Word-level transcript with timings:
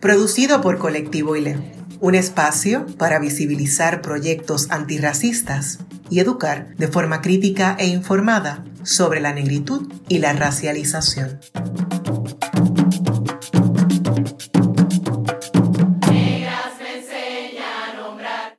producido 0.00 0.60
por 0.60 0.78
Colectivo 0.78 1.36
ILE, 1.36 1.58
un 2.00 2.14
espacio 2.14 2.86
para 2.98 3.18
visibilizar 3.18 4.00
proyectos 4.00 4.70
antirracistas 4.70 5.78
y 6.10 6.20
educar 6.20 6.74
de 6.76 6.88
forma 6.88 7.20
crítica 7.20 7.76
e 7.78 7.86
informada 7.86 8.64
sobre 8.84 9.20
la 9.20 9.32
negritud 9.32 9.92
y 10.08 10.18
la 10.18 10.32
racialización. 10.32 11.40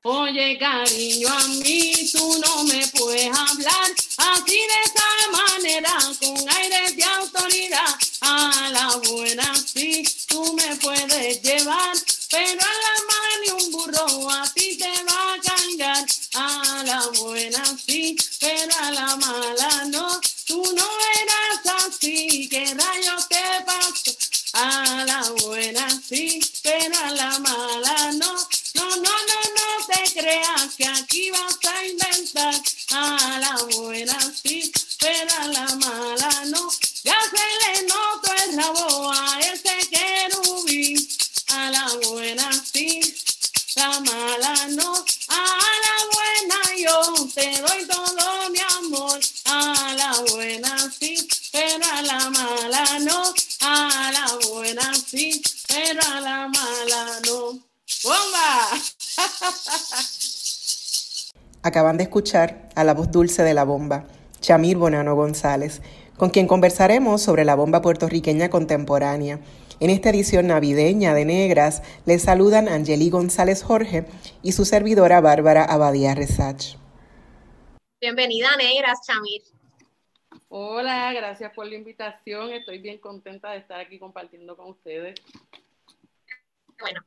Oye, 0.04 0.58
cariño, 0.60 1.30
a 1.30 1.48
mí 1.48 1.94
tú 2.12 2.32
no 2.46 2.64
me 2.66 2.86
puedes 2.98 3.28
hablar 3.28 4.09
así 4.34 4.60
de 4.72 4.80
esa 4.86 5.10
manera, 5.32 5.94
con 6.20 6.50
aire 6.58 6.92
de 6.94 7.04
autoridad. 7.04 7.96
A 8.22 8.70
la 8.72 8.96
buena 9.10 9.56
sí, 9.56 10.04
tú 10.28 10.54
me 10.54 10.76
puedes 10.78 11.42
llevar, 11.42 11.96
pero 12.30 12.62
a 12.62 12.74
la 12.86 12.96
mala 13.10 13.34
ni 13.42 13.64
un 13.64 13.72
burro 13.72 14.30
a 14.30 14.44
ti 14.54 14.78
te 14.78 15.04
va 15.04 15.34
a 15.34 15.40
cargar. 15.42 16.06
A 16.36 16.84
la 16.86 17.02
buena 17.20 17.64
sí, 17.86 18.16
pero 18.40 18.74
a 18.82 18.92
la 18.92 19.16
mala 19.16 19.86
no. 19.88 20.20
Tú 20.46 20.64
no 20.76 20.88
eras 21.22 21.86
así, 21.88 22.48
¿qué 22.50 22.66
rayos 22.74 23.28
te 23.30 23.44
pasó? 23.66 24.12
A 24.54 25.06
la 25.06 25.30
buena 25.44 25.88
sí, 26.08 26.40
pero 26.64 27.00
a 27.06 27.12
la 27.12 27.40
mala 27.40 28.12
no. 28.14 28.48
Creas 30.20 30.76
que 30.78 30.86
aquí 30.86 31.32
vas 31.32 31.58
a 31.66 31.86
inventar. 31.86 32.56
A 32.92 33.40
la 33.40 33.56
buena 33.76 34.18
sí, 34.42 34.72
pero 35.00 35.34
a 35.42 35.48
la 35.48 35.76
mala 35.76 36.32
no. 36.48 36.70
Ya 37.04 37.18
se 37.32 37.46
le 37.62 37.88
notó 37.88 38.30
el 38.44 38.58
rabo 38.58 39.12
a 39.12 39.40
ese 39.40 39.76
querubín. 39.90 41.08
A 41.50 41.72
la 41.72 41.86
buena 42.08 42.50
sí, 42.74 43.00
la 43.76 44.00
mala 44.02 44.68
no. 44.70 45.06
A 45.30 45.44
la 45.86 45.96
buena 46.14 46.60
yo 46.78 47.28
te 47.34 47.62
doy 47.62 47.86
todo 47.88 48.50
mi 48.50 48.60
amor. 48.78 49.20
A 49.46 49.94
la 49.98 50.12
buena 50.32 50.92
sí, 51.00 51.16
pero 51.52 51.86
a 51.94 52.02
la 52.02 52.30
mala 52.30 53.00
no. 53.00 53.34
A 53.62 54.12
la 54.12 54.48
buena 54.48 54.94
sí, 55.10 55.42
pero 55.68 56.02
a 56.12 56.22
la 56.22 56.48
mala 56.48 57.20
no. 57.26 57.29
Acaban 61.64 61.98
de 61.98 62.04
escuchar 62.04 62.70
a 62.76 62.84
la 62.84 62.94
voz 62.94 63.12
dulce 63.12 63.44
de 63.44 63.54
la 63.54 63.64
bomba, 63.64 64.06
Chamir 64.40 64.78
Bonano 64.78 65.16
González, 65.16 65.82
con 66.18 66.30
quien 66.30 66.48
conversaremos 66.48 67.22
sobre 67.22 67.46
la 67.46 67.56
bomba 67.56 67.82
puertorriqueña 67.82 68.50
contemporánea. 68.50 69.40
En 69.80 69.90
esta 69.90 70.10
edición 70.10 70.48
navideña 70.48 71.14
de 71.14 71.26
Negras 71.26 71.84
les 72.06 72.24
saludan 72.24 72.68
Angeli 72.68 73.10
González 73.10 73.64
Jorge 73.64 74.06
y 74.44 74.52
su 74.52 74.66
servidora 74.66 75.22
Bárbara 75.22 75.64
Abadía 75.64 76.16
Resach. 76.16 76.76
Bienvenida, 78.02 78.56
Negras, 78.58 79.00
Chamir. 79.06 79.44
Hola, 80.50 81.14
gracias 81.14 81.54
por 81.54 81.68
la 81.68 81.76
invitación. 81.76 82.52
Estoy 82.52 82.80
bien 82.80 82.98
contenta 82.98 83.52
de 83.52 83.60
estar 83.60 83.80
aquí 83.80 84.00
compartiendo 84.00 84.58
con 84.58 84.70
ustedes. 84.70 85.20
Bueno, 86.80 87.02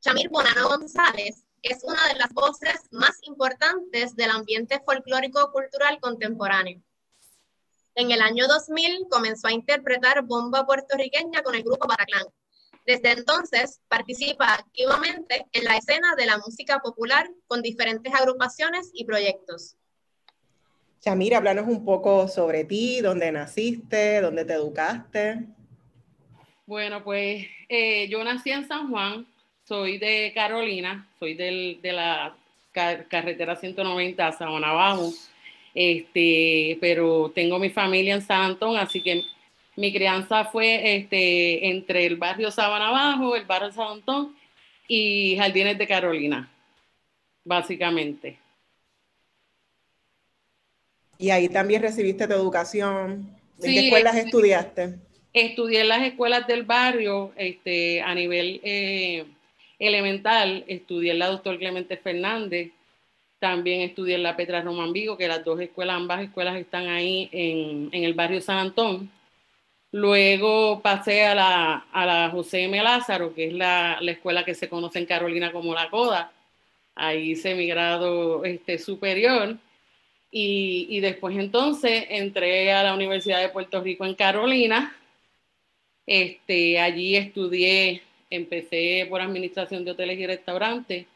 Chamir 0.00 0.28
Bonano 0.28 0.68
González 0.68 1.44
es 1.62 1.84
una 1.84 2.08
de 2.08 2.18
las 2.18 2.32
voces 2.32 2.88
más 2.90 3.18
importantes 3.22 4.16
del 4.16 4.30
ambiente 4.30 4.80
folclórico 4.84 5.52
cultural 5.52 6.00
contemporáneo. 6.00 6.82
En 7.94 8.10
el 8.10 8.20
año 8.20 8.46
2000 8.48 9.06
comenzó 9.10 9.48
a 9.48 9.52
interpretar 9.52 10.22
bomba 10.22 10.66
puertorriqueña 10.66 11.42
con 11.42 11.54
el 11.54 11.62
grupo 11.62 11.86
Bataclan. 11.86 12.26
Desde 12.84 13.12
entonces 13.12 13.80
participa 13.88 14.54
activamente 14.54 15.46
en 15.52 15.64
la 15.64 15.76
escena 15.76 16.16
de 16.16 16.26
la 16.26 16.38
música 16.38 16.80
popular 16.80 17.30
con 17.46 17.62
diferentes 17.62 18.12
agrupaciones 18.12 18.90
y 18.92 19.04
proyectos. 19.04 19.76
Chamir, 21.00 21.34
háblanos 21.34 21.68
un 21.68 21.84
poco 21.84 22.28
sobre 22.28 22.64
ti, 22.64 23.00
dónde 23.00 23.30
naciste, 23.30 24.20
dónde 24.20 24.44
te 24.44 24.54
educaste. 24.54 25.46
Bueno, 26.66 27.04
pues 27.04 27.46
eh, 27.68 28.08
yo 28.08 28.22
nací 28.24 28.50
en 28.50 28.66
San 28.66 28.88
Juan, 28.88 29.31
soy 29.64 29.98
de 29.98 30.32
Carolina, 30.34 31.08
soy 31.18 31.34
del, 31.34 31.80
de 31.82 31.92
la 31.92 32.34
car 32.72 33.06
carretera 33.08 33.56
190 33.56 34.26
a 34.26 34.72
Bajo, 34.72 35.12
este, 35.74 36.78
pero 36.80 37.30
tengo 37.34 37.58
mi 37.58 37.70
familia 37.70 38.14
en 38.14 38.22
San 38.22 38.42
Antón, 38.42 38.76
así 38.76 39.02
que 39.02 39.22
mi 39.76 39.92
crianza 39.92 40.44
fue 40.44 40.96
este, 40.96 41.68
entre 41.68 42.06
el 42.06 42.16
barrio 42.16 42.50
Sabana 42.50 42.90
Bajo, 42.90 43.36
el 43.36 43.44
barrio 43.44 43.72
San 43.72 43.92
Antón 43.92 44.36
y 44.88 45.36
Jardines 45.36 45.78
de 45.78 45.86
Carolina, 45.86 46.50
básicamente. 47.44 48.38
Y 51.18 51.30
ahí 51.30 51.48
también 51.48 51.82
recibiste 51.82 52.26
tu 52.26 52.32
educación. 52.32 53.30
¿En 53.58 53.62
sí, 53.62 53.74
qué 53.74 53.84
escuelas 53.86 54.16
estudiaste? 54.16 54.98
Estudié 55.32 55.82
en 55.82 55.88
las 55.88 56.02
escuelas 56.02 56.46
del 56.46 56.64
barrio, 56.64 57.32
este, 57.36 58.02
a 58.02 58.14
nivel 58.14 58.60
eh, 58.64 59.24
elemental, 59.86 60.64
estudié 60.68 61.12
en 61.12 61.18
la 61.18 61.28
doctor 61.28 61.58
Clemente 61.58 61.96
Fernández, 61.96 62.72
también 63.38 63.80
estudié 63.80 64.14
en 64.14 64.22
la 64.22 64.36
Petra 64.36 64.62
Román 64.62 64.92
Vigo, 64.92 65.16
que 65.16 65.26
las 65.26 65.44
dos 65.44 65.60
escuelas, 65.60 65.96
ambas 65.96 66.22
escuelas 66.22 66.56
están 66.56 66.88
ahí 66.88 67.28
en, 67.32 67.88
en 67.92 68.04
el 68.04 68.14
barrio 68.14 68.40
San 68.40 68.58
Antón. 68.58 69.10
Luego 69.90 70.80
pasé 70.80 71.24
a 71.26 71.34
la, 71.34 71.86
a 71.92 72.06
la 72.06 72.30
José 72.30 72.64
M. 72.64 72.82
Lázaro, 72.82 73.34
que 73.34 73.48
es 73.48 73.52
la, 73.52 73.98
la, 74.00 74.12
escuela 74.12 74.44
que 74.44 74.54
se 74.54 74.68
conoce 74.68 75.00
en 75.00 75.06
Carolina 75.06 75.52
como 75.52 75.74
la 75.74 75.90
CODA. 75.90 76.32
Ahí 76.94 77.32
hice 77.32 77.54
mi 77.54 77.66
grado 77.66 78.44
este, 78.44 78.78
superior. 78.78 79.56
Y, 80.30 80.86
y, 80.88 81.00
después 81.00 81.36
entonces 81.36 82.06
entré 82.08 82.72
a 82.72 82.84
la 82.84 82.94
Universidad 82.94 83.40
de 83.40 83.50
Puerto 83.50 83.82
Rico 83.82 84.06
en 84.06 84.14
Carolina. 84.14 84.96
Este, 86.06 86.80
allí 86.80 87.16
estudié, 87.16 88.02
empecé 88.36 89.06
por 89.08 89.20
administración 89.20 89.84
de 89.84 89.92
hoteles 89.92 90.18
y 90.18 90.26
restaurantes. 90.26 91.06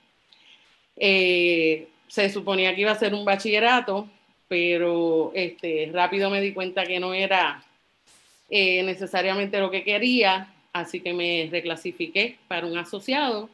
Eh, 0.97 1.89
se 2.09 2.31
suponía 2.31 2.75
que 2.75 2.83
iba 2.83 2.93
a 2.93 2.99
ser 2.99 3.15
un 3.15 3.25
bachillerato, 3.25 4.09
pero 4.49 5.33
este, 5.35 5.91
rápido 5.93 6.31
me 6.31 6.41
di 6.41 6.53
cuenta 6.53 6.85
que 6.85 7.01
no 7.01 7.13
era 7.13 7.63
eh, 8.49 8.83
necesariamente 8.83 9.59
lo 9.59 9.71
que 9.71 9.83
quería, 9.83 10.53
así 10.73 11.01
que 11.01 11.13
me 11.13 11.49
reclasifiqué 11.51 12.37
para 12.49 12.67
un 12.67 12.79
asociado 12.79 13.51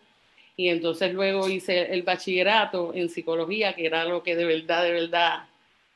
y 0.56 0.68
entonces 0.68 1.12
luego 1.12 1.48
hice 1.48 1.92
el 1.92 2.02
bachillerato 2.02 2.92
en 2.94 3.08
psicología, 3.08 3.74
que 3.74 3.86
era 3.86 4.04
lo 4.04 4.22
que 4.22 4.36
de 4.36 4.44
verdad, 4.44 4.84
de 4.84 4.92
verdad 4.92 5.46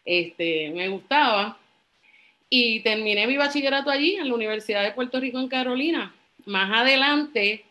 este, 0.05 0.71
me 0.71 0.89
gustaba. 0.89 1.59
Y 2.49 2.81
terminé 2.81 3.27
mi 3.27 3.37
bachillerato 3.37 3.91
allí, 3.91 4.15
en 4.17 4.29
la 4.29 4.35
Universidad 4.35 4.83
de 4.83 4.93
Puerto 4.93 5.21
Rico, 5.21 5.39
en 5.39 5.49
Carolina. 5.49 6.15
Más 6.47 6.71
adelante, 6.73 7.65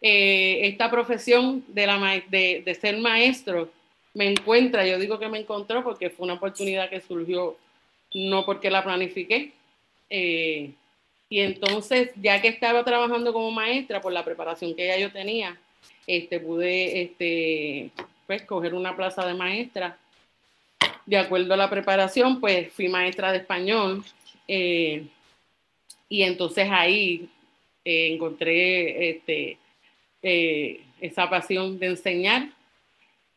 eh, 0.00 0.60
esta 0.68 0.90
profesión 0.90 1.64
de, 1.68 1.86
la 1.86 2.22
de, 2.28 2.78
ser 2.80 2.98
maestro 2.98 3.70
me 4.14 4.30
encuentra, 4.30 4.86
yo 4.86 4.98
digo 4.98 5.18
que 5.18 5.28
me 5.28 5.38
encontró 5.38 5.82
porque 5.82 6.10
fue 6.10 6.24
una 6.24 6.34
oportunidad 6.34 6.88
que 6.90 7.00
surgió, 7.00 7.56
no 8.14 8.44
porque 8.44 8.70
la 8.70 8.84
planifiqué. 8.84 9.52
Eh, 10.10 10.72
y 11.28 11.40
entonces, 11.40 12.10
ya 12.16 12.40
que 12.40 12.48
estaba 12.48 12.84
trabajando 12.84 13.32
como 13.32 13.50
maestra, 13.50 14.00
por 14.00 14.12
la 14.12 14.24
preparación 14.24 14.74
que 14.74 14.86
ya 14.86 14.98
yo 14.98 15.12
tenía, 15.12 15.58
este, 16.06 16.40
pude 16.40 17.02
este, 17.02 17.90
pues, 18.26 18.42
coger 18.42 18.74
una 18.74 18.96
plaza 18.96 19.26
de 19.26 19.34
maestra 19.34 19.98
de 21.08 21.16
acuerdo 21.16 21.54
a 21.54 21.56
la 21.56 21.70
preparación, 21.70 22.38
pues 22.38 22.70
fui 22.72 22.88
maestra 22.88 23.32
de 23.32 23.38
español 23.38 24.04
eh, 24.46 25.06
y 26.08 26.22
entonces 26.22 26.68
ahí 26.70 27.30
encontré 27.88 29.10
este, 29.10 29.58
eh, 30.22 30.80
esa 31.00 31.30
pasión 31.30 31.78
de 31.78 31.86
enseñar 31.86 32.50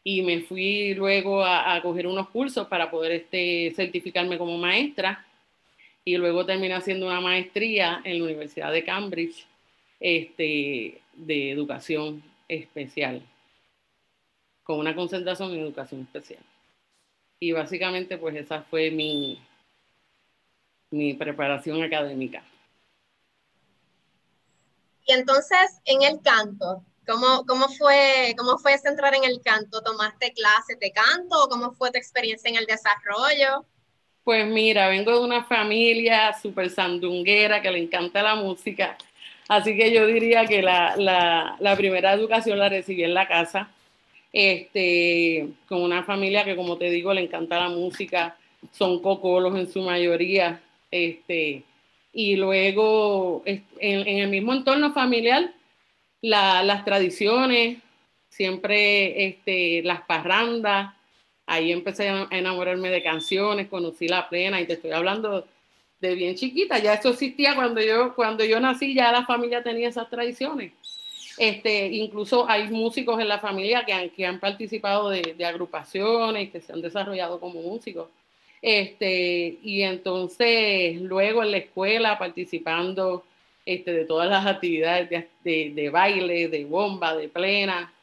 y 0.04 0.24
me 0.24 0.42
fui 0.42 0.94
luego 0.96 1.44
a, 1.46 1.80
coger 1.82 2.08
unos 2.08 2.30
cursos 2.30 2.68
para 2.68 2.90
poder 2.90 3.12
este, 3.12 3.72
certificarme 3.76 4.38
como 4.38 4.58
maestra 4.58 5.26
y 6.04 6.18
luego 6.18 6.46
terminé 6.46 6.74
haciendo 6.74 7.08
una 7.08 7.22
maestría 7.22 8.02
en 8.04 8.18
la 8.18 8.26
Universidad 8.26 8.72
de 8.72 8.84
Cambridge 8.84 9.46
este, 10.00 11.00
de 11.14 11.52
educación 11.52 12.24
especial, 12.48 13.22
con 14.64 14.80
una 14.80 14.96
concentración 14.96 15.54
en 15.54 15.60
educación 15.60 16.02
especial. 16.02 16.44
Y 17.40 17.52
básicamente, 17.52 18.18
pues 18.18 18.36
esa 18.36 18.64
fue 18.64 18.90
mi 18.92 19.40
preparación 21.14 21.84
académica. 21.84 22.44
Y 25.12 25.14
entonces, 25.14 25.82
en 25.84 26.04
el 26.04 26.22
canto, 26.22 26.86
¿cómo, 27.06 27.46
cómo, 27.46 27.68
fue, 27.68 28.34
¿cómo 28.38 28.58
fue 28.58 28.76
entrar 28.86 29.14
en 29.14 29.26
el 29.26 29.42
canto? 29.42 29.84
¿Tomaste 29.84 30.32
clases 30.32 30.80
de 30.80 30.94
canto 30.94 31.50
cómo 31.50 31.74
fue 31.74 31.92
tu 31.92 31.98
experiencia 31.98 32.50
en 32.50 32.56
el 32.56 32.66
desarrollo? 32.66 33.66
Pues 34.24 34.48
mira, 34.48 34.88
vengo 34.88 35.12
de 35.12 35.20
una 35.20 35.44
familia 35.44 36.34
súper 36.42 36.70
sandunguera 36.70 37.62
que 37.62 37.72
le 37.72 37.80
encanta 37.80 38.24
la 38.24 38.36
música, 38.36 38.98
así 39.50 39.76
que 39.76 39.92
yo 39.92 40.08
diría 40.08 40.46
que 40.46 40.62
la, 40.62 40.96
la, 40.96 41.58
la, 41.60 41.76
primera 41.76 42.14
educación 42.14 42.58
la 42.58 42.70
recibí 42.70 43.04
en 43.04 43.14
la 43.14 43.28
casa, 43.28 43.70
este, 44.32 45.50
con 45.68 45.82
una 45.82 46.04
familia 46.04 46.46
que 46.46 46.56
como 46.56 46.78
te 46.78 46.90
digo 46.90 47.14
le 47.14 47.24
encanta 47.24 47.60
la 47.60 47.68
música, 47.68 48.38
son 48.72 49.02
cocolos 49.02 49.58
en 49.58 49.70
su 49.70 49.82
mayoría, 49.82 50.62
este, 50.90 51.66
y 52.14 52.36
luego 52.36 53.44
en, 53.46 53.64
el 53.80 54.30
mismo 54.30 54.54
entorno 54.54 54.94
familiar, 54.94 55.54
la, 56.22 56.64
las 56.64 56.84
tradiciones, 56.84 57.80
siempre 58.30 59.28
este, 59.28 59.82
las 59.84 60.02
parrandas, 60.02 60.94
ahí 61.46 61.72
empecé 61.72 62.10
a 62.10 62.28
enamorarme 62.32 62.90
de 62.90 63.04
canciones, 63.04 63.68
conocí 63.68 64.08
la 64.08 64.30
plena 64.30 64.62
y 64.62 64.66
te 64.66 64.74
estoy 64.74 64.92
hablando 64.92 65.48
de 66.00 66.16
bien 66.16 66.36
chiquita, 66.36 66.80
ya 66.80 66.96
eso 66.96 67.10
existía 67.10 67.56
cuando 67.56 67.82
yo, 67.82 68.16
cuando 68.16 68.44
yo 68.44 68.60
nací, 68.60 68.94
ya 68.94 69.12
la 69.12 69.26
familia 69.26 69.64
tenía 69.64 69.90
esas 69.90 70.10
tradiciones. 70.10 70.74
Este, 71.38 71.88
incluso 71.88 72.48
hay 72.50 72.70
músicos 72.70 73.20
en 73.20 73.28
la 73.28 73.40
familia 73.40 73.86
que 73.86 73.94
han, 73.94 74.10
que 74.10 74.26
han 74.26 74.40
participado 74.40 75.10
de, 75.10 75.34
de 75.38 75.46
agrupaciones, 75.46 76.52
que 76.52 76.62
se 76.62 76.74
han 76.74 76.82
desarrollado 76.82 77.40
como 77.40 77.62
músicos. 77.62 78.10
Este, 78.62 79.58
y 79.64 79.82
entonces 79.82 81.02
luego 81.02 81.44
en 81.44 81.52
la 81.52 81.58
escuela 81.58 82.20
participando 82.20 83.24
este, 83.66 83.94
de 83.94 84.06
todas 84.06 84.30
las 84.30 84.46
actividades 84.46 85.10
de, 85.44 85.72
de, 85.72 85.90
baile, 85.90 86.48
de 86.48 86.66
bomba, 86.66 87.16
de 87.16 87.30
plena. 87.30 87.94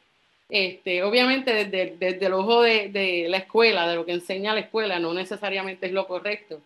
Este, 0.49 1.03
obviamente 1.03 1.53
desde, 1.53 1.95
desde 1.97 2.25
el 2.25 2.33
ojo 2.33 2.61
de, 2.63 2.89
de, 2.89 3.27
la 3.29 3.37
escuela, 3.37 3.87
de 3.87 3.95
lo 3.95 4.05
que 4.05 4.13
enseña 4.13 4.53
la 4.53 4.61
escuela, 4.61 4.99
no 4.99 5.13
necesariamente 5.13 5.85
es 5.87 5.91
lo 5.93 6.07
correcto, 6.07 6.59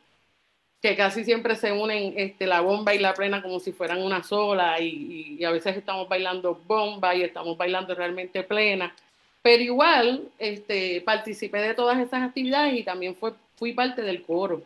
que 0.82 0.96
casi 0.96 1.24
siempre 1.26 1.56
se 1.56 1.72
unen 1.72 2.14
este, 2.18 2.48
la 2.48 2.62
bomba 2.62 2.94
y 2.96 3.00
la 3.00 3.14
plena 3.14 3.42
como 3.42 3.60
si 3.60 3.74
fueran 3.74 4.02
una 4.02 4.24
sola 4.24 4.80
y, 4.80 5.38
y, 5.40 5.44
a 5.44 5.52
veces 5.52 5.76
estamos 5.78 6.08
bailando 6.08 6.62
bomba 6.66 7.16
y 7.16 7.24
estamos 7.24 7.58
bailando 7.58 7.94
realmente 7.96 8.44
plena, 8.44 8.96
pero 9.42 9.62
igual 9.64 10.30
este, 10.40 11.02
participé 11.02 11.60
de 11.60 11.74
todas 11.74 12.00
esas 12.00 12.24
actividades 12.24 12.74
y 12.76 12.84
también 12.84 13.16
fue 13.16 13.34
fui 13.64 13.72
parte 13.72 14.02
del 14.02 14.24
coro. 14.24 14.62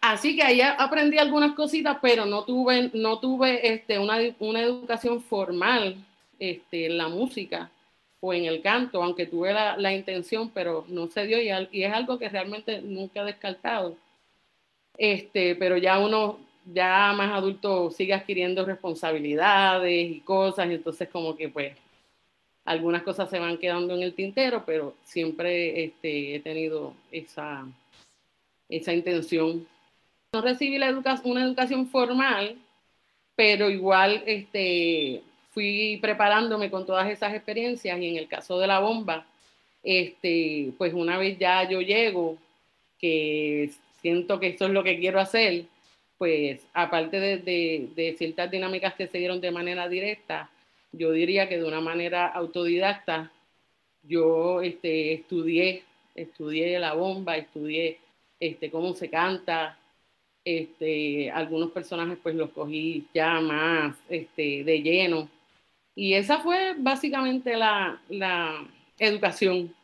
Así 0.00 0.36
que 0.36 0.44
ahí 0.44 0.60
aprendí 0.60 1.18
algunas 1.18 1.56
cositas, 1.56 1.98
pero 2.00 2.24
no 2.24 2.44
tuve, 2.44 2.88
no 2.94 3.18
tuve 3.18 3.74
este, 3.74 3.98
una, 3.98 4.18
una 4.38 4.62
educación 4.62 5.20
formal 5.20 5.96
este, 6.38 6.86
en 6.86 6.96
la 6.96 7.08
música 7.08 7.68
o 8.20 8.32
en 8.32 8.44
el 8.44 8.62
canto, 8.62 9.02
aunque 9.02 9.26
tuve 9.26 9.52
la, 9.52 9.76
la 9.76 9.92
intención, 9.92 10.50
pero 10.50 10.84
no 10.86 11.08
se 11.08 11.26
dio 11.26 11.42
y, 11.42 11.48
es 11.82 11.92
algo 11.92 12.16
que 12.16 12.28
realmente 12.28 12.80
nunca 12.80 13.22
he 13.22 13.24
descartado. 13.24 13.96
Este, 14.96 15.56
pero 15.56 15.78
ya 15.78 15.98
uno, 15.98 16.38
ya 16.64 17.12
más 17.12 17.32
adulto, 17.32 17.90
sigue 17.90 18.14
adquiriendo 18.14 18.64
responsabilidades 18.64 20.10
y 20.12 20.20
cosas, 20.20 20.70
y 20.70 20.74
entonces 20.74 21.08
como 21.08 21.36
que 21.36 21.48
pues 21.48 21.76
algunas 22.68 23.02
cosas 23.02 23.30
se 23.30 23.38
van 23.38 23.56
quedando 23.56 23.94
en 23.94 24.02
el 24.02 24.12
tintero, 24.12 24.62
pero 24.66 24.94
siempre 25.02 25.84
este, 25.84 26.34
he 26.34 26.40
tenido 26.40 26.92
esa, 27.10 27.66
esa 28.68 28.92
intención. 28.92 29.66
No 30.34 30.42
recibí 30.42 30.76
la 30.76 30.90
una 31.24 31.44
educación 31.44 31.88
formal, 31.88 32.56
pero 33.34 33.70
igual 33.70 34.22
este, 34.26 35.22
fui 35.50 35.98
preparándome 36.02 36.70
con 36.70 36.84
todas 36.84 37.08
esas 37.08 37.32
experiencias 37.32 37.98
y 37.98 38.06
en 38.06 38.16
el 38.16 38.28
caso 38.28 38.58
de 38.58 38.66
la 38.66 38.80
bomba, 38.80 39.26
este, 39.82 40.72
pues 40.76 40.92
una 40.92 41.16
vez 41.16 41.38
ya 41.38 41.66
yo 41.66 41.80
llego, 41.80 42.36
que 42.98 43.70
siento 44.02 44.38
que 44.38 44.48
esto 44.48 44.66
es 44.66 44.72
lo 44.72 44.84
que 44.84 44.98
quiero 44.98 45.20
hacer, 45.20 45.64
pues 46.18 46.60
aparte 46.74 47.18
de, 47.18 47.38
de, 47.38 47.88
de 47.96 48.14
ciertas 48.18 48.50
dinámicas 48.50 48.92
que 48.92 49.06
se 49.06 49.16
dieron 49.16 49.40
de 49.40 49.52
manera 49.52 49.88
directa, 49.88 50.50
yo 50.92 51.12
diría 51.12 51.48
que 51.48 51.58
de 51.58 51.64
una 51.64 51.80
manera 51.80 52.26
autodidacta, 52.26 53.32
yo 54.02 54.62
este, 54.62 55.12
estudié, 55.12 55.84
estudié 56.14 56.78
la 56.78 56.94
bomba, 56.94 57.36
estudié 57.36 57.98
este, 58.40 58.70
cómo 58.70 58.94
se 58.94 59.10
canta, 59.10 59.78
este, 60.44 61.30
algunos 61.30 61.70
personajes 61.72 62.18
pues 62.22 62.34
los 62.34 62.50
cogí 62.50 63.06
ya 63.12 63.40
más 63.40 63.96
de 64.08 64.82
lleno. 64.82 65.28
Y 65.94 66.14
esa 66.14 66.38
fue 66.38 66.74
básicamente 66.78 67.56
la, 67.56 68.00
la 68.08 68.66
educación. 68.98 69.74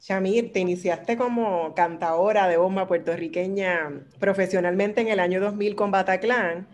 Shamir, 0.00 0.52
te 0.52 0.60
iniciaste 0.60 1.16
como 1.16 1.74
cantadora 1.74 2.48
de 2.48 2.56
bomba 2.56 2.86
puertorriqueña 2.86 4.02
profesionalmente 4.18 5.00
en 5.00 5.08
el 5.08 5.20
año 5.20 5.40
2000 5.40 5.76
con 5.76 5.90
Bataclan 5.90 6.66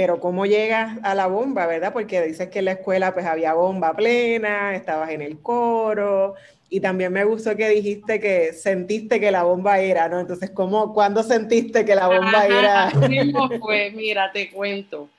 pero 0.00 0.18
cómo 0.18 0.46
llegas 0.46 0.98
a 1.02 1.14
la 1.14 1.26
bomba, 1.26 1.66
¿verdad? 1.66 1.92
Porque 1.92 2.22
dices 2.22 2.48
que 2.48 2.60
en 2.60 2.64
la 2.64 2.72
escuela 2.72 3.12
pues 3.12 3.26
había 3.26 3.52
bomba 3.52 3.94
plena, 3.94 4.74
estabas 4.74 5.10
en 5.10 5.20
el 5.20 5.40
coro, 5.40 6.36
y 6.70 6.80
también 6.80 7.12
me 7.12 7.22
gustó 7.24 7.54
que 7.54 7.68
dijiste 7.68 8.18
que 8.18 8.54
sentiste 8.54 9.20
que 9.20 9.30
la 9.30 9.42
bomba 9.42 9.78
era, 9.78 10.08
¿no? 10.08 10.18
Entonces, 10.18 10.52
¿cómo, 10.52 10.94
cuándo 10.94 11.22
sentiste 11.22 11.84
que 11.84 11.94
la 11.94 12.06
bomba 12.06 12.46
era? 12.46 12.90
Pues 13.60 13.92
mira, 13.92 14.32
te 14.32 14.48
cuento. 14.48 15.10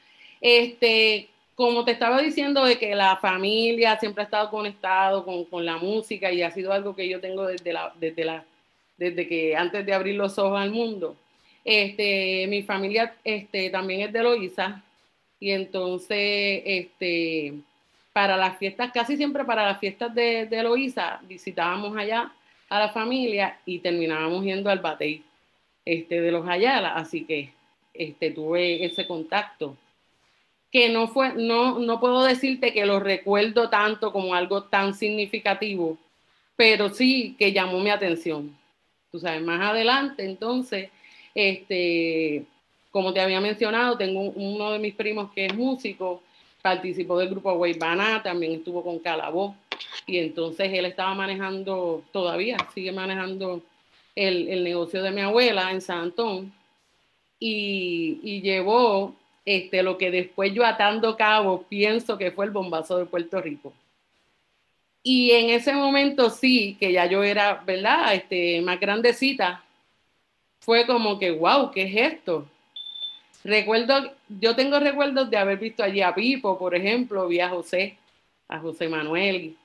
Este, 0.41 1.29
como 1.53 1.85
te 1.85 1.91
estaba 1.91 2.19
diciendo 2.19 2.65
de 2.65 2.79
que 2.79 2.95
la 2.95 3.17
familia 3.17 3.99
siempre 3.99 4.23
ha 4.23 4.25
estado 4.25 4.49
conectado 4.49 5.23
con, 5.23 5.45
con 5.45 5.63
la 5.63 5.77
música 5.77 6.31
y 6.31 6.41
ha 6.41 6.49
sido 6.49 6.73
algo 6.73 6.95
que 6.95 7.07
yo 7.07 7.21
tengo 7.21 7.45
desde, 7.45 7.71
la, 7.71 7.93
desde, 7.99 8.25
la, 8.25 8.45
desde 8.97 9.27
que 9.27 9.55
antes 9.55 9.85
de 9.85 9.93
abrir 9.93 10.15
los 10.15 10.39
ojos 10.39 10.59
al 10.59 10.71
mundo. 10.71 11.15
Este, 11.63 12.47
mi 12.47 12.63
familia 12.63 13.15
este, 13.23 13.69
también 13.69 14.01
es 14.01 14.13
de 14.13 14.23
Loíza 14.23 14.81
y 15.39 15.51
entonces 15.51 16.61
este, 16.65 17.53
para 18.13 18.35
las 18.37 18.57
fiestas, 18.57 18.91
casi 18.91 19.15
siempre 19.15 19.45
para 19.45 19.65
las 19.65 19.79
fiestas 19.79 20.13
de, 20.13 20.45
de 20.45 20.63
Loíza, 20.63 21.19
visitábamos 21.23 21.95
allá 21.95 22.31
a 22.69 22.79
la 22.79 22.89
familia 22.89 23.59
y 23.65 23.79
terminábamos 23.79 24.43
yendo 24.43 24.69
al 24.69 24.79
batey 24.79 25.23
este, 25.85 26.21
de 26.21 26.31
los 26.31 26.47
Ayala, 26.47 26.95
así 26.95 27.25
que 27.25 27.53
este, 27.93 28.31
tuve 28.31 28.85
ese 28.85 29.05
contacto. 29.05 29.77
Que 30.71 30.87
no 30.87 31.07
fue, 31.07 31.33
no, 31.33 31.79
no 31.79 31.99
puedo 31.99 32.23
decirte 32.23 32.71
que 32.71 32.85
lo 32.85 32.99
recuerdo 32.99 33.69
tanto 33.69 34.13
como 34.13 34.33
algo 34.33 34.63
tan 34.63 34.93
significativo, 34.93 35.97
pero 36.55 36.89
sí 36.89 37.35
que 37.37 37.51
llamó 37.51 37.79
mi 37.79 37.89
atención. 37.89 38.55
Tú 39.11 39.19
sabes, 39.19 39.41
más 39.41 39.61
adelante, 39.61 40.23
entonces, 40.23 40.89
este, 41.33 42.45
como 42.91 43.13
te 43.13 43.21
había 43.21 43.41
mencionado, 43.41 43.97
tengo 43.97 44.21
uno 44.21 44.71
de 44.71 44.79
mis 44.79 44.93
primos 44.93 45.31
que 45.31 45.45
es 45.45 45.55
músico, 45.55 46.21
participó 46.61 47.17
del 47.17 47.29
grupo 47.29 47.53
Weibana, 47.53 48.21
también 48.21 48.53
estuvo 48.53 48.83
con 48.83 48.99
Calabó, 48.99 49.55
y 50.05 50.17
entonces 50.17 50.69
él 50.73 50.85
estaba 50.85 51.15
manejando, 51.15 52.03
todavía 52.11 52.57
sigue 52.73 52.91
manejando 52.91 53.61
el, 54.15 54.47
el 54.49 54.63
negocio 54.63 55.01
de 55.01 55.11
mi 55.11 55.21
abuela 55.21 55.71
en 55.71 55.81
San 55.81 55.99
Antón, 55.99 56.53
y, 57.39 58.19
y, 58.21 58.41
llevó 58.41 59.15
este, 59.45 59.81
lo 59.81 59.97
que 59.97 60.11
después 60.11 60.53
yo 60.53 60.63
atando 60.63 61.17
cabo 61.17 61.63
pienso 61.63 62.15
que 62.15 62.29
fue 62.29 62.45
el 62.45 62.51
bombazo 62.51 62.99
de 62.99 63.05
Puerto 63.05 63.41
Rico. 63.41 63.73
Y 65.01 65.31
en 65.31 65.49
ese 65.49 65.73
momento 65.73 66.29
sí, 66.29 66.77
que 66.79 66.91
ya 66.91 67.07
yo 67.07 67.23
era, 67.23 67.63
¿verdad? 67.65 68.13
Este, 68.13 68.61
más 68.61 68.79
grandecita, 68.79 69.63
fue 70.61 70.85
como 70.85 71.19
que, 71.19 71.31
wow, 71.31 71.71
¿qué 71.71 71.83
es 71.83 72.13
esto? 72.13 72.47
Recuerdo, 73.43 74.13
yo 74.39 74.55
tengo 74.55 74.79
recuerdos 74.79 75.29
de 75.29 75.37
haber 75.37 75.57
visto 75.57 75.83
allí 75.83 76.01
a 76.01 76.13
Pipo, 76.13 76.57
por 76.57 76.75
ejemplo, 76.75 77.27
vi 77.27 77.39
a 77.39 77.49
José, 77.49 77.97
a 78.47 78.59
José 78.59 78.87
Manuel, 78.87 79.55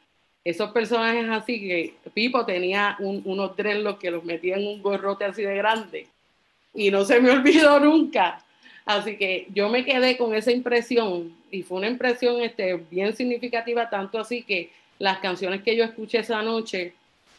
esos 0.43 0.71
personajes 0.71 1.29
así 1.29 1.61
que 1.61 1.95
Pipo 2.15 2.47
tenía 2.47 2.97
unos 2.99 3.57
dreadlocks 3.57 3.99
que 3.99 4.11
los 4.11 4.25
metía 4.25 4.57
en 4.57 4.67
un 4.67 4.81
gorrote 4.81 5.25
así 5.25 5.43
de 5.43 5.57
grande 5.57 6.07
y 6.73 6.91
no 6.91 7.05
se 7.05 7.21
me 7.21 7.31
olvidó 7.33 7.79
nunca. 7.81 8.43
Así 8.87 9.17
que 9.17 9.49
yo 9.53 9.69
me 9.69 9.85
quedé 9.85 10.17
con 10.17 10.35
esa 10.35 10.53
impresión 10.53 11.37
y 11.51 11.63
fue 11.63 11.79
una 11.79 11.89
impresión 11.89 12.41
este, 12.41 12.75
bien 12.75 13.15
significativa, 13.15 13.91
tanto 13.91 14.19
así 14.19 14.45
que 14.45 14.71
las 14.99 15.19
canciones 15.19 15.63
que 15.63 15.77
yo 15.77 15.85
escuché 15.85 16.19
esa 16.19 16.41
noche 16.43 16.95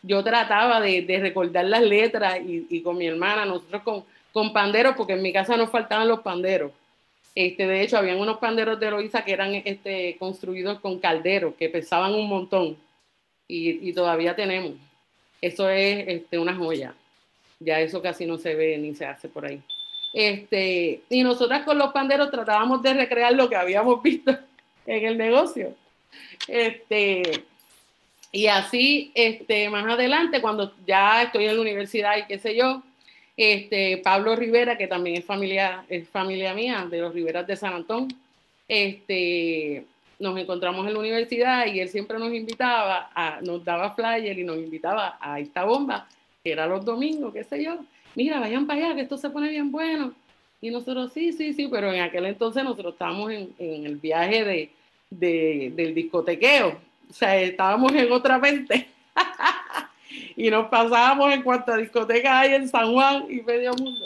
yo 0.08 0.24
trataba 0.24 0.80
de, 0.80 1.02
de 1.02 1.20
recordar 1.20 1.66
las 1.66 1.82
letras 1.82 2.40
y, 2.46 2.82
con 2.82 2.98
mi 2.98 3.08
hermana, 3.08 3.46
nosotros 3.46 3.82
con, 3.84 4.06
con 4.32 4.54
panderos, 4.54 4.96
porque 4.96 5.14
en 5.14 5.22
mi 5.22 5.34
casa 5.34 5.58
nos 5.58 5.70
faltaban 5.70 6.08
los 6.08 6.22
panderos. 6.22 6.72
Este, 7.36 7.68
de 7.68 7.82
hecho, 7.82 7.98
habían 7.98 8.20
unos 8.20 8.38
panderos 8.38 8.80
de 8.80 8.90
Loíza 8.90 9.24
que 9.24 9.34
eran 9.34 9.54
este, 9.54 10.16
construidos 10.18 10.80
con 10.80 10.98
calderos, 11.00 11.54
que 11.56 11.70
pesaban 11.70 12.14
un 12.14 12.28
montón, 12.28 12.78
y, 13.48 13.90
y 13.90 13.94
todavía 13.94 14.36
tenemos. 14.36 14.74
Eso 15.42 15.70
es 15.70 16.08
este, 16.08 16.40
una 16.40 16.56
joya. 16.56 16.96
Ya 17.60 17.80
eso 17.80 18.02
casi 18.02 18.26
no 18.26 18.38
se 18.38 18.56
ve 18.56 18.78
ni 18.78 18.96
se 18.96 19.06
hace 19.06 19.28
por 19.28 19.46
ahí. 19.46 19.62
Este, 20.14 21.02
y 21.10 21.24
nosotras 21.24 21.64
con 21.64 21.78
los 21.78 21.92
panderos 21.92 22.32
tratábamos 22.32 22.82
de 22.82 22.94
recrear 22.94 23.34
lo 23.34 23.50
que 23.50 23.56
habíamos 23.56 24.02
visto 24.04 24.36
en 24.86 25.06
el 25.06 25.18
negocio. 25.18 25.76
Este, 26.48 27.44
y 28.32 28.48
así, 28.48 29.12
este, 29.16 29.70
más 29.70 29.86
adelante, 29.88 30.42
cuando 30.42 30.74
ya 30.86 31.24
estoy 31.24 31.46
en 31.46 31.56
la 31.56 31.62
universidad 31.62 32.18
y 32.18 32.26
qué 32.26 32.40
sé 32.40 32.56
yo, 32.56 32.84
este, 33.36 33.98
Pablo 33.98 34.36
Rivera, 34.36 34.78
que 34.78 34.88
también 34.88 35.18
es 35.18 35.26
familia, 35.26 35.86
es 35.90 36.10
familia 36.10 36.54
mía, 36.54 36.88
de 36.90 37.00
los 37.00 37.14
Riveras 37.14 37.48
de 37.48 37.56
San 37.56 37.74
Antón, 37.74 38.08
este, 38.68 39.86
nos 40.20 40.38
encontramos 40.38 40.86
en 40.88 40.94
la 40.94 41.00
universidad 41.00 41.68
y 41.68 41.80
él 41.80 41.90
siempre 41.90 42.18
nos 42.20 42.34
invitaba, 42.34 43.12
a, 43.14 43.40
nos 43.42 43.64
daba 43.64 43.92
flyer 43.92 44.38
y 44.38 44.44
nos 44.44 44.58
invitaba 44.58 45.18
a 45.22 45.40
esta 45.40 45.64
bomba, 45.64 46.08
que 46.44 46.52
era 46.52 46.68
los 46.68 46.84
domingos, 46.84 47.34
qué 47.34 47.44
sé 47.44 47.64
yo. 47.64 47.78
Mira, 48.16 48.40
vayan 48.40 48.66
para 48.66 48.88
allá, 48.88 48.96
que 48.96 49.02
esto 49.02 49.18
se 49.18 49.30
pone 49.30 49.50
bien 49.50 49.72
bueno. 49.72 50.14
Y 50.60 50.72
nosotros, 50.72 51.14
sí, 51.14 51.34
sí, 51.34 51.54
sí, 51.54 51.68
pero 51.72 51.94
en 51.94 52.02
aquel 52.02 52.26
entonces 52.26 52.64
nosotros 52.64 52.94
estábamos 52.94 53.32
en, 53.32 53.54
en 53.60 53.86
el 53.86 53.98
viaje 53.98 54.44
de, 54.44 54.72
de, 55.12 55.72
del 55.76 55.94
discotequeo. 55.94 56.87
O 57.10 57.14
sea, 57.14 57.40
estábamos 57.42 57.92
en 57.94 58.12
otra 58.12 58.38
mente. 58.38 58.88
y 60.36 60.50
nos 60.50 60.68
pasábamos 60.68 61.34
en 61.34 61.42
cuanto 61.42 61.74
a 61.74 61.78
discoteca 61.78 62.40
hay 62.40 62.54
en 62.54 62.70
San 62.70 62.94
Juan 62.94 63.26
y 63.30 63.42
medio 63.42 63.74
mundo. 63.74 64.06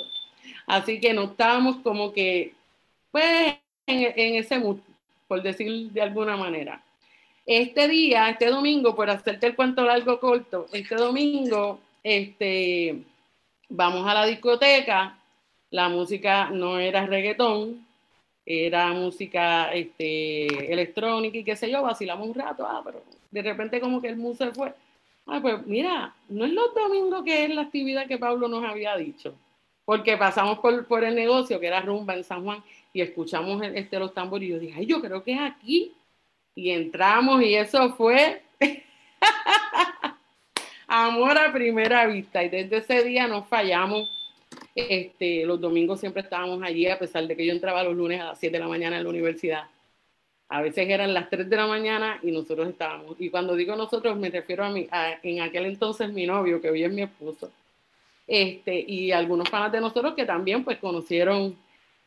Así 0.67 0.99
que 0.99 1.13
no 1.13 1.23
estábamos 1.23 1.77
como 1.77 2.13
que, 2.13 2.53
pues, 3.11 3.55
en, 3.87 4.35
ese 4.35 4.59
mood, 4.59 4.77
por 5.27 5.41
decir 5.41 5.91
de 5.91 6.01
alguna 6.01 6.37
manera. 6.37 6.81
Este 7.45 7.87
día, 7.87 8.29
este 8.29 8.47
domingo, 8.47 8.95
por 8.95 9.09
hacerte 9.09 9.47
el 9.47 9.55
cuento 9.55 9.83
largo 9.83 10.19
corto, 10.19 10.67
este 10.71 10.95
domingo, 10.95 11.79
este, 12.03 13.03
vamos 13.67 14.07
a 14.07 14.13
la 14.13 14.25
discoteca, 14.25 15.17
la 15.71 15.89
música 15.89 16.49
no 16.51 16.79
era 16.79 17.05
reggaetón, 17.05 17.85
era 18.51 18.91
música 18.93 19.73
este, 19.73 20.71
electrónica 20.71 21.37
y 21.37 21.43
qué 21.43 21.55
sé 21.55 21.69
yo, 21.69 21.83
vacilamos 21.83 22.27
un 22.27 22.33
rato, 22.33 22.65
ah, 22.65 22.81
pero 22.83 23.03
de 23.29 23.41
repente 23.41 23.79
como 23.79 24.01
que 24.01 24.09
el 24.09 24.35
se 24.35 24.51
fue. 24.51 24.73
Ah, 25.27 25.39
pues 25.41 25.65
mira, 25.65 26.13
no 26.29 26.45
es 26.45 26.51
los 26.51 26.73
domingos 26.73 27.23
que 27.23 27.45
es 27.45 27.53
la 27.53 27.61
actividad 27.61 28.07
que 28.07 28.17
Pablo 28.17 28.47
nos 28.47 28.63
había 28.63 28.95
dicho, 28.97 29.35
porque 29.85 30.17
pasamos 30.17 30.59
por, 30.59 30.85
por 30.87 31.03
el 31.03 31.15
negocio 31.15 31.59
que 31.59 31.67
era 31.67 31.81
rumba 31.81 32.15
en 32.15 32.23
San 32.23 32.43
Juan 32.43 32.63
y 32.93 33.01
escuchamos 33.01 33.61
este, 33.63 33.99
los 33.99 34.13
tambores 34.13 34.47
y 34.47 34.51
yo 34.51 34.59
dije, 34.59 34.73
ay, 34.77 34.85
yo 34.85 35.01
creo 35.01 35.23
que 35.23 35.33
es 35.33 35.39
aquí. 35.39 35.93
Y 36.53 36.71
entramos 36.71 37.41
y 37.41 37.55
eso 37.55 37.93
fue 37.93 38.41
amor 40.87 41.37
a 41.37 41.53
primera 41.53 42.05
vista 42.07 42.43
y 42.43 42.49
desde 42.49 42.77
ese 42.77 43.03
día 43.03 43.27
no 43.27 43.43
fallamos 43.43 44.09
este, 44.75 45.45
los 45.45 45.59
domingos 45.59 45.99
siempre 45.99 46.21
estábamos 46.21 46.61
allí, 46.63 46.87
a 46.87 46.97
pesar 46.97 47.27
de 47.27 47.35
que 47.35 47.45
yo 47.45 47.51
entraba 47.51 47.83
los 47.83 47.95
lunes 47.95 48.21
a 48.21 48.25
las 48.27 48.39
7 48.39 48.55
de 48.55 48.63
la 48.63 48.69
mañana 48.69 48.97
en 48.97 49.03
la 49.03 49.09
universidad. 49.09 49.63
A 50.49 50.61
veces 50.61 50.89
eran 50.89 51.13
las 51.13 51.29
3 51.29 51.49
de 51.49 51.55
la 51.55 51.67
mañana 51.67 52.19
y 52.23 52.31
nosotros 52.31 52.67
estábamos. 52.67 53.15
Y 53.19 53.29
cuando 53.29 53.55
digo 53.55 53.75
nosotros, 53.75 54.17
me 54.17 54.29
refiero 54.29 54.63
a, 54.63 54.69
mí, 54.69 54.87
en 55.23 55.41
aquel 55.41 55.65
entonces 55.65 56.11
mi 56.11 56.25
novio, 56.25 56.61
que 56.61 56.69
hoy 56.69 56.83
es 56.83 56.91
mi 56.91 57.03
esposo, 57.03 57.51
este, 58.27 58.79
y 58.79 59.11
algunos 59.11 59.49
fans 59.49 59.71
de 59.71 59.81
nosotros 59.81 60.13
que 60.13 60.25
también 60.25 60.63
pues 60.63 60.77
conocieron 60.77 61.55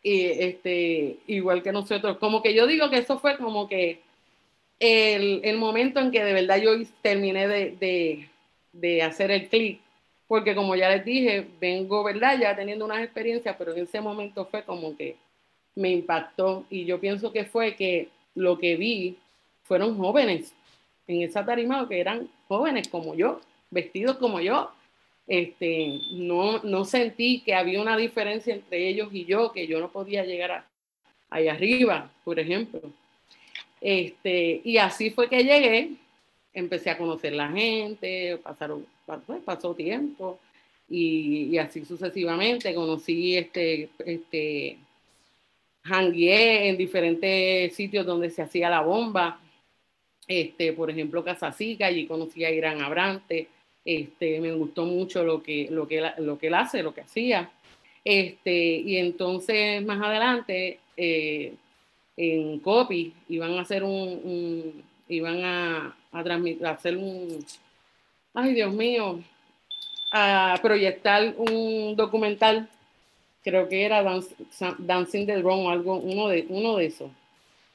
este, 0.02 1.18
igual 1.26 1.62
que 1.62 1.72
nosotros. 1.72 2.18
Como 2.18 2.42
que 2.42 2.54
yo 2.54 2.66
digo 2.66 2.90
que 2.90 2.98
eso 2.98 3.18
fue 3.18 3.36
como 3.38 3.68
que 3.68 4.00
el, 4.78 5.56
momento 5.56 6.00
en 6.00 6.10
que 6.10 6.22
de 6.22 6.32
verdad 6.34 6.60
yo 6.60 6.72
terminé 7.02 7.48
de, 7.48 8.28
de 8.72 9.02
hacer 9.02 9.30
el 9.30 9.48
clic 9.48 9.80
porque 10.26 10.54
como 10.54 10.74
ya 10.74 10.88
les 10.88 11.04
dije, 11.04 11.46
vengo, 11.60 12.02
¿verdad? 12.02 12.38
Ya 12.38 12.56
teniendo 12.56 12.84
unas 12.84 13.02
experiencias, 13.02 13.54
pero 13.58 13.72
en 13.72 13.84
ese 13.84 14.00
momento 14.00 14.46
fue 14.46 14.62
como 14.62 14.96
que 14.96 15.16
me 15.74 15.90
impactó 15.90 16.64
y 16.70 16.84
yo 16.84 17.00
pienso 17.00 17.32
que 17.32 17.44
fue 17.44 17.74
que 17.74 18.08
lo 18.34 18.58
que 18.58 18.76
vi 18.76 19.16
fueron 19.62 19.96
jóvenes 19.96 20.54
en 21.06 21.22
esa 21.22 21.44
tarima 21.44 21.88
que 21.88 22.00
eran 22.00 22.28
jóvenes 22.48 22.88
como 22.88 23.14
yo, 23.14 23.40
vestidos 23.70 24.16
como 24.16 24.40
yo. 24.40 24.70
Este, 25.26 26.00
no, 26.12 26.62
no 26.62 26.84
sentí 26.84 27.40
que 27.40 27.54
había 27.54 27.80
una 27.80 27.96
diferencia 27.96 28.54
entre 28.54 28.88
ellos 28.88 29.08
y 29.12 29.24
yo, 29.24 29.52
que 29.52 29.66
yo 29.66 29.80
no 29.80 29.90
podía 29.90 30.24
llegar 30.24 30.50
a, 30.50 30.66
allá 31.30 31.52
arriba, 31.52 32.10
por 32.24 32.38
ejemplo. 32.38 32.80
Este, 33.80 34.60
y 34.64 34.78
así 34.78 35.10
fue 35.10 35.28
que 35.28 35.44
llegué, 35.44 35.92
empecé 36.52 36.90
a 36.90 36.98
conocer 36.98 37.32
la 37.34 37.48
gente, 37.48 38.38
pasaron 38.42 38.86
pues, 39.06 39.42
pasó 39.42 39.74
tiempo 39.74 40.38
y, 40.88 41.56
así 41.58 41.84
sucesivamente. 41.84 42.74
Conocí 42.74 43.36
este, 43.36 43.90
este, 44.04 44.78
hangué 45.84 46.68
en 46.68 46.76
diferentes 46.76 47.74
sitios 47.74 48.06
donde 48.06 48.30
se 48.30 48.42
hacía 48.42 48.70
la 48.70 48.80
bomba. 48.80 49.40
Este, 50.26 50.72
por 50.72 50.90
ejemplo, 50.90 51.22
Casasica, 51.22 51.86
allí 51.86 52.06
conocí 52.06 52.44
a 52.44 52.50
Irán 52.50 52.80
Abrante. 52.80 53.48
Este, 53.84 54.40
me 54.40 54.52
gustó 54.52 54.86
mucho 54.86 55.22
lo 55.24 55.42
que, 55.42 55.68
lo, 55.70 55.86
que, 55.86 56.10
lo 56.18 56.38
que 56.38 56.46
él 56.46 56.54
hace, 56.54 56.82
lo 56.82 56.94
que 56.94 57.02
hacía. 57.02 57.50
Este, 58.04 58.52
y 58.52 58.96
entonces 58.96 59.84
más 59.84 60.02
adelante 60.02 60.78
eh, 60.96 61.54
en 62.16 62.58
Copy 62.60 63.14
iban 63.28 63.52
a 63.54 63.62
hacer 63.62 63.82
un, 63.82 64.82
iban 65.08 65.42
a, 65.44 65.96
a, 66.12 66.22
transmitir, 66.22 66.66
a 66.66 66.70
hacer 66.72 66.96
un, 66.96 67.44
ay 68.34 68.54
Dios 68.54 68.72
mío, 68.72 69.20
a 70.12 70.58
proyectar 70.60 71.34
un 71.38 71.94
documental, 71.96 72.68
creo 73.42 73.68
que 73.68 73.84
era 73.84 74.02
Dancing 74.78 75.26
the 75.26 75.42
o 75.42 75.70
algo, 75.70 75.96
uno 75.96 76.28
de, 76.28 76.46
uno 76.48 76.76
de 76.76 76.86
esos. 76.86 77.10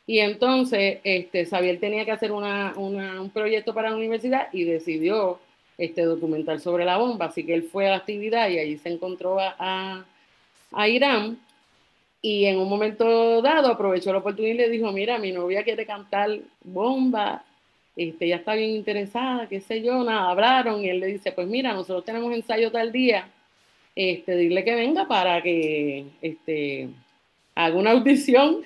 Y 0.05 0.19
entonces, 0.19 0.99
este, 1.03 1.45
Xavier 1.45 1.79
tenía 1.79 2.05
que 2.05 2.11
hacer 2.11 2.31
un 2.31 3.31
proyecto 3.33 3.73
para 3.73 3.89
la 3.89 3.95
universidad 3.95 4.47
y 4.51 4.63
decidió 4.63 5.39
este, 5.77 6.03
documentar 6.03 6.59
sobre 6.59 6.85
la 6.85 6.97
bomba. 6.97 7.25
Así 7.25 7.45
que 7.45 7.53
él 7.53 7.63
fue 7.63 7.87
a 7.87 7.91
la 7.91 7.97
actividad 7.97 8.49
y 8.49 8.59
allí 8.59 8.77
se 8.77 8.89
encontró 8.89 9.37
a, 9.39 10.05
a 10.71 10.87
Irán. 10.87 11.37
Y 12.21 12.45
en 12.45 12.57
un 12.57 12.67
momento 12.67 13.41
dado 13.41 13.71
aprovechó 13.71 14.11
la 14.11 14.19
oportunidad 14.19 14.55
y 14.55 14.57
le 14.57 14.69
dijo, 14.69 14.91
mira, 14.91 15.19
mi 15.19 15.31
novia 15.31 15.63
quiere 15.63 15.85
cantar 15.85 16.39
bomba 16.63 17.43
este, 17.95 18.25
ella 18.25 18.37
está 18.37 18.53
bien 18.53 18.71
interesada, 18.71 19.47
qué 19.47 19.59
sé 19.59 19.81
yo, 19.81 20.03
nada, 20.03 20.29
hablaron 20.29 20.81
y 20.81 20.89
él 20.89 20.99
le 20.99 21.07
dice, 21.07 21.31
pues 21.31 21.47
mira, 21.47 21.73
nosotros 21.73 22.05
tenemos 22.05 22.33
ensayo 22.33 22.71
tal 22.71 22.91
día, 22.91 23.27
este, 23.95 24.35
dile 24.37 24.63
que 24.63 24.75
venga 24.75 25.07
para 25.07 25.41
que 25.41 26.05
este, 26.21 26.89
haga 27.55 27.75
una 27.75 27.91
audición. 27.91 28.65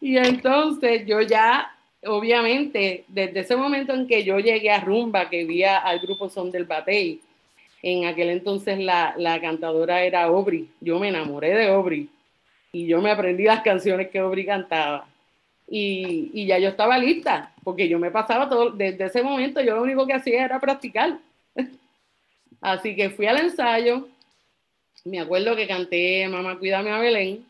Y 0.00 0.18
entonces 0.18 1.06
yo 1.06 1.22
ya, 1.22 1.74
obviamente, 2.04 3.04
desde 3.08 3.40
ese 3.40 3.56
momento 3.56 3.94
en 3.94 4.06
que 4.06 4.22
yo 4.22 4.38
llegué 4.38 4.70
a 4.70 4.80
Rumba, 4.80 5.30
que 5.30 5.44
vi 5.44 5.64
al 5.64 6.00
grupo 6.00 6.28
Son 6.28 6.50
del 6.50 6.66
Batey, 6.66 7.20
en 7.82 8.04
aquel 8.04 8.30
entonces 8.30 8.78
la, 8.78 9.14
la 9.16 9.40
cantadora 9.40 10.02
era 10.04 10.24
Aubrey, 10.24 10.68
yo 10.80 10.98
me 10.98 11.08
enamoré 11.08 11.54
de 11.54 11.68
Aubrey 11.68 12.08
y 12.72 12.86
yo 12.86 13.00
me 13.00 13.10
aprendí 13.10 13.44
las 13.44 13.62
canciones 13.62 14.08
que 14.10 14.18
Aubrey 14.18 14.44
cantaba 14.44 15.06
y, 15.68 16.46
ya 16.46 16.58
yo 16.58 16.68
estaba 16.68 16.98
lista, 16.98 17.52
porque 17.62 17.88
yo 17.88 17.98
me 17.98 18.10
pasaba 18.10 18.48
todo, 18.48 18.70
desde 18.70 19.06
ese 19.06 19.22
momento 19.22 19.60
yo 19.60 19.76
lo 19.76 19.82
único 19.82 20.06
que 20.06 20.14
hacía 20.14 20.44
era 20.44 20.60
practicar. 20.60 21.18
Así 22.60 22.96
que 22.96 23.10
fui 23.10 23.26
al 23.26 23.40
ensayo, 23.40 24.08
me 25.04 25.20
acuerdo 25.20 25.54
que 25.56 25.66
canté 25.66 26.26
Mamá 26.28 26.58
Cuídame 26.58 26.90
a 26.90 26.98
Belén, 26.98 27.44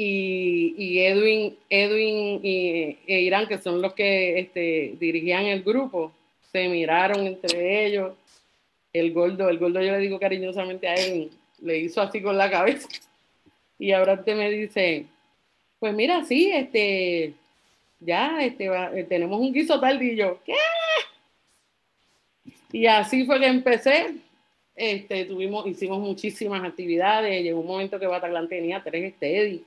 y, 0.00 1.00
Edwin, 1.00 1.56
Edwin 1.68 2.40
y, 2.44 2.98
e 3.04 3.20
Irán, 3.20 3.48
que 3.48 3.58
son 3.58 3.82
los 3.82 3.94
que 3.94 4.38
este, 4.38 4.94
dirigían 5.00 5.46
el 5.46 5.64
grupo, 5.64 6.12
se 6.52 6.68
miraron 6.68 7.26
entre 7.26 7.86
ellos. 7.86 8.14
El 8.92 9.12
gordo, 9.12 9.48
el 9.48 9.58
gordo 9.58 9.82
yo 9.82 9.92
le 9.92 9.98
digo 9.98 10.20
cariñosamente 10.20 10.86
a 10.86 10.94
Edwin, 10.94 11.30
le 11.62 11.78
hizo 11.78 12.00
así 12.00 12.22
con 12.22 12.38
la 12.38 12.50
cabeza. 12.50 12.88
Y 13.80 13.92
ahora 13.92 14.24
te 14.24 14.34
me 14.34 14.50
dice, 14.50 15.06
pues 15.78 15.94
mira, 15.94 16.24
sí, 16.24 16.50
este, 16.52 17.34
ya, 18.00 18.42
este, 18.42 18.66
eh, 18.66 19.04
tenemos 19.08 19.40
un 19.40 19.52
guiso 19.52 19.80
yo, 20.16 20.40
¿qué? 20.44 20.54
Y 22.72 22.86
así 22.86 23.24
fue 23.24 23.40
que 23.40 23.46
empecé. 23.46 24.14
Este, 24.74 25.24
tuvimos, 25.24 25.66
hicimos 25.66 25.98
muchísimas 26.00 26.62
actividades. 26.64 27.42
Llegó 27.42 27.60
un 27.60 27.66
momento 27.66 27.98
que 27.98 28.06
Bataclan 28.06 28.48
tenía 28.48 28.82
tres 28.82 29.14
steady. 29.14 29.64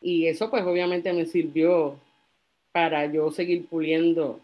Y 0.00 0.26
eso, 0.26 0.50
pues, 0.50 0.62
obviamente 0.64 1.12
me 1.12 1.26
sirvió 1.26 1.98
para 2.72 3.06
yo 3.06 3.30
seguir 3.30 3.66
puliendo, 3.66 4.40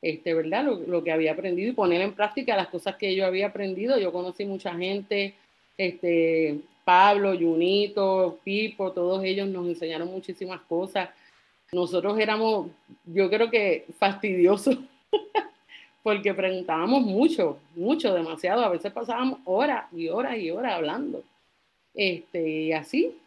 este, 0.00 0.34
¿verdad? 0.34 0.64
Lo, 0.64 0.76
lo, 0.80 1.04
que 1.04 1.12
había 1.12 1.32
aprendido 1.32 1.70
y 1.70 1.74
poner 1.74 2.00
en 2.00 2.14
práctica 2.14 2.56
las 2.56 2.68
cosas 2.68 2.96
que 2.96 3.14
yo 3.14 3.26
había 3.26 3.48
aprendido. 3.48 3.98
Yo 3.98 4.12
conocí 4.12 4.44
mucha 4.44 4.74
gente, 4.74 5.34
este, 5.78 6.60
Pablo, 6.84 7.36
Junito, 7.38 8.38
Pipo, 8.42 8.92
todos 8.92 9.22
ellos 9.24 9.48
nos 9.48 9.66
enseñaron 9.66 10.08
muchísimas 10.08 10.60
cosas. 10.62 11.10
Nosotros 11.70 12.18
éramos, 12.18 12.68
yo 13.06 13.30
creo 13.30 13.50
que 13.50 13.86
fastidiosos, 13.98 14.78
porque 16.02 16.34
preguntábamos 16.34 17.02
mucho, 17.02 17.58
mucho, 17.74 18.12
demasiado. 18.12 18.64
A 18.64 18.68
veces 18.68 18.92
pasábamos 18.92 19.40
horas 19.44 19.86
y 19.92 20.08
horas 20.08 20.36
y 20.36 20.50
horas 20.50 20.74
hablando. 20.74 21.22
Este, 21.94 22.40
y 22.48 22.72
así. 22.72 23.18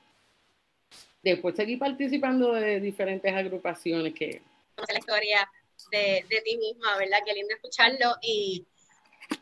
Después 1.24 1.55
seguí 1.55 1.77
participando 1.77 2.53
de 2.53 2.79
diferentes 2.79 3.33
agrupaciones 3.33 4.13
que... 4.13 4.41
La 4.88 5.00
historia 5.00 5.50
de, 5.91 6.24
ti 6.43 6.57
misma, 6.57 6.97
¿verdad? 6.97 7.19
Qué 7.25 7.33
lindo 7.33 7.55
escucharlo 7.55 8.15
y, 8.21 8.63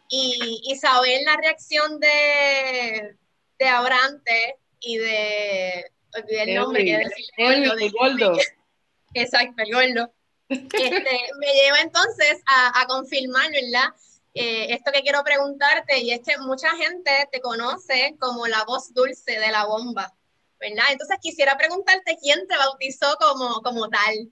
y, 0.07 0.61
y 0.65 0.75
saber 0.77 1.23
la 1.25 1.35
reacción 1.35 1.99
de, 1.99 3.17
de 3.59 3.67
Abrante 3.67 4.57
y 4.79 4.97
de... 4.97 5.91
Olvidé 6.15 6.43
el 6.43 6.55
nombre, 6.55 6.85
que 6.85 7.89
gordo. 7.89 8.37
Exacto, 9.13 9.63
el 9.63 9.73
gordo. 9.73 10.13
Este, 10.49 10.79
me 11.39 11.53
lleva 11.53 11.79
entonces 11.81 12.41
a, 12.45 12.81
a 12.81 12.85
confirmar, 12.85 13.49
¿verdad? 13.51 13.93
Eh, 14.35 14.73
esto 14.73 14.91
que 14.91 15.01
quiero 15.01 15.23
preguntarte, 15.23 15.99
y 15.99 16.11
es 16.11 16.21
que 16.21 16.37
mucha 16.39 16.69
gente 16.71 17.11
te 17.31 17.39
conoce 17.39 18.15
como 18.19 18.47
la 18.47 18.63
voz 18.65 18.93
dulce 18.93 19.39
de 19.39 19.51
la 19.51 19.65
bomba, 19.65 20.11
¿verdad? 20.59 20.85
Entonces 20.91 21.17
quisiera 21.21 21.55
preguntarte 21.55 22.17
quién 22.19 22.47
te 22.47 22.57
bautizó 22.57 23.15
como, 23.19 23.61
como 23.61 23.87
tal. 23.89 24.31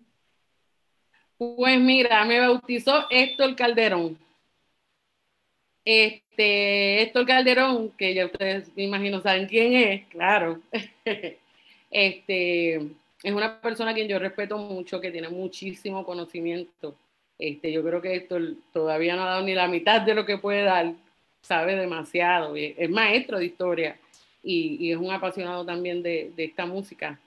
Pues 1.37 1.79
mira, 1.79 2.25
me 2.25 2.39
bautizó 2.39 3.05
Héctor 3.11 3.55
Calderón. 3.55 4.19
Este, 5.83 6.21
Héctor 7.01 7.25
Calderón, 7.25 7.91
que 7.91 8.13
ya 8.13 8.25
ustedes 8.25 8.75
me 8.75 8.83
imagino 8.83 9.21
saben 9.21 9.47
quién 9.47 9.73
es, 9.73 10.07
claro. 10.07 10.59
este, 11.91 12.75
es 12.75 13.33
una 13.33 13.59
persona 13.61 13.91
a 13.91 13.93
quien 13.93 14.07
yo 14.07 14.19
respeto 14.19 14.57
mucho, 14.57 15.01
que 15.01 15.11
tiene 15.11 15.29
muchísimo 15.29 16.05
conocimiento. 16.05 16.95
Este, 17.37 17.71
yo 17.71 17.83
creo 17.83 18.01
que 18.01 18.15
Héctor 18.15 18.55
todavía 18.71 19.15
no 19.15 19.23
ha 19.23 19.29
dado 19.31 19.43
ni 19.43 19.53
la 19.53 19.67
mitad 19.67 20.01
de 20.01 20.13
lo 20.13 20.25
que 20.25 20.37
puede 20.37 20.63
dar, 20.63 20.93
sabe 21.41 21.75
demasiado, 21.75 22.55
es 22.55 22.89
maestro 22.89 23.39
de 23.39 23.45
historia 23.45 23.97
y, 24.43 24.91
es 24.91 24.97
un 24.97 25.11
apasionado 25.11 25.65
también 25.65 26.03
de, 26.03 26.31
esta 26.37 26.65
música. 26.65 27.19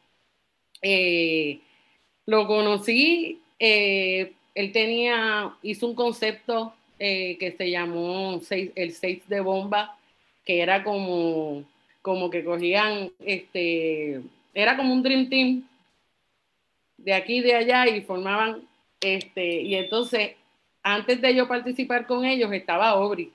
Eh, 0.82 1.60
lo 2.26 2.46
conocí 2.46 3.40
eh, 3.58 4.32
él 4.54 4.72
tenía, 4.72 5.54
hizo 5.62 5.86
un 5.86 5.94
concepto 5.94 6.74
eh, 7.06 7.36
que 7.38 7.52
se 7.52 7.70
llamó 7.70 8.40
el 8.50 8.92
6 8.92 9.28
de 9.28 9.40
bomba, 9.40 9.98
que 10.42 10.62
era 10.62 10.82
como, 10.82 11.62
como 12.00 12.30
que 12.30 12.42
cogían, 12.42 13.10
este, 13.18 14.22
era 14.54 14.74
como 14.76 14.94
un 14.94 15.02
Dream 15.02 15.28
Team 15.28 15.68
de 16.96 17.12
aquí 17.12 17.38
y 17.38 17.40
de 17.42 17.56
allá 17.56 17.86
y 17.88 18.00
formaban, 18.00 18.62
este, 19.00 19.60
y 19.60 19.74
entonces, 19.74 20.32
antes 20.82 21.20
de 21.20 21.34
yo 21.34 21.46
participar 21.46 22.06
con 22.06 22.24
ellos, 22.24 22.50
estaba 22.52 22.88
Aubrey. 22.88 23.30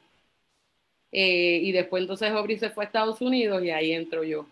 Eh, 1.12 1.60
y 1.64 1.72
después 1.72 2.02
entonces 2.02 2.32
Aubrey 2.32 2.58
se 2.58 2.72
fue 2.72 2.86
a 2.86 2.88
Estados 2.88 3.22
Unidos 3.22 3.64
y 3.64 3.70
ahí 3.70 3.92
entro 3.92 4.24
yo. 4.24 4.48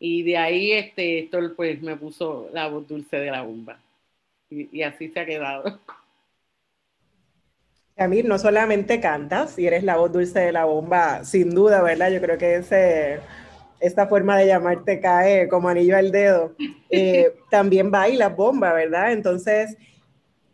Y 0.00 0.24
de 0.24 0.36
ahí 0.36 0.72
este, 0.72 1.20
esto 1.20 1.38
pues 1.54 1.80
me 1.80 1.96
puso 1.96 2.50
la 2.52 2.68
voz 2.68 2.88
dulce 2.88 3.16
de 3.18 3.30
la 3.30 3.42
bomba 3.42 3.78
y, 4.50 4.82
así 4.82 5.08
se 5.10 5.20
ha 5.20 5.26
quedado. 5.26 5.78
Yamir, 7.98 8.26
no 8.26 8.38
solamente 8.38 9.00
cantas 9.00 9.58
y 9.58 9.66
eres 9.66 9.82
la 9.82 9.96
voz 9.96 10.12
dulce 10.12 10.38
de 10.40 10.52
la 10.52 10.66
bomba, 10.66 11.24
sin 11.24 11.50
duda, 11.54 11.80
¿verdad? 11.82 12.10
Yo 12.10 12.20
creo 12.20 12.36
que 12.36 12.56
ese, 12.56 13.20
esta 13.80 14.06
forma 14.06 14.36
de 14.36 14.46
llamarte 14.48 15.00
cae 15.00 15.48
como 15.48 15.68
anillo 15.68 15.96
al 15.96 16.10
dedo. 16.12 16.54
Eh, 16.88 17.34
también 17.50 17.90
bailas 17.90 18.36
bomba, 18.36 18.72
¿verdad? 18.72 19.12
Entonces, 19.12 19.76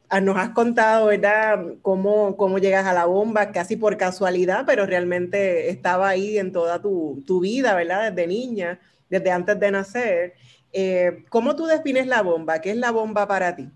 ah, 0.09 0.21
nos 0.21 0.37
has 0.39 0.51
contado, 0.51 1.07
¿verdad? 1.09 1.63
Cómo, 1.83 2.37
cómo 2.39 2.59
llegas 2.59 2.87
a 2.87 2.95
la 2.95 3.05
bomba, 3.05 3.53
casi 3.53 3.77
por 3.77 3.97
casualidad, 3.99 4.65
pero 4.67 4.87
realmente 4.87 5.69
estaba 5.71 6.09
ahí 6.09 6.39
en 6.39 6.53
toda 6.53 6.81
tu, 6.81 7.23
tu 7.27 7.41
vida, 7.41 7.75
¿verdad? 7.75 8.13
Desde 8.13 8.27
niña, 8.27 8.81
desde 9.11 9.31
antes 9.31 9.61
de 9.61 9.71
nacer. 9.71 10.35
Eh, 10.73 11.25
¿Cómo 11.29 11.55
tú 11.55 11.67
defines 11.67 12.07
la 12.07 12.23
bomba? 12.23 12.61
¿Qué 12.61 12.71
es 12.71 12.77
la 12.79 12.91
bomba 12.91 13.29
para 13.29 13.55
ti? 13.57 13.69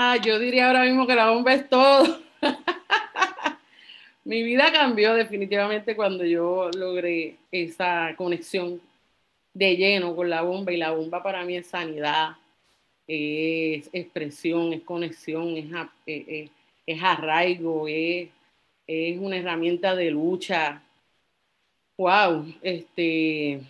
Ah, 0.00 0.16
yo 0.16 0.38
diría 0.38 0.68
ahora 0.68 0.84
mismo 0.84 1.08
que 1.08 1.14
la 1.16 1.28
bomba 1.28 1.52
es 1.54 1.68
todo. 1.68 2.20
Mi 4.24 4.44
vida 4.44 4.70
cambió 4.70 5.12
definitivamente 5.14 5.96
cuando 5.96 6.24
yo 6.24 6.70
logré 6.70 7.34
esa 7.50 8.14
conexión 8.16 8.80
de 9.52 9.76
lleno 9.76 10.14
con 10.14 10.30
la 10.30 10.42
bomba 10.42 10.70
y 10.70 10.76
la 10.76 10.92
bomba 10.92 11.20
para 11.20 11.44
mí 11.44 11.56
es 11.56 11.66
sanidad, 11.66 12.36
es 13.08 13.90
expresión, 13.92 14.72
es 14.72 14.82
conexión, 14.82 15.56
es, 15.56 15.66
es, 16.06 16.50
es 16.86 17.02
arraigo, 17.02 17.88
es, 17.88 18.28
es, 18.86 19.18
una 19.18 19.38
herramienta 19.38 19.96
de 19.96 20.12
lucha. 20.12 20.80
Wow, 21.96 22.54
este 22.62 23.62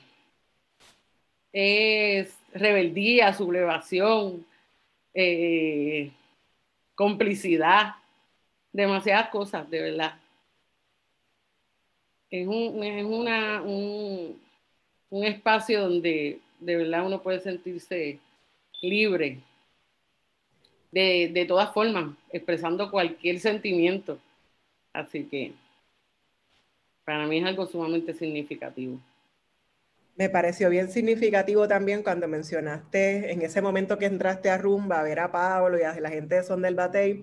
es 1.55 2.37
rebeldía, 2.53 3.33
sublevación, 3.33 4.45
eh, 5.15 6.13
complicidad, 6.99 7.95
demasiadas 8.73 9.29
cosas, 9.29 9.71
de 9.71 9.81
verdad. 9.81 10.19
Es, 12.29 12.45
un, 12.45 12.83
es 12.83 13.05
una, 13.05 13.63
un, 13.63 14.37
un 15.09 15.25
espacio 15.25 15.83
donde 15.83 16.41
de 16.59 16.77
verdad 16.77 17.07
uno 17.07 17.23
puede 17.23 17.39
sentirse 17.39 18.19
libre 18.83 19.39
de, 20.91 21.31
de, 21.33 21.45
todas 21.45 21.73
formas, 21.73 22.17
expresando 22.33 22.91
cualquier 22.91 23.39
sentimiento. 23.39 24.19
Así 24.93 25.23
que 25.23 25.53
para 27.05 27.29
mí 27.29 27.39
es 27.39 27.45
algo 27.45 27.65
sumamente 27.67 28.13
significativo. 28.13 28.99
Me 30.19 30.29
pareció 30.29 30.69
bien 30.69 30.91
significativo 30.91 31.69
también 31.69 32.03
cuando 32.03 32.27
mencionaste 32.27 33.31
en 33.33 33.41
ese 33.43 33.63
momento 33.63 33.99
que 33.99 34.07
entraste 34.07 34.51
a 34.51 34.59
Rumba 34.59 34.99
a 34.99 35.05
ver 35.05 35.21
a 35.21 35.31
Pablo 35.31 35.79
y 35.79 35.83
a 35.83 35.99
la 36.01 36.11
gente 36.11 36.35
de 36.35 36.43
Son 36.43 36.61
del 36.61 36.75
Batey, 36.75 37.23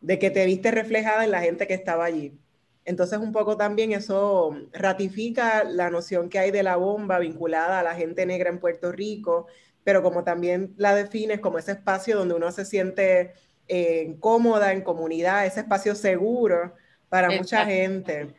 de 0.00 0.18
que 0.18 0.28
te 0.30 0.44
viste 0.44 0.72
reflejada 0.72 1.24
en 1.24 1.30
la 1.30 1.40
gente 1.40 1.68
que 1.68 1.74
estaba 1.74 2.04
allí. 2.04 2.36
Entonces 2.84 3.20
un 3.20 3.30
poco 3.30 3.56
también 3.56 3.92
eso 3.92 4.56
ratifica 4.72 5.62
la 5.62 5.88
noción 5.88 6.28
que 6.28 6.40
hay 6.40 6.50
de 6.50 6.64
la 6.64 6.74
bomba 6.74 7.20
vinculada 7.20 7.78
a 7.78 7.84
la 7.84 7.94
gente 7.94 8.26
negra 8.26 8.50
en 8.50 8.58
Puerto 8.58 8.90
Rico, 8.90 9.46
pero 9.84 10.02
como 10.02 10.24
también 10.24 10.74
la 10.78 10.96
defines 10.96 11.38
como 11.38 11.58
ese 11.60 11.70
espacio 11.70 12.18
donde 12.18 12.34
uno 12.34 12.50
se 12.50 12.64
siente 12.64 13.34
eh, 13.68 14.16
cómoda, 14.18 14.72
en 14.72 14.82
comunidad, 14.82 15.46
ese 15.46 15.60
espacio 15.60 15.94
seguro 15.94 16.74
para 17.08 17.30
mucha 17.30 17.64
gente 17.66 18.34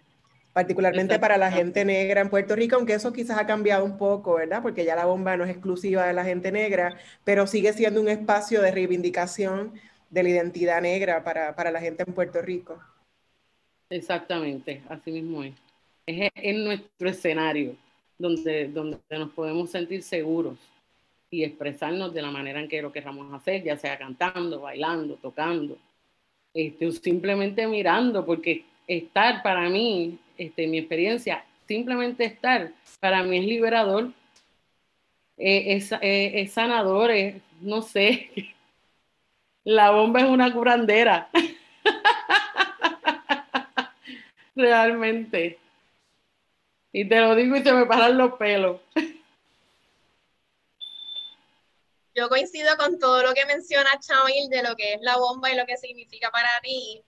particularmente 0.54 1.18
para 1.20 1.38
la 1.38 1.52
gente 1.52 1.84
negra 1.84 2.22
en 2.22 2.30
Puerto 2.30 2.56
Rico, 2.56 2.76
aunque 2.76 2.94
eso 2.94 3.12
quizás 3.12 3.40
ha 3.40 3.48
cambiado 3.48 3.84
un 3.84 3.98
poco, 3.98 4.36
¿verdad? 4.36 4.62
Porque 4.62 4.86
ya 4.86 4.96
la 4.96 5.06
bomba 5.06 5.36
no 5.36 5.44
es 5.44 5.50
exclusiva 5.50 6.06
de 6.06 6.14
la 6.14 6.24
gente 6.24 6.52
negra, 6.52 6.96
pero 7.24 7.48
sigue 7.48 7.74
siendo 7.74 8.00
un 8.00 8.08
espacio 8.08 8.62
de 8.62 8.72
reivindicación 8.72 9.74
de 10.12 10.24
la 10.24 10.30
identidad 10.30 10.82
negra 10.82 11.24
para, 11.24 11.56
para 11.56 11.72
la 11.72 11.82
gente 11.82 12.04
en 12.06 12.14
Puerto 12.14 12.42
Rico. 12.42 12.80
Exactamente, 13.90 14.84
así 14.90 15.12
mismo 15.12 15.44
es. 15.44 15.54
Es 16.06 16.30
en 16.36 16.64
nuestro 16.64 17.10
escenario 17.10 17.76
donde, 18.18 18.68
donde 18.68 19.00
nos 19.10 19.32
podemos 19.32 19.72
sentir 19.72 20.04
seguros 20.04 20.58
y 21.32 21.44
expresarnos 21.44 22.14
de 22.14 22.22
la 22.22 22.30
manera 22.30 22.60
en 22.60 22.68
que 22.68 22.82
lo 22.82 22.92
queramos 22.92 23.34
hacer, 23.34 23.64
ya 23.64 23.76
sea 23.76 23.98
cantando, 23.98 24.62
bailando, 24.62 25.16
tocando, 25.16 25.78
este, 26.54 26.86
o 26.86 26.92
simplemente 26.92 27.66
mirando, 27.66 28.24
porque 28.24 28.66
estar 28.88 29.42
para 29.42 29.68
mí 29.70 30.20
este, 30.38 30.68
mi 30.68 30.80
experiencia, 30.80 31.46
simplemente 31.68 32.26
estar, 32.26 32.72
para 33.00 33.24
mí 33.24 33.38
es 33.38 33.46
liberador, 33.46 34.12
eh, 35.38 35.76
es, 35.76 35.92
eh, 35.94 36.42
es, 36.42 36.52
sanador, 36.52 37.12
no 37.62 37.82
sé, 37.82 38.30
la 39.64 39.92
bomba 39.92 40.20
es 40.22 40.28
una 40.28 40.54
curandera. 40.54 41.30
Realmente. 44.56 45.60
Y 46.92 47.10
te 47.10 47.20
lo 47.20 47.34
digo 47.36 47.56
y 47.56 47.64
se 47.64 47.74
me 47.74 47.88
paran 47.88 48.16
los 48.18 48.34
pelos. 48.34 48.80
Yo 52.16 52.30
coincido 52.30 52.78
con 52.78 53.00
todo 53.00 53.24
lo 53.24 53.34
que 53.34 53.44
menciona 53.48 53.90
Chamil 54.00 54.48
de 54.50 54.62
lo 54.62 54.76
que 54.76 54.94
es 54.94 55.02
la 55.02 55.18
bomba 55.18 55.52
y 55.52 55.56
lo 55.56 55.66
que 55.66 55.78
significa 55.78 56.30
para 56.30 56.48
ti. 56.62 57.04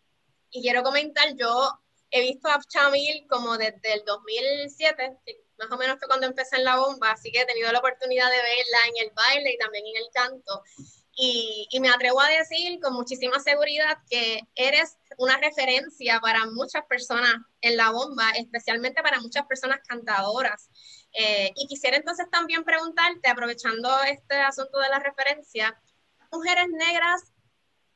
Y 0.50 0.64
quiero 0.64 0.82
comentar, 0.82 1.36
yo 1.36 1.80
he 2.16 2.22
visto 2.22 2.48
a 2.48 2.62
Chamil 2.62 3.28
como 3.30 3.58
desde 3.58 3.94
el 3.94 4.06
2007, 4.06 5.18
más 5.60 5.70
o 5.70 5.78
menos 5.78 5.98
fue 6.00 6.08
cuando 6.08 6.28
empecé 6.28 6.56
en 6.56 6.64
la 6.64 6.78
bomba, 6.78 7.12
así 7.12 7.30
que 7.30 7.42
he 7.42 7.46
tenido 7.46 7.70
la 7.74 7.80
oportunidad 7.80 8.30
de 8.32 8.38
verla 8.38 8.78
en 8.88 9.06
el 9.06 9.14
baile 9.14 9.52
y 9.54 9.58
también 9.58 9.86
en 9.86 9.98
el 9.98 10.10
canto. 10.14 10.64
Y, 11.18 11.68
y, 11.70 11.80
me 11.82 11.90
atrevo 11.90 12.22
a 12.22 12.30
decir 12.30 12.80
con 12.82 12.94
muchísima 12.94 13.40
seguridad 13.40 13.98
que 14.10 14.42
eres 14.56 14.98
una 15.18 15.38
referencia 15.38 16.20
para 16.22 16.46
muchas 16.46 16.86
personas 16.86 17.34
en 17.62 17.78
la 17.78 17.92
bomba, 17.92 18.32
especialmente 18.32 19.02
para 19.02 19.20
muchas 19.20 19.46
personas 19.46 19.80
cantadoras. 19.86 20.70
Eh, 21.12 21.52
y 21.56 21.68
quisiera 21.68 21.98
entonces 21.98 22.28
también 22.30 22.64
preguntarte, 22.64 23.30
aprovechando 23.30 23.90
este 24.04 24.36
asunto 24.36 24.80
de 24.80 24.90
la 24.90 25.00
referencia, 25.00 25.78
mujeres 26.32 26.68
negras 26.70 27.34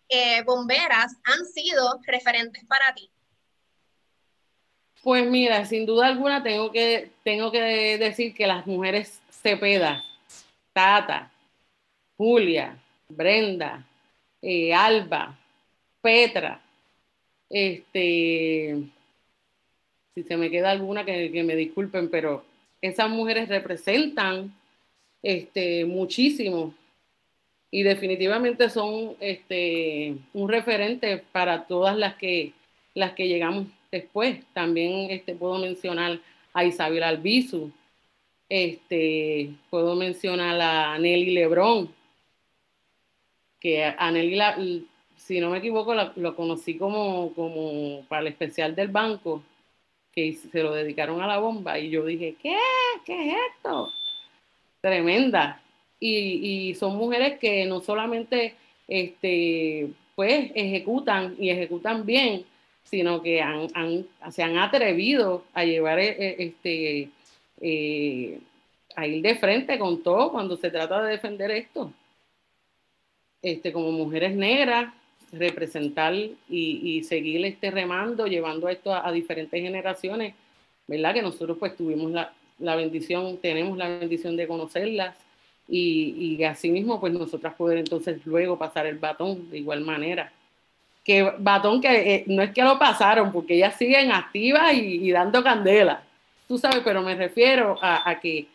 eh, 0.10 0.44
bomberas 0.44 1.14
han 1.24 1.46
sido 1.46 2.00
referentes 2.06 2.66
para 2.66 2.94
ti? 2.96 3.12
Pues 5.02 5.30
mira, 5.30 5.66
sin 5.66 5.86
duda 5.86 6.08
alguna 6.08 6.44
tengo 6.44 6.72
que, 6.72 7.10
tengo 7.24 7.52
que 7.52 7.98
decir 7.98 8.34
que 8.34 8.46
las 8.46 8.68
mujeres 8.68 9.22
Cepeda, 9.32 10.04
Tata, 10.74 11.32
Julia, 12.18 12.78
Brenda, 13.08 13.86
eh, 14.42 14.74
Alba, 14.74 15.38
Petra, 16.02 16.62
este, 17.50 18.78
si 20.14 20.24
se 20.24 20.38
me 20.38 20.52
queda 20.52 20.72
alguna 20.72 21.06
que, 21.06 21.44
me 21.44 21.56
disculpen, 21.56 22.10
pero 22.10 22.44
esas 22.82 23.10
mujeres 23.10 23.48
representan 23.48 24.54
este, 25.24 25.86
muchísimo 25.86 26.74
y 27.72 27.84
definitivamente 27.84 28.70
son 28.70 29.16
este, 29.22 30.16
un 30.34 30.50
referente 30.50 31.24
para 31.32 31.68
todas 31.68 31.98
las 31.98 32.16
que, 32.16 32.54
las 32.94 33.14
que 33.14 33.28
llegamos 33.28 33.68
después. 33.92 34.44
También 34.54 35.12
este, 35.12 35.36
puedo 35.36 35.58
mencionar 35.58 36.20
a 36.54 36.66
Isabel 36.66 37.04
Albizu, 37.04 37.72
este, 38.50 39.52
puedo 39.70 39.96
mencionar 39.96 40.60
a 40.60 40.98
Nelly 40.98 41.32
Lebrón, 41.32 41.94
que 43.60 43.84
a 43.84 44.12
Nelly, 44.12 44.88
si 45.16 45.40
no 45.40 45.52
me 45.52 45.60
equivoco, 45.60 45.94
lo 45.94 46.36
conocí 46.36 46.78
como, 46.78 47.34
como 47.34 48.04
para 48.08 48.22
el 48.22 48.28
especial 48.30 48.76
del 48.76 48.88
banco, 48.88 49.44
que 50.12 50.34
se 50.34 50.64
lo 50.64 50.74
dedicaron 50.74 51.22
a 51.22 51.28
la 51.28 51.38
bomba, 51.38 51.78
y 51.78 51.90
yo 51.90 52.06
dije, 52.06 52.36
¿qué? 52.42 52.58
¿Qué 53.06 53.30
es 53.30 53.36
esto? 53.56 53.92
Tremenda. 54.82 55.62
Y, 56.00 56.70
y 56.70 56.76
son 56.76 56.96
mujeres 56.96 57.38
que 57.38 57.66
no 57.66 57.82
solamente 57.82 58.56
este, 58.88 59.90
pues, 60.16 60.52
ejecutan 60.56 61.36
y 61.38 61.50
ejecutan 61.50 62.06
bien, 62.06 62.46
sino 62.90 63.22
que 63.22 63.42
han, 63.42 63.68
se 64.32 64.44
han 64.44 64.58
atrevido 64.58 65.44
a 65.54 65.64
llevar 65.64 66.00
eh, 66.00 66.16
eh, 66.18 66.36
este, 66.40 67.10
eh, 67.62 68.40
a 68.96 69.06
ir 69.06 69.22
de 69.22 69.36
frente 69.36 69.78
con 69.78 70.02
todo 70.02 70.32
cuando 70.32 70.58
se 70.58 70.72
trata 70.72 71.04
de 71.04 71.12
defender 71.12 71.52
esto. 71.52 71.94
Este, 73.42 73.72
como 73.72 73.92
mujeres 73.92 74.36
negras, 74.36 74.94
representar 75.32 76.14
y, 76.16 76.36
y 76.50 77.04
seguir 77.04 77.46
este 77.46 77.70
remando, 77.70 78.26
llevando 78.26 78.68
esto 78.68 78.94
a, 78.94 79.12
diferentes 79.12 79.62
generaciones, 79.62 80.34
¿verdad? 80.88 81.14
Que 81.14 81.22
nosotros 81.22 81.58
pues 81.60 81.78
tuvimos 81.78 82.12
la, 82.12 82.34
la 82.58 82.76
bendición, 82.76 83.38
tenemos 83.38 83.78
la 83.78 83.88
bendición 83.88 84.36
de 84.36 84.48
conocerlas 84.48 85.16
y, 85.68 86.38
y 86.40 86.44
asimismo 86.44 87.00
pues 87.00 87.14
nosotras 87.14 87.54
poder 87.54 87.78
entonces 87.78 88.26
luego 88.26 88.58
pasar 88.58 88.88
el 88.88 88.98
batón 88.98 89.52
de 89.52 89.60
igual 89.60 89.82
manera 89.82 90.34
que 91.10 91.34
batón 91.40 91.82
que 91.82 92.14
eh, 92.14 92.24
no 92.28 92.44
es 92.44 92.52
que 92.52 92.62
lo 92.62 92.78
pasaron, 92.78 93.32
porque 93.32 93.56
ellas 93.56 93.76
siguen 93.76 94.12
activas 94.12 94.76
y, 94.76 95.10
dando 95.10 95.44
candela, 95.44 96.04
tú 96.48 96.60
sabes, 96.60 96.82
pero 96.84 97.02
me 97.02 97.16
refiero 97.16 97.80
a, 97.82 98.20
que 98.20 98.46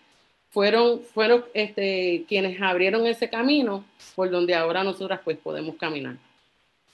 fueron, 0.50 1.00
fueron 1.00 1.44
este, 1.52 2.24
quienes 2.28 2.62
abrieron 2.62 3.08
ese 3.08 3.28
camino 3.28 3.84
por 4.14 4.30
donde 4.30 4.54
ahora 4.54 4.84
nosotras 4.84 5.18
pues 5.24 5.36
podemos 5.36 5.74
caminar. 5.74 6.14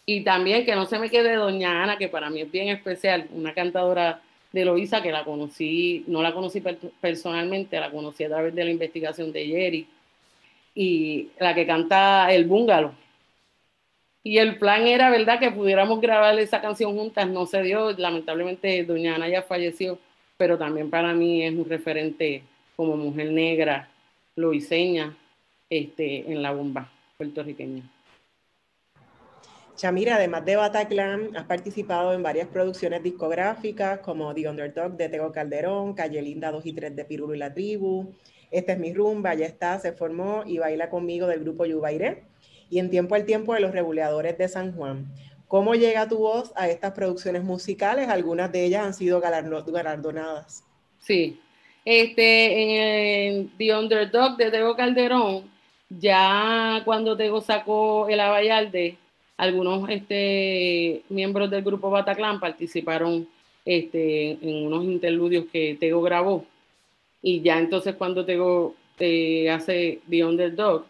Y 0.06 0.22
también 0.22 0.64
que 0.64 0.74
no 0.74 0.86
se 0.86 0.98
me 0.98 1.10
quede 1.10 1.34
doña 1.34 1.82
Ana, 1.82 1.98
que 1.98 2.08
para 2.08 2.30
mí 2.30 2.40
es 2.40 2.50
bien 2.50 2.70
especial, 2.70 3.28
una 3.30 3.52
cantadora 3.52 4.22
de 4.52 4.64
Loisa 4.64 5.02
que 5.02 5.12
la 5.12 5.26
conocí, 5.26 6.04
no 6.06 6.22
la 6.22 6.32
conocí 6.32 6.62
personalmente, 7.02 7.78
la 7.78 7.90
conocí 7.90 8.24
a 8.24 8.28
través 8.30 8.54
de 8.54 8.64
la 8.64 8.70
investigación 8.70 9.30
de 9.30 9.44
Jerry, 9.44 9.86
y 10.74 11.28
la 11.38 11.54
que 11.54 11.66
canta 11.66 12.32
el 12.32 12.46
búngalo, 12.46 12.94
y 14.22 14.38
el 14.38 14.58
plan 14.58 14.86
era, 14.86 15.10
¿verdad?, 15.10 15.38
que 15.38 15.50
pudiéramos 15.50 16.00
grabar 16.00 16.38
esa 16.38 16.60
canción 16.60 16.96
juntas. 16.96 17.28
No 17.28 17.46
se 17.46 17.62
dio, 17.62 17.92
lamentablemente 17.92 18.84
doña 18.84 19.14
Ana 19.14 19.28
ya 19.28 19.42
falleció, 19.42 19.98
pero 20.36 20.58
también 20.58 20.90
para 20.90 21.14
mí 21.14 21.42
es 21.44 21.54
un 21.54 21.64
referente 21.64 22.42
como 22.76 22.96
mujer 22.96 23.32
negra, 23.32 23.88
loiseña, 24.36 25.16
este, 25.70 26.30
en 26.30 26.42
la 26.42 26.52
bomba 26.52 26.90
puertorriqueña. 27.16 27.82
Chamira, 29.76 30.16
además 30.16 30.44
de 30.44 30.56
Bataclan, 30.56 31.34
has 31.36 31.44
participado 31.44 32.12
en 32.12 32.22
varias 32.22 32.48
producciones 32.48 33.02
discográficas 33.02 34.00
como 34.00 34.34
The 34.34 34.48
Underdog 34.50 34.92
de 34.92 35.08
Tego 35.08 35.32
Calderón, 35.32 35.94
Calle 35.94 36.20
Linda 36.20 36.50
2 36.50 36.66
y 36.66 36.72
3 36.74 36.96
de 36.96 37.04
Pirulo 37.06 37.34
y 37.34 37.38
la 37.38 37.54
Tribu, 37.54 38.12
Esta 38.50 38.72
es 38.72 38.78
mi 38.78 38.92
rumba, 38.92 39.32
ya 39.34 39.46
está, 39.46 39.78
se 39.78 39.92
formó 39.92 40.42
y 40.44 40.58
baila 40.58 40.90
conmigo 40.90 41.26
del 41.26 41.40
grupo 41.40 41.64
Yubairé 41.64 42.24
y 42.70 42.78
en 42.78 42.88
tiempo 42.88 43.14
al 43.14 43.26
tiempo 43.26 43.52
de 43.54 43.60
los 43.60 43.72
reguladores 43.72 44.38
de 44.38 44.48
San 44.48 44.72
Juan. 44.72 45.12
¿Cómo 45.48 45.74
llega 45.74 46.08
tu 46.08 46.18
voz 46.18 46.52
a 46.54 46.68
estas 46.68 46.92
producciones 46.92 47.42
musicales? 47.42 48.08
Algunas 48.08 48.52
de 48.52 48.64
ellas 48.64 48.86
han 48.86 48.94
sido 48.94 49.20
galardonadas. 49.20 50.64
Sí, 51.00 51.40
este, 51.84 53.26
en 53.26 53.50
The 53.58 53.76
Underdog 53.76 54.36
de 54.36 54.50
Tego 54.50 54.76
Calderón, 54.76 55.50
ya 55.88 56.82
cuando 56.84 57.16
Tego 57.16 57.40
sacó 57.40 58.08
el 58.08 58.20
Abayalde, 58.20 58.96
algunos 59.36 59.88
este, 59.88 61.02
miembros 61.08 61.50
del 61.50 61.64
grupo 61.64 61.90
Bataclan 61.90 62.38
participaron 62.38 63.26
este, 63.64 64.32
en 64.32 64.66
unos 64.66 64.84
interludios 64.84 65.46
que 65.50 65.76
Tego 65.80 66.02
grabó. 66.02 66.44
Y 67.22 67.40
ya 67.40 67.58
entonces 67.58 67.94
cuando 67.96 68.24
Tego 68.24 68.74
eh, 68.98 69.50
hace 69.50 70.00
The 70.08 70.24
Underdog, 70.24 70.86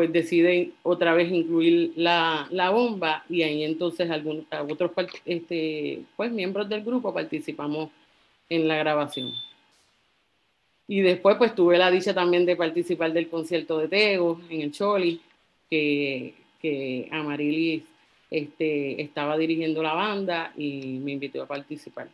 pues 0.00 0.14
deciden 0.14 0.72
otra 0.82 1.12
vez 1.12 1.30
incluir 1.30 1.92
la, 1.94 2.48
bomba 2.72 3.22
y 3.28 3.42
ahí 3.42 3.64
entonces 3.64 4.10
algunos 4.10 4.46
otros 4.66 4.92
este, 5.26 6.04
pues, 6.16 6.32
miembros 6.32 6.70
del 6.70 6.82
grupo 6.82 7.12
participamos 7.12 7.90
en 8.48 8.66
la 8.66 8.78
grabación. 8.78 9.30
Y 10.88 11.02
después 11.02 11.36
pues 11.36 11.54
tuve 11.54 11.76
la 11.76 11.90
dicha 11.90 12.14
también 12.14 12.46
de 12.46 12.56
participar 12.56 13.12
del 13.12 13.28
concierto 13.28 13.76
de 13.76 13.88
Tego 13.88 14.40
en 14.48 14.62
el 14.62 14.72
Choli, 14.72 15.20
que, 15.68 16.32
que 16.62 17.06
Amarilis 17.12 17.82
este, 18.30 19.02
estaba 19.02 19.36
dirigiendo 19.36 19.82
la 19.82 19.92
banda 19.92 20.54
y 20.56 20.98
me 21.04 21.12
invitó 21.12 21.42
a 21.42 21.46
participar. 21.46 22.08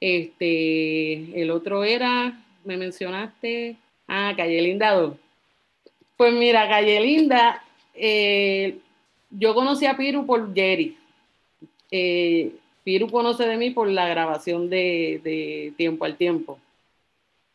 Este, 0.00 1.40
el 1.40 1.52
otro 1.52 1.84
era, 1.84 2.44
me 2.64 2.76
mencionaste, 2.76 3.76
ah, 4.08 4.34
Calle 4.36 4.60
Lindado 4.62 5.16
pues 6.18 6.34
mira, 6.34 6.68
Calle 6.68 7.00
Linda, 7.00 7.62
eh, 7.94 8.76
yo 9.30 9.54
conocí 9.54 9.86
a 9.86 9.96
Piru 9.96 10.26
por 10.26 10.52
Jerry. 10.52 10.96
Eh, 11.92 12.50
Piru 12.82 13.08
conoce 13.08 13.46
de 13.46 13.56
mí 13.56 13.70
por 13.70 13.88
la 13.88 14.08
grabación 14.08 14.68
de, 14.68 15.72
Tiempo 15.76 16.04
al 16.04 16.16
Tiempo. 16.16 16.58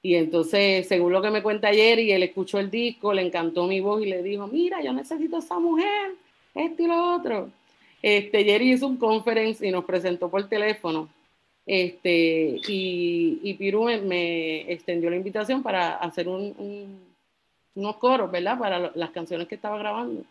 Y 0.02 0.16
entonces, 0.16 0.88
según 0.88 1.12
lo 1.12 1.22
que 1.22 1.30
me 1.30 1.44
cuenta 1.44 1.74
Jerry, 1.74 2.14
él 2.14 2.24
escuchó 2.24 2.58
el 2.58 2.72
disco, 2.72 3.14
le 3.14 3.24
encantó 3.24 3.68
mi 3.68 3.82
voz 3.82 4.02
y 4.02 4.06
le 4.06 4.24
dijo, 4.24 4.48
mira, 4.48 4.82
yo 4.82 4.94
necesito 4.94 5.36
a 5.36 5.40
esa 5.40 5.60
mujer, 5.60 6.14
esto 6.56 6.84
y 6.84 6.88
lo 6.88 7.16
otro. 7.16 7.50
Este, 8.02 8.46
Jerry 8.46 8.72
hizo 8.72 8.88
un 8.88 8.96
conference 8.96 9.68
y 9.68 9.72
nos 9.72 9.84
presentó 9.84 10.30
por 10.30 10.48
teléfono. 10.48 11.10
Este, 11.66 12.62
y, 12.66 13.40
y 13.44 13.54
Piru 13.56 13.84
me, 13.84 14.72
extendió 14.72 15.10
la 15.10 15.18
invitación 15.18 15.62
para 15.62 15.96
hacer 15.96 16.30
un 16.30 17.13
unos 17.76 17.98
coros, 17.98 18.32
¿verdad? 18.32 18.58
Para 18.58 18.92
las 18.96 19.10
canciones 19.12 19.48
que 19.48 19.56
estaba 19.56 19.78
grabando. 19.78 20.24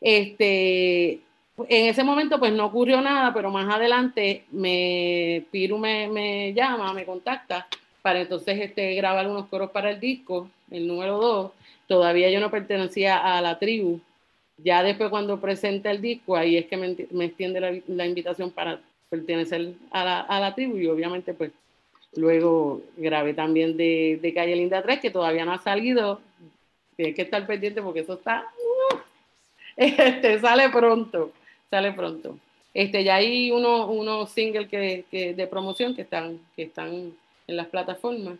Este, 0.00 1.20
en 1.68 1.86
ese 1.86 2.04
momento 2.04 2.38
pues 2.38 2.52
no 2.52 2.66
ocurrió 2.66 3.00
nada, 3.00 3.32
pero 3.34 3.50
más 3.50 3.72
adelante 3.72 4.44
me, 4.50 5.44
Piru 5.50 5.78
me, 5.78 6.52
llama, 6.54 6.92
me 6.92 7.04
contacta 7.04 7.66
para 8.02 8.20
entonces 8.20 8.58
este, 8.58 8.94
grabar 8.94 9.28
unos 9.28 9.46
coros 9.46 9.70
para 9.70 9.90
el 9.90 10.00
disco, 10.00 10.48
el 10.70 10.86
número 10.86 11.18
2. 11.18 11.52
Todavía 11.86 12.30
yo 12.30 12.40
no 12.40 12.50
pertenecía 12.50 13.18
a 13.18 13.40
la 13.40 13.58
tribu. 13.58 14.00
Ya 14.56 14.82
después 14.82 15.10
cuando 15.10 15.40
presenta 15.40 15.90
el 15.90 16.00
disco, 16.00 16.36
ahí 16.36 16.56
es 16.56 16.66
que 16.66 16.76
me, 16.76 17.24
extiende 17.24 17.82
la, 17.86 18.06
invitación 18.06 18.50
para 18.50 18.80
pertenecer 19.08 19.74
a 19.90 20.04
la, 20.04 20.20
a 20.20 20.40
la 20.40 20.54
tribu 20.54 20.76
y 20.76 20.86
obviamente 20.86 21.34
pues 21.34 21.50
Luego 22.16 22.82
grabé 22.96 23.34
también 23.34 23.76
de, 23.76 24.18
de, 24.20 24.34
Calle 24.34 24.56
Linda 24.56 24.82
3, 24.82 25.00
que 25.00 25.10
todavía 25.10 25.44
no 25.44 25.52
ha 25.52 25.58
salido. 25.58 26.20
Tienes 26.96 27.14
que 27.14 27.22
estar 27.22 27.46
pendiente 27.46 27.82
porque 27.82 28.00
eso 28.00 28.14
está. 28.14 28.46
Uh, 28.58 28.96
este, 29.76 30.40
sale 30.40 30.70
pronto. 30.70 31.32
Sale 31.70 31.92
pronto. 31.92 32.38
Este, 32.74 33.04
ya 33.04 33.16
hay 33.16 33.50
unos 33.50 33.88
uno 33.88 34.26
singles 34.26 34.68
que, 34.68 35.34
de 35.36 35.46
promoción 35.46 35.94
que 35.94 36.02
están, 36.02 36.40
que 36.56 36.64
están 36.64 37.12
en 37.46 37.56
las 37.56 37.68
plataformas. 37.68 38.38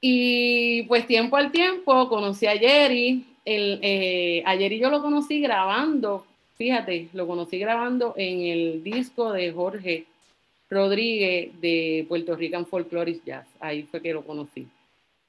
Y 0.00 0.84
pues 0.84 1.06
tiempo 1.06 1.36
al 1.36 1.52
tiempo 1.52 2.08
conocí 2.08 2.46
a 2.46 2.56
Jerry. 2.56 3.26
El, 3.44 3.80
eh, 3.82 4.78
yo 4.80 4.90
lo 4.90 5.02
conocí 5.02 5.40
grabando, 5.40 6.26
fíjate, 6.56 7.08
lo 7.14 7.26
conocí 7.26 7.58
grabando 7.58 8.14
en 8.16 8.40
el 8.42 8.84
disco 8.84 9.32
de 9.32 9.50
Jorge 9.50 10.06
Rodríguez 10.70 11.60
de 11.60 12.06
Puerto 12.08 12.36
Rican 12.36 12.66
Folkloric 12.66 13.24
Jazz. 13.24 13.46
Ahí 13.58 13.82
fue 13.82 14.00
que 14.00 14.14
lo 14.14 14.24
conocí. 14.24 14.68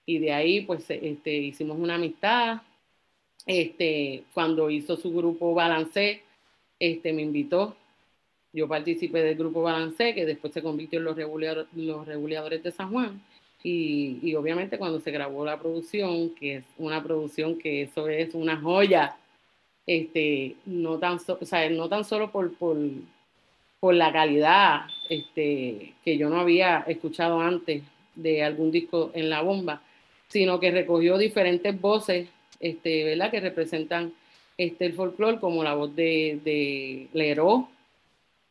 Y 0.06 0.20
de 0.20 0.32
ahí 0.32 0.62
pues 0.62 0.86
este, 0.90 1.34
hicimos 1.34 1.80
una 1.80 1.96
amistad. 1.96 2.62
Este, 3.46 4.24
cuando 4.34 4.70
hizo 4.70 4.96
su 4.96 5.12
grupo 5.12 5.54
Balance, 5.54 6.22
este, 6.80 7.12
me 7.12 7.24
invitó. 7.24 7.76
Yo 8.54 8.68
participé 8.68 9.24
del 9.24 9.38
grupo 9.38 9.64
Balance, 9.64 10.14
que 10.14 10.26
después 10.26 10.54
se 10.54 10.62
convirtió 10.62 11.00
en 11.00 11.06
los, 11.06 11.18
los 11.76 12.06
reguladores 12.06 12.62
de 12.62 12.72
San 12.72 12.92
Juan 12.92 13.22
y, 13.64 14.34
obviamente 14.36 14.78
cuando 14.78 15.00
se 15.00 15.12
grabó 15.12 15.46
la 15.46 15.60
producción, 15.60 16.34
que 16.36 16.58
es 16.58 16.64
una 16.78 17.04
producción 17.04 17.58
que 17.58 17.84
eso 17.84 18.08
es 18.08 18.34
una 18.34 18.60
joya, 18.60 19.18
este, 19.86 20.56
no, 20.66 20.98
tan 20.98 21.20
no 21.72 21.90
tan 21.90 22.06
solo 22.06 22.32
por, 22.32 22.54
por, 22.56 22.78
por, 23.82 23.94
la 23.94 24.14
calidad 24.14 24.86
este, 25.10 25.96
que 26.06 26.18
yo 26.18 26.30
no 26.30 26.40
había 26.40 26.86
escuchado 26.88 27.42
antes 27.42 27.84
de 28.16 28.44
algún 28.44 28.72
disco 28.72 29.12
en 29.14 29.30
la 29.30 29.42
bomba, 29.42 29.82
sino 30.30 30.60
que 30.60 30.72
recogió 30.72 31.18
diferentes 31.18 31.80
voces 31.82 32.30
este, 32.62 33.04
¿verdad? 33.04 33.32
que 33.32 33.40
representan 33.40 34.14
este, 34.58 34.86
el 34.86 34.94
folclore, 34.94 35.40
como 35.40 35.64
la 35.64 35.74
voz 35.74 35.96
de, 35.96 36.40
de 36.44 37.10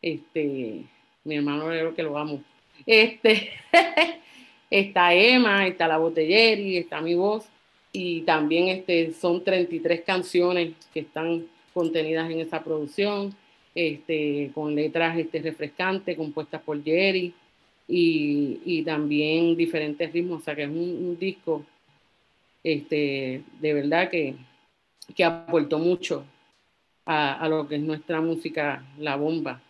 este, 0.02 0.82
mi 1.24 1.36
hermano 1.36 1.70
Lero 1.70 1.94
que 1.94 2.02
lo 2.02 2.18
amo. 2.18 2.42
Este, 2.84 3.50
está 4.70 5.14
Emma, 5.14 5.66
está 5.66 5.86
la 5.86 5.98
voz 5.98 6.14
de 6.14 6.78
está 6.78 7.00
mi 7.00 7.14
voz, 7.14 7.46
y 7.92 8.22
también 8.22 8.68
este, 8.68 9.12
son 9.12 9.42
33 9.42 10.02
canciones 10.02 10.72
que 10.92 11.00
están 11.00 11.46
contenidas 11.72 12.30
en 12.30 12.40
esa 12.40 12.62
producción, 12.62 13.34
este, 13.74 14.50
con 14.54 14.74
letras 14.74 15.18
este, 15.18 15.40
refrescantes, 15.40 16.16
compuestas 16.16 16.62
por 16.62 16.82
Jerry, 16.82 17.34
y, 17.92 18.82
también 18.84 19.56
diferentes 19.56 20.12
ritmos, 20.12 20.42
o 20.42 20.44
sea 20.44 20.54
que 20.54 20.62
es 20.62 20.68
un, 20.68 21.18
disco 21.18 21.64
este, 22.62 23.42
de 23.60 23.74
verdad 23.74 24.08
que, 24.08 24.36
que 25.14 25.24
aportó 25.24 25.78
mucho 25.78 26.24
a, 27.04 27.34
a, 27.34 27.48
lo 27.48 27.66
que 27.66 27.76
es 27.76 27.82
nuestra 27.82 28.20
música, 28.20 28.84
la 28.98 29.16
bomba. 29.16 29.60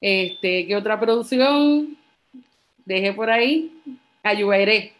Este, 0.00 0.66
¿Qué 0.66 0.76
otra 0.76 0.98
producción? 0.98 1.96
Dejé 2.84 3.12
por 3.12 3.30
ahí. 3.30 3.72
Ayubairé. 4.22 4.92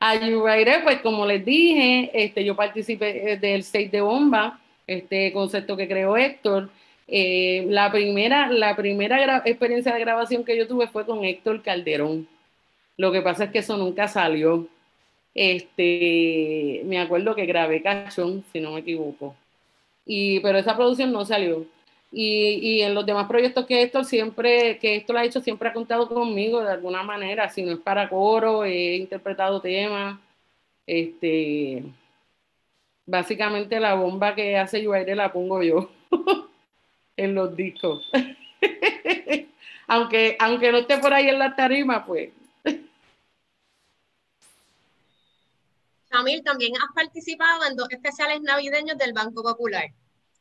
Ayubairé, 0.00 0.80
pues 0.82 1.00
como 1.00 1.26
les 1.26 1.44
dije, 1.44 2.10
este, 2.12 2.44
yo 2.44 2.54
participé 2.54 3.32
eh, 3.32 3.36
del 3.36 3.64
6 3.64 3.90
de 3.90 4.00
bomba, 4.00 4.60
este 4.86 5.32
concepto 5.32 5.76
que 5.76 5.88
creó 5.88 6.16
Héctor. 6.16 6.70
Eh, 7.08 7.64
la 7.68 7.90
primera, 7.90 8.50
la 8.50 8.76
primera 8.76 9.42
experiencia 9.46 9.94
de 9.94 10.00
grabación 10.00 10.44
que 10.44 10.56
yo 10.56 10.68
tuve 10.68 10.88
fue 10.88 11.06
con 11.06 11.24
Héctor 11.24 11.62
Calderón. 11.62 12.28
Lo 12.98 13.12
que 13.12 13.22
pasa 13.22 13.44
es 13.44 13.50
que 13.50 13.60
eso 13.60 13.76
nunca 13.78 14.08
salió. 14.08 14.68
Este, 15.34 16.82
me 16.84 17.00
acuerdo 17.00 17.34
que 17.34 17.46
grabé 17.46 17.82
Cachón, 17.82 18.44
si 18.52 18.60
no 18.60 18.72
me 18.72 18.80
equivoco. 18.80 19.36
Y, 20.04 20.40
pero 20.40 20.58
esa 20.58 20.76
producción 20.76 21.12
no 21.12 21.24
salió. 21.24 21.66
Y, 22.12 22.80
en 22.82 22.94
los 22.94 23.06
demás 23.06 23.28
proyectos 23.28 23.66
que 23.66 23.82
esto 23.82 24.04
siempre, 24.04 24.78
que 24.78 25.04
lo 25.08 25.18
ha 25.18 25.24
hecho, 25.24 25.40
siempre 25.40 25.68
ha 25.68 25.72
contado 25.74 26.08
conmigo 26.08 26.62
de 26.62 26.72
alguna 26.72 27.02
manera. 27.02 27.48
Si 27.50 27.62
no 27.62 27.72
es 27.72 27.78
para 27.80 28.08
coro, 28.08 28.64
he 28.64 28.96
interpretado 28.96 29.60
temas. 29.60 30.18
Este, 30.86 31.84
básicamente 33.06 33.80
la 33.80 33.94
bomba 33.94 34.34
que 34.34 34.56
hace 34.56 34.82
Yuaire 34.82 35.14
la 35.14 35.32
pongo 35.32 35.62
yo 35.62 35.90
en 37.18 37.34
los 37.34 37.54
discos. 37.54 38.10
aunque, 39.86 40.36
aunque 40.40 40.72
no 40.72 40.78
esté 40.78 40.98
por 40.98 41.12
ahí 41.12 41.28
en 41.28 41.38
la 41.38 41.54
tarima, 41.54 42.06
pues. 42.06 42.30
Samir, 46.10 46.42
también 46.42 46.72
has 46.76 46.94
participado 46.94 47.66
en 47.66 47.76
dos 47.76 47.88
especiales 47.90 48.40
navideños 48.40 48.96
del 48.96 49.12
Banco 49.12 49.42
Popular. 49.42 49.92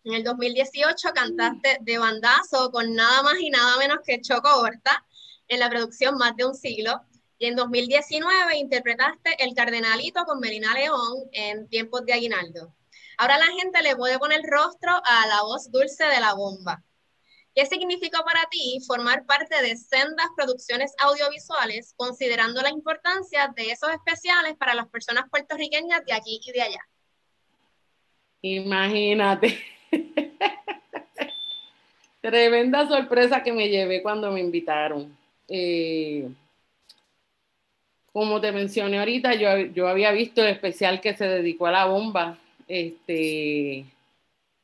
En 0.05 0.13
el 0.13 0.23
2018 0.23 1.09
cantaste 1.13 1.79
de 1.81 1.97
bandazo 1.97 2.71
con 2.71 2.93
nada 2.93 3.21
más 3.23 3.37
y 3.41 3.49
nada 3.49 3.77
menos 3.77 3.97
que 4.05 4.21
Choco 4.21 4.61
Horta 4.61 5.05
en 5.49 5.59
la 5.59 5.69
producción 5.69 6.15
Más 6.17 6.35
de 6.37 6.45
un 6.45 6.55
siglo. 6.55 7.01
Y 7.39 7.47
en 7.47 7.55
2019 7.55 8.57
interpretaste 8.57 9.43
El 9.43 9.53
Cardenalito 9.53 10.23
con 10.25 10.39
Melina 10.39 10.73
León 10.73 11.25
en 11.33 11.67
Tiempos 11.67 12.05
de 12.05 12.13
Aguinaldo. 12.13 12.73
Ahora 13.17 13.37
la 13.37 13.47
gente 13.59 13.81
le 13.81 13.95
puede 13.95 14.19
poner 14.19 14.41
rostro 14.43 14.91
a 14.91 15.27
la 15.27 15.41
voz 15.41 15.71
dulce 15.71 16.05
de 16.05 16.19
la 16.19 16.33
bomba. 16.33 16.83
¿Qué 17.55 17.65
significó 17.65 18.23
para 18.23 18.47
ti 18.51 18.79
formar 18.85 19.25
parte 19.25 19.59
de 19.63 19.75
sendas 19.75 20.27
producciones 20.35 20.93
audiovisuales, 20.99 21.95
considerando 21.97 22.61
la 22.61 22.69
importancia 22.69 23.51
de 23.55 23.71
esos 23.71 23.89
especiales 23.89 24.55
para 24.57 24.75
las 24.75 24.87
personas 24.89 25.23
puertorriqueñas 25.31 26.05
de 26.05 26.13
aquí 26.13 26.39
y 26.45 26.51
de 26.51 26.61
allá? 26.61 26.87
Imagínate. 28.43 29.59
Tremenda 32.21 32.87
sorpresa 32.87 33.41
que 33.41 33.51
me 33.51 33.69
llevé 33.69 34.03
cuando 34.03 34.31
me 34.31 34.41
invitaron. 34.41 35.17
Eh, 35.47 36.29
como 38.13 38.39
te 38.39 38.51
mencioné 38.51 38.99
ahorita, 38.99 39.33
yo, 39.33 39.57
yo, 39.73 39.87
había 39.87 40.11
visto 40.11 40.41
el 40.41 40.49
especial 40.49 41.01
que 41.01 41.15
se 41.15 41.27
dedicó 41.27 41.65
a 41.65 41.71
la 41.71 41.85
bomba. 41.85 42.37
Este, 42.67 43.85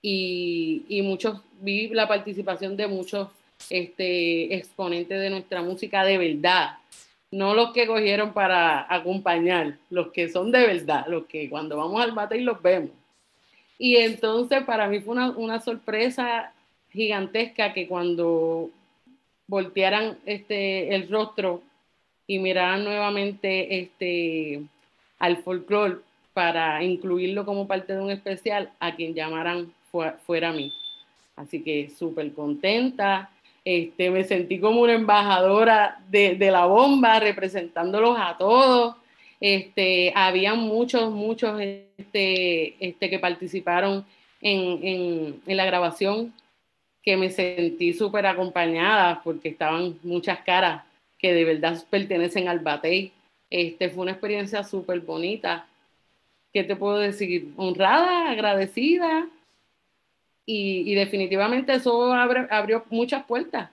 y, 0.02 0.86
y 0.88 1.02
muchos, 1.02 1.42
vi 1.62 1.90
la 1.90 2.08
participación 2.08 2.76
de 2.76 2.88
muchos 2.88 3.30
este, 3.70 4.56
exponentes 4.56 5.20
de 5.20 5.30
nuestra 5.30 5.62
música 5.62 6.04
de 6.04 6.18
verdad. 6.18 6.78
No 7.32 7.56
los 7.56 7.74
que 7.74 7.88
cogieron 7.88 8.34
para 8.34 8.94
acompañar, 8.94 9.78
los 9.90 10.12
que 10.12 10.30
son 10.30 10.52
de 10.52 10.68
verdad, 10.68 11.06
los 11.08 11.26
que 11.26 11.50
cuando 11.50 11.78
vamos 11.78 12.02
al 12.02 12.12
bate 12.12 12.38
y 12.38 12.42
los 12.42 12.62
vemos. 12.62 12.92
Y 13.80 13.98
entonces 13.98 14.64
para 14.64 14.88
mí 14.88 15.00
fue 15.00 15.16
una, 15.36 15.60
sorpresa 15.60 16.54
gigantesca 16.92 17.74
que 17.74 17.88
cuando 17.88 18.70
voltearan 19.48 20.20
este, 20.26 20.94
el 20.94 21.10
rostro 21.10 21.64
y 22.28 22.40
miraran 22.40 22.84
nuevamente 22.84 23.80
este, 23.80 24.62
al 25.18 25.38
folclore 25.38 25.98
para 26.34 26.84
incluirlo 26.84 27.46
como 27.46 27.68
parte 27.68 27.94
de 27.94 28.02
un 28.02 28.12
especial, 28.12 28.72
a 28.80 28.96
quien 28.96 29.14
llamaran 29.14 29.72
fuera 29.92 30.50
a 30.50 30.54
mí. 30.54 30.74
Así 31.36 31.64
que 31.64 31.90
súper 31.90 32.34
contenta. 32.34 33.30
Este, 33.66 34.10
me 34.10 34.24
sentí 34.24 34.60
como 34.60 34.82
una 34.82 34.94
embajadora 34.94 36.00
de, 36.10 36.36
de 36.36 36.52
la 36.52 36.66
bomba, 36.66 37.20
representándolos 37.20 38.18
a 38.20 38.36
todos. 38.38 38.96
Este, 39.44 40.14
había 40.16 40.54
muchos, 40.54 41.12
muchos 41.12 41.60
este, 41.60 42.76
este, 42.80 43.10
que 43.10 43.20
participaron 43.20 44.06
en, 44.40 45.42
la 45.46 45.66
grabación 45.66 46.34
que 47.02 47.18
me 47.18 47.30
sentí 47.30 47.92
súper 47.92 48.26
acompañada 48.26 49.22
porque 49.22 49.50
estaban 49.50 50.00
muchas 50.02 50.40
caras 50.40 50.84
que 51.20 51.34
de 51.34 51.44
verdad 51.44 51.78
pertenecen 51.90 52.48
al 52.48 52.60
Batey. 52.60 53.12
Este, 53.50 53.90
fue 53.90 54.04
una 54.04 54.12
experiencia 54.14 54.64
súper 54.64 55.02
bonita. 55.02 55.68
¿Qué 56.54 56.64
te 56.64 56.76
puedo 56.76 57.00
decir? 57.00 57.52
Honrada, 57.58 58.30
agradecida. 58.30 59.28
Y, 60.46 60.94
definitivamente 60.94 61.74
eso 61.74 62.14
abrió 62.14 62.86
muchas 62.90 63.26
puertas 63.26 63.72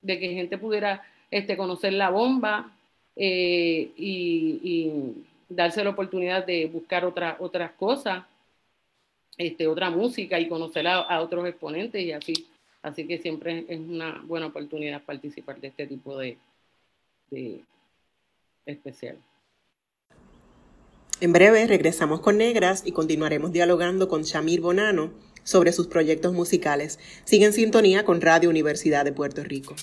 de 0.00 0.18
que 0.18 0.34
gente 0.34 0.56
pudiera 0.56 1.02
este, 1.30 1.56
conocer 1.56 1.92
la 1.92 2.10
bomba, 2.10 2.72
eh, 3.16 3.90
y, 3.96 5.24
darse 5.48 5.84
la 5.84 5.90
oportunidad 5.90 6.46
de 6.46 6.66
buscar 6.66 7.04
otra, 7.04 7.36
otras 7.38 7.72
cosas, 7.72 8.24
este, 9.36 9.66
otra 9.66 9.90
música 9.90 10.40
y 10.40 10.48
conocer 10.48 10.86
a, 10.88 11.20
otros 11.20 11.46
exponentes 11.46 12.02
y 12.02 12.12
así. 12.12 12.48
Así 12.82 13.06
que 13.06 13.18
siempre 13.18 13.66
es 13.68 13.78
una 13.78 14.22
buena 14.24 14.46
oportunidad 14.46 15.02
participar 15.02 15.60
de 15.60 15.68
este 15.68 15.86
tipo 15.86 16.16
de, 16.16 16.38
de 17.30 17.60
especial. 18.64 19.18
En 21.22 21.32
breve 21.32 21.64
regresamos 21.68 22.18
con 22.18 22.38
Negras 22.38 22.82
y 22.84 22.90
continuaremos 22.90 23.52
dialogando 23.52 24.08
con 24.08 24.22
Shamir 24.22 24.60
Bonano 24.60 25.12
sobre 25.44 25.72
sus 25.72 25.86
proyectos 25.86 26.32
musicales. 26.32 26.98
Sigue 27.24 27.46
en 27.46 27.52
sintonía 27.52 28.04
con 28.04 28.20
Radio 28.20 28.50
Universidad 28.50 29.04
de 29.04 29.12
Puerto 29.12 29.44
Rico. 29.44 29.76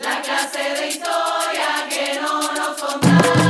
La 0.00 0.22
de 0.22 0.86
historia 0.86 1.88
que 1.88 2.20
no 2.20 2.52
nos 2.52 3.49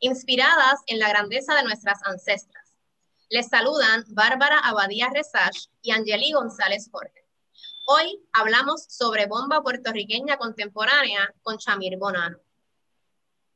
inspiradas 0.00 0.80
en 0.86 0.98
la 0.98 1.08
grandeza 1.08 1.54
de 1.54 1.62
nuestras 1.62 2.00
ancestras. 2.04 2.74
Les 3.28 3.48
saludan 3.48 4.04
Bárbara 4.08 4.58
Abadía 4.58 5.08
Resach 5.12 5.68
y 5.82 5.92
Angeli 5.92 6.32
González 6.32 6.88
Jorge. 6.90 7.24
Hoy 7.86 8.20
hablamos 8.32 8.84
sobre 8.88 9.26
bomba 9.26 9.62
puertorriqueña 9.62 10.36
contemporánea 10.36 11.32
con 11.42 11.58
Chamir 11.58 11.96
Bonano. 11.98 12.38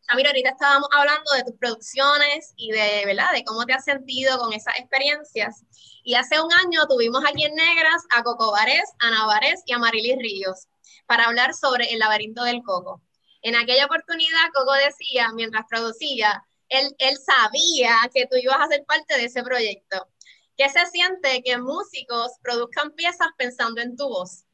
Chamir, 0.07 0.27
ahorita 0.27 0.51
estábamos 0.51 0.89
hablando 0.93 1.33
de 1.35 1.45
tus 1.45 1.57
producciones 1.57 2.53
y 2.57 2.73
de, 2.73 3.05
¿verdad? 3.07 3.33
de 3.33 3.43
cómo 3.43 3.65
te 3.65 3.73
has 3.73 3.85
sentido 3.85 4.39
con 4.39 4.53
esas 4.53 4.79
experiencias. 4.79 5.65
Y 6.05 6.15
hace 6.15 6.41
un 6.41 6.53
año 6.53 6.87
tuvimos 6.87 7.25
aquí 7.27 7.45
en 7.45 7.55
Negras 7.55 8.05
a 8.15 8.23
Coco 8.23 8.53
Varés, 8.53 8.93
a 9.01 9.11
Navarés 9.11 9.63
y 9.65 9.73
a 9.73 9.79
Marilis 9.79 10.19
Ríos 10.19 10.69
para 11.07 11.25
hablar 11.25 11.55
sobre 11.55 11.93
el 11.93 11.99
laberinto 11.99 12.45
del 12.45 12.63
coco. 12.63 13.01
En 13.45 13.55
aquella 13.57 13.85
oportunidad, 13.85 14.51
Coco 14.55 14.73
decía, 14.73 15.29
mientras 15.35 15.67
producía, 15.69 16.43
él, 16.71 16.87
él 16.99 17.15
sabía 17.19 17.95
que 18.13 18.27
tú 18.27 18.37
ibas 18.43 18.59
a 18.59 18.69
ser 18.69 18.85
parte 18.87 19.19
de 19.19 19.27
ese 19.27 19.43
proyecto. 19.43 20.09
¿Qué 20.57 20.67
se 20.71 20.87
siente 20.87 21.43
que 21.45 21.59
músicos 21.59 22.33
produzcan 22.43 22.93
piezas 22.93 23.29
pensando 23.37 23.83
en 23.83 23.99
tu 23.99 24.09
voz? 24.09 24.45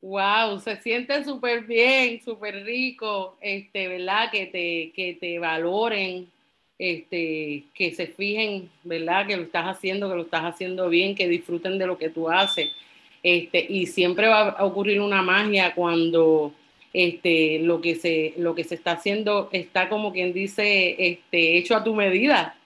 Wow, 0.00 0.58
se 0.58 0.80
siente 0.80 1.22
súper 1.22 1.62
bien, 1.62 2.20
súper 2.24 2.64
rico, 2.64 3.38
este, 3.40 3.86
¿verdad? 3.86 4.32
Que 4.32 4.46
te, 4.46 4.92
que 4.96 5.16
te 5.20 5.38
valoren, 5.38 6.28
este, 6.76 7.66
que 7.72 7.94
se 7.94 8.08
fijen, 8.08 8.68
¿verdad? 8.82 9.28
Que 9.28 9.36
lo 9.36 9.44
estás 9.44 9.66
haciendo, 9.66 10.08
que 10.08 10.16
lo 10.16 10.22
estás 10.22 10.42
haciendo 10.42 10.88
bien, 10.88 11.14
que 11.14 11.28
disfruten 11.28 11.78
de 11.78 11.86
lo 11.86 11.96
que 11.96 12.10
tú 12.10 12.28
haces. 12.28 12.68
Este, 13.22 13.64
y 13.68 13.86
siempre 13.86 14.26
va 14.26 14.48
a 14.48 14.64
ocurrir 14.64 15.00
una 15.00 15.22
magia 15.22 15.72
cuando 15.72 16.52
este, 16.92 17.60
lo, 17.60 17.80
que 17.80 17.94
se, 17.94 18.34
lo 18.36 18.54
que 18.54 18.64
se 18.64 18.74
está 18.74 18.92
haciendo 18.92 19.48
está 19.52 19.88
como 19.88 20.12
quien 20.12 20.32
dice, 20.32 20.96
este, 20.98 21.58
hecho 21.58 21.76
a 21.76 21.84
tu 21.84 21.94
medida. 21.94 22.56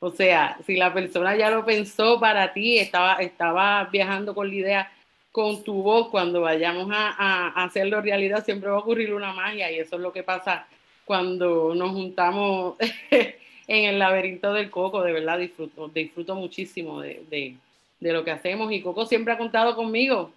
O 0.00 0.10
sea, 0.10 0.58
si 0.66 0.76
la 0.76 0.94
persona 0.94 1.36
ya 1.36 1.50
lo 1.50 1.64
pensó 1.64 2.20
para 2.20 2.52
ti, 2.52 2.78
estaba, 2.78 3.14
estaba 3.14 3.84
viajando 3.84 4.34
con 4.34 4.48
la 4.48 4.54
idea 4.54 4.92
con 5.32 5.62
tu 5.62 5.82
voz, 5.82 6.08
cuando 6.08 6.40
vayamos 6.40 6.88
a, 6.92 7.14
a, 7.18 7.64
hacerlo 7.64 8.00
realidad, 8.00 8.44
siempre 8.44 8.70
va 8.70 8.76
a 8.76 8.80
ocurrir 8.80 9.12
una 9.12 9.32
magia 9.32 9.70
y 9.70 9.78
eso 9.78 9.96
es 9.96 10.02
lo 10.02 10.12
que 10.12 10.22
pasa 10.22 10.66
cuando 11.04 11.74
nos 11.74 11.90
juntamos 11.92 12.76
en 13.10 13.84
el 13.84 13.98
laberinto 13.98 14.52
del 14.52 14.70
coco, 14.70 15.02
de 15.02 15.12
verdad 15.12 15.38
disfruto, 15.38 15.88
disfruto 15.88 16.34
muchísimo 16.34 17.00
de, 17.00 17.22
de, 17.30 17.56
de 18.00 18.12
lo 18.12 18.24
que 18.24 18.30
hacemos 18.30 18.72
y 18.72 18.80
Coco 18.80 19.06
siempre 19.06 19.32
ha 19.32 19.38
contado 19.38 19.76
conmigo, 19.76 20.32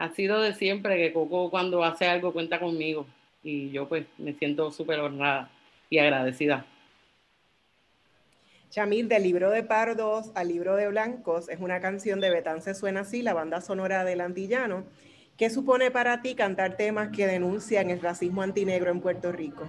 ha 0.00 0.08
sido 0.14 0.40
de 0.40 0.54
siempre 0.54 0.96
que 0.96 1.12
Coco 1.12 1.50
cuando 1.50 1.84
hace 1.84 2.06
algo 2.06 2.32
cuenta 2.32 2.58
conmigo 2.58 3.06
y 3.42 3.70
yo 3.70 3.86
pues 3.86 4.06
me 4.16 4.32
siento 4.32 4.72
súper 4.72 4.98
honrada 4.98 5.50
y 5.90 5.98
agradecida. 5.98 6.64
Chamil, 8.70 9.08
del 9.08 9.24
libro 9.24 9.50
de 9.50 9.62
Pardos 9.62 10.30
al 10.34 10.48
libro 10.48 10.74
de 10.76 10.88
Blancos, 10.88 11.50
es 11.50 11.60
una 11.60 11.80
canción 11.80 12.20
de 12.20 12.30
Betance 12.30 12.74
Suena 12.74 13.00
Así, 13.00 13.20
la 13.20 13.34
banda 13.34 13.60
sonora 13.60 14.04
del 14.04 14.22
Antillano. 14.22 14.84
¿Qué 15.36 15.50
supone 15.50 15.90
para 15.90 16.22
ti 16.22 16.34
cantar 16.34 16.78
temas 16.78 17.10
que 17.14 17.26
denuncian 17.26 17.90
el 17.90 18.00
racismo 18.00 18.40
antinegro 18.40 18.90
en 18.90 19.00
Puerto 19.00 19.32
Rico? 19.32 19.68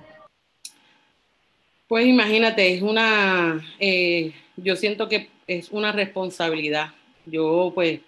Pues 1.89 2.05
imagínate, 2.05 2.73
es 2.73 2.81
una, 2.81 3.61
eh, 3.79 4.31
yo 4.55 4.77
siento 4.77 5.09
que 5.09 5.29
es 5.45 5.71
una 5.71 5.91
responsabilidad. 5.91 6.91
Yo 7.25 7.73
pues 7.75 7.99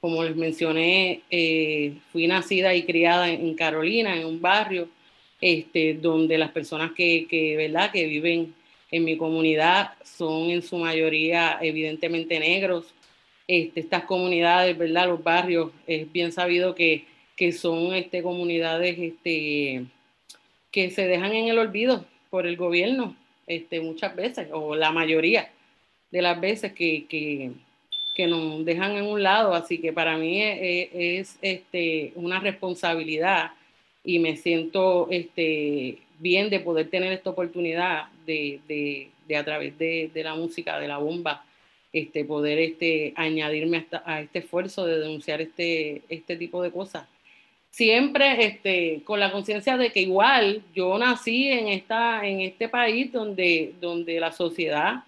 como 0.00 0.24
les 0.24 0.34
mencioné, 0.34 1.22
eh, 1.30 1.94
fui 2.10 2.26
nacida 2.26 2.74
y 2.74 2.84
criada 2.84 3.30
en, 3.30 3.54
Carolina, 3.54 4.16
en 4.16 4.26
un 4.26 4.40
barrio 4.40 4.88
este, 5.40 5.94
donde 5.94 6.38
las 6.38 6.50
personas 6.52 6.92
que, 6.92 7.26
que, 7.28 7.56
¿verdad? 7.56 7.90
que 7.92 8.06
viven 8.06 8.54
en 8.90 9.04
mi 9.04 9.16
comunidad 9.16 9.92
son 10.04 10.50
en 10.50 10.62
su 10.62 10.78
mayoría 10.78 11.58
evidentemente 11.60 12.40
negros. 12.40 12.94
Este, 13.46 13.80
estas 13.80 14.04
comunidades, 14.04 14.76
¿verdad? 14.78 15.08
los 15.08 15.22
barrios, 15.22 15.72
es 15.86 16.10
bien 16.10 16.32
sabido 16.32 16.74
que, 16.74 17.04
que 17.36 17.52
son 17.52 17.94
este, 17.94 18.22
comunidades 18.22 18.98
este, 18.98 19.84
que 20.70 20.90
se 20.90 21.06
dejan 21.06 21.32
en 21.32 21.48
el 21.48 21.58
olvido 21.58 22.06
por 22.30 22.46
el 22.46 22.56
gobierno 22.56 23.16
este, 23.46 23.80
muchas 23.80 24.14
veces, 24.14 24.48
o 24.52 24.76
la 24.76 24.92
mayoría 24.92 25.50
de 26.10 26.22
las 26.22 26.40
veces 26.40 26.72
que, 26.72 27.06
que 27.06 27.50
que 28.14 28.26
nos 28.26 28.64
dejan 28.64 28.96
en 28.96 29.06
un 29.06 29.22
lado, 29.22 29.54
así 29.54 29.78
que 29.78 29.92
para 29.92 30.16
mí 30.16 30.42
es, 30.42 31.38
este, 31.42 32.12
una 32.16 32.40
responsabilidad 32.40 33.52
y 34.04 34.18
me 34.18 34.36
siento 34.36 35.08
este, 35.10 35.98
bien 36.18 36.50
de 36.50 36.60
poder 36.60 36.88
tener 36.90 37.12
esta 37.12 37.30
oportunidad 37.30 38.08
de, 38.26 38.60
de, 38.66 39.10
de 39.28 39.36
a 39.36 39.44
través 39.44 39.78
de, 39.78 40.10
de, 40.12 40.24
la 40.24 40.34
música, 40.34 40.78
de 40.78 40.88
la 40.88 40.98
bomba, 40.98 41.44
este, 41.92 42.24
poder 42.24 42.58
este, 42.58 43.12
añadirme 43.16 43.86
a 44.04 44.20
este 44.20 44.40
esfuerzo 44.40 44.86
de 44.86 44.98
denunciar 44.98 45.40
este, 45.40 46.02
este 46.08 46.36
tipo 46.36 46.62
de 46.62 46.70
cosas. 46.70 47.06
Siempre 47.70 48.44
este, 48.44 49.02
con 49.04 49.20
la 49.20 49.30
conciencia 49.30 49.76
de 49.76 49.92
que 49.92 50.00
igual 50.00 50.62
yo 50.74 50.98
nací 50.98 51.48
en, 51.48 51.68
esta, 51.68 52.26
en 52.26 52.40
este 52.40 52.68
país 52.68 53.12
donde, 53.12 53.74
donde 53.80 54.18
la 54.18 54.32
sociedad 54.32 55.04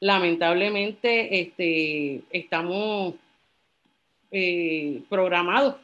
lamentablemente 0.00 1.40
este, 1.40 2.22
estamos 2.30 3.14
eh, 4.30 5.02
programados 5.08 5.76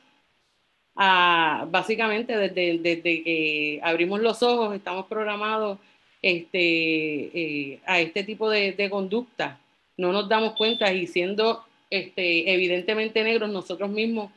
a, 0.94 1.66
básicamente 1.70 2.36
desde, 2.36 2.78
desde, 2.78 3.22
que 3.22 3.80
abrimos 3.82 4.20
los 4.20 4.42
ojos, 4.42 4.74
estamos 4.74 5.06
programados 5.06 5.78
este, 6.20 6.60
eh, 6.60 7.80
a 7.86 8.00
este 8.00 8.24
tipo 8.24 8.50
de, 8.50 8.88
conducta. 8.90 9.58
No 9.96 10.12
nos 10.12 10.28
damos 10.28 10.54
cuenta 10.54 10.92
y 10.92 11.06
siendo 11.06 11.64
este, 11.90 12.52
evidentemente 12.52 13.22
negros 13.24 13.50
nosotros 13.50 13.90
mismos, 13.90 14.30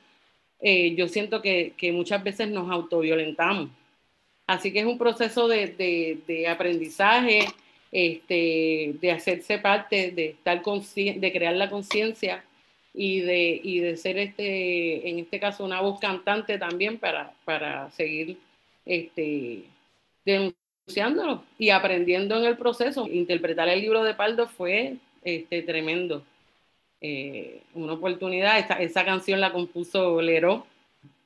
eh, 0.61 0.95
yo 0.95 1.07
siento 1.07 1.41
que, 1.41 1.73
que, 1.77 1.91
muchas 1.91 2.23
veces 2.23 2.49
nos 2.49 2.71
autoviolentamos. 2.71 3.69
Así 4.47 4.71
que 4.71 4.79
es 4.79 4.85
un 4.85 4.97
proceso 4.97 5.47
de, 5.47 6.21
de 6.27 6.47
aprendizaje, 6.47 7.47
este, 7.97 8.93
de 8.99 9.11
hacerse 9.11 9.57
parte, 9.57 10.11
de 10.11 10.31
estar 10.31 10.61
de 10.61 11.31
crear 11.31 11.55
la 11.55 11.69
conciencia 11.69 12.43
y 12.93 13.21
de, 13.21 13.61
y 13.63 13.79
de 13.79 13.95
ser 13.95 14.17
este, 14.17 15.09
en 15.09 15.19
este 15.19 15.39
caso 15.39 15.63
una 15.63 15.79
voz 15.79 15.97
cantante 16.01 16.57
también 16.57 16.97
para, 16.97 17.31
para 17.45 17.89
seguir 17.91 18.37
este, 18.85 19.63
denunciándolo 20.25 21.45
y 21.57 21.69
aprendiendo 21.69 22.37
en 22.37 22.43
el 22.43 22.57
proceso. 22.57 23.07
Interpretar 23.07 23.69
el 23.69 23.79
libro 23.79 24.03
de 24.03 24.13
Paldo 24.13 24.49
fue 24.49 24.97
este, 25.23 25.61
tremendo. 25.61 26.21
Eh, 26.99 27.61
una 27.75 27.93
oportunidad, 27.93 28.59
esa, 28.59 28.73
esa 28.73 29.05
canción 29.05 29.39
la 29.39 29.53
compuso 29.53 30.21
Leró 30.21 30.67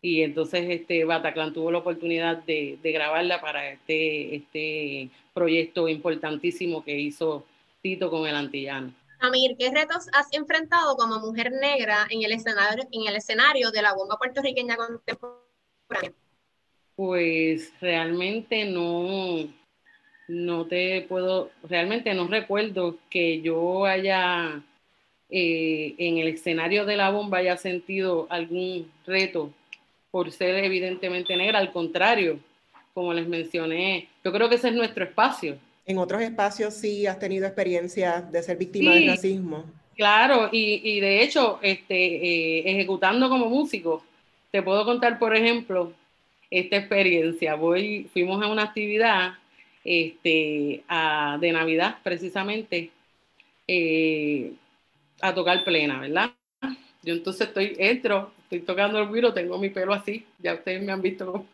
y 0.01 0.21
entonces 0.21 0.65
este 0.69 1.03
Bataclan 1.03 1.53
tuvo 1.53 1.71
la 1.71 1.79
oportunidad 1.79 2.37
de, 2.43 2.79
de, 2.81 2.91
grabarla 2.91 3.41
para 3.41 3.69
este, 3.69 4.35
este 4.35 5.09
proyecto 5.33 5.87
importantísimo 5.87 6.83
que 6.83 6.97
hizo 6.97 7.45
Tito 7.81 8.09
con 8.09 8.27
el 8.27 8.35
Antillano. 8.35 8.93
Amir, 9.19 9.57
¿qué 9.57 9.69
retos 9.71 10.07
has 10.13 10.31
enfrentado 10.31 10.95
como 10.95 11.19
mujer 11.19 11.51
negra 11.51 12.07
en 12.09 12.23
el 12.23 12.31
escenario, 12.31 12.85
en 12.91 13.07
el 13.07 13.17
escenario 13.17 13.71
de 13.71 13.81
la 13.81 13.93
bomba 13.93 14.17
puertorriqueña 14.17 14.77
contemporánea? 14.77 16.13
Pues 16.95 17.73
realmente 17.81 18.65
no, 18.65 19.49
no 20.29 20.65
te 20.65 21.01
puedo, 21.09 21.51
realmente 21.63 22.13
no 22.13 22.27
recuerdo 22.27 22.97
que 23.09 23.41
yo 23.41 23.85
haya 23.85 24.63
eh, 25.29 25.95
en 25.97 26.17
el 26.19 26.29
escenario 26.29 26.85
de 26.85 26.95
la 26.95 27.09
bomba 27.09 27.39
haya 27.39 27.57
sentido 27.57 28.27
algún 28.29 28.89
reto 29.05 29.53
por 30.11 30.31
ser 30.31 30.63
evidentemente 30.63 31.35
negra, 31.35 31.59
al 31.59 31.71
contrario, 31.71 32.39
como 32.93 33.13
les 33.13 33.27
mencioné, 33.27 34.07
yo 34.23 34.31
creo 34.31 34.49
que 34.49 34.55
ese 34.55 34.69
es 34.69 34.75
nuestro 34.75 35.03
espacio. 35.03 35.57
En 35.85 35.97
otros 35.97 36.21
espacios 36.21 36.73
sí 36.73 37.07
has 37.07 37.19
tenido 37.19 37.45
experiencia 37.45 38.21
de 38.21 38.43
ser 38.43 38.57
víctima 38.57 38.93
sí, 38.93 38.99
del 38.99 39.07
racismo. 39.09 39.65
Claro, 39.95 40.49
y, 40.51 40.81
y 40.83 40.99
de 40.99 41.23
hecho, 41.23 41.59
este, 41.61 41.95
eh, 41.95 42.71
ejecutando 42.71 43.29
como 43.29 43.47
músico, 43.47 44.03
te 44.51 44.61
puedo 44.61 44.85
contar, 44.85 45.19
por 45.19 45.35
ejemplo, 45.35 45.93
esta 46.49 46.77
experiencia. 46.77 47.55
Voy, 47.55 48.09
fuimos 48.11 48.41
a 48.43 48.47
una 48.47 48.63
actividad 48.63 49.33
este, 49.83 50.83
de 51.39 51.51
Navidad 51.51 51.97
precisamente 52.03 52.91
eh, 53.67 54.53
a 55.21 55.33
tocar 55.33 55.63
plena, 55.63 55.99
¿verdad? 55.99 56.31
Yo 57.01 57.13
entonces 57.13 57.47
estoy, 57.47 57.75
entro, 57.79 58.31
estoy 58.43 58.61
tocando 58.61 58.99
el 58.99 59.11
guiro, 59.11 59.33
tengo 59.33 59.57
mi 59.57 59.69
pelo 59.69 59.93
así, 59.93 60.25
ya 60.39 60.55
ustedes 60.55 60.81
me 60.81 60.91
han 60.91 61.01
visto. 61.01 61.45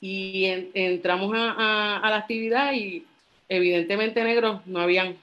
Y 0.00 0.44
entramos 0.74 1.32
a, 1.34 2.00
la 2.02 2.16
actividad 2.16 2.72
y 2.72 3.04
evidentemente 3.48 4.22
negros 4.22 4.64
no 4.66 4.80
habían 4.80 5.16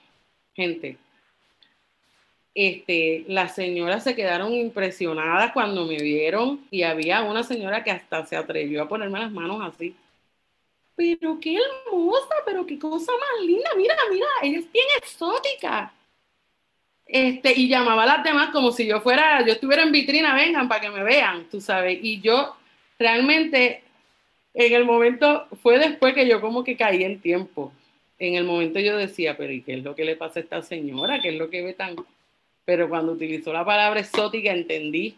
gente. 0.53 0.97
Este, 2.53 3.25
las 3.27 3.53
señoras 3.53 4.03
se 4.03 4.15
quedaron 4.15 4.53
impresionadas 4.53 5.51
cuando 5.51 5.85
me 5.85 5.97
vieron 5.97 6.65
y 6.71 6.83
había 6.83 7.21
una 7.21 7.43
señora 7.43 7.83
que 7.83 7.91
hasta 7.91 8.25
se 8.25 8.35
atrevió 8.35 8.83
a 8.83 8.87
ponerme 8.87 9.19
las 9.19 9.31
manos 9.31 9.61
así. 9.61 9.95
Pero 10.95 11.37
qué 11.39 11.57
hermosa, 11.57 12.35
pero 12.45 12.65
qué 12.65 12.79
cosa 12.79 13.11
más 13.11 13.45
linda, 13.45 13.69
mira, 13.75 13.95
mira, 14.09 14.27
ella 14.41 14.59
es 14.59 14.71
bien 14.71 14.87
exótica. 14.97 15.93
Este, 17.07 17.53
y 17.53 17.67
llamaba 17.67 18.03
a 18.03 18.17
las 18.17 18.23
demás 18.23 18.49
como 18.49 18.71
si 18.71 18.87
yo 18.87 18.99
fuera, 18.99 19.45
yo 19.45 19.53
estuviera 19.53 19.83
en 19.83 19.91
vitrina, 19.91 20.33
vengan 20.33 20.67
para 20.67 20.81
que 20.81 20.89
me 20.89 21.03
vean, 21.03 21.47
tú 21.49 21.61
sabes. 21.61 21.99
Y 22.01 22.19
yo 22.19 22.55
realmente, 22.97 23.83
en 24.53 24.73
el 24.73 24.85
momento, 24.85 25.47
fue 25.61 25.77
después 25.77 26.13
que 26.13 26.27
yo 26.27 26.41
como 26.41 26.63
que 26.63 26.75
caí 26.75 27.03
en 27.03 27.19
tiempo. 27.19 27.71
En 28.17 28.35
el 28.35 28.43
momento 28.45 28.79
yo 28.79 28.97
decía, 28.97 29.37
pero 29.37 29.51
¿y 29.53 29.61
qué 29.61 29.75
es 29.75 29.83
lo 29.83 29.95
que 29.95 30.05
le 30.05 30.15
pasa 30.15 30.39
a 30.39 30.43
esta 30.43 30.61
señora? 30.61 31.21
¿Qué 31.21 31.29
es 31.29 31.35
lo 31.35 31.49
que 31.49 31.61
ve 31.61 31.73
tan...? 31.73 31.95
Pero 32.63 32.89
cuando 32.89 33.11
utilizó 33.11 33.53
la 33.53 33.63
palabra 33.63 33.99
exótica 33.99 34.51
entendí. 34.51 35.15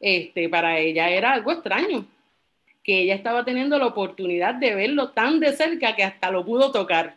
Este, 0.00 0.48
para 0.48 0.78
ella 0.78 1.10
era 1.10 1.32
algo 1.32 1.52
extraño, 1.52 2.06
que 2.82 3.02
ella 3.02 3.14
estaba 3.14 3.44
teniendo 3.44 3.78
la 3.78 3.86
oportunidad 3.86 4.54
de 4.54 4.74
verlo 4.74 5.10
tan 5.10 5.40
de 5.40 5.52
cerca 5.52 5.94
que 5.94 6.02
hasta 6.02 6.30
lo 6.30 6.44
pudo 6.44 6.72
tocar. 6.72 7.14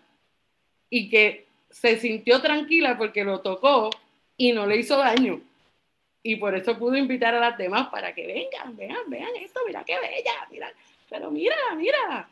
Y 0.90 1.10
que 1.10 1.48
se 1.74 1.98
sintió 2.00 2.40
tranquila 2.42 2.98
porque 2.98 3.24
lo 3.24 3.42
tocó 3.42 3.90
y 4.38 4.52
no 4.52 4.66
le 4.66 4.78
hizo 4.78 4.98
daño. 4.98 5.42
Y 6.22 6.38
por 6.38 6.56
eso 6.56 6.78
pudo 6.78 6.96
invitar 6.96 7.36
a 7.36 7.40
las 7.40 7.58
demás 7.58 7.90
para 7.90 8.14
que 8.14 8.26
vengan, 8.26 8.78
vean, 8.78 9.10
vean 9.10 9.36
esto, 9.42 9.60
mira 9.68 9.84
qué 9.84 10.00
bella, 10.00 10.48
mira, 10.50 10.72
pero 11.10 11.30
mira, 11.32 11.56
mira. 11.76 12.30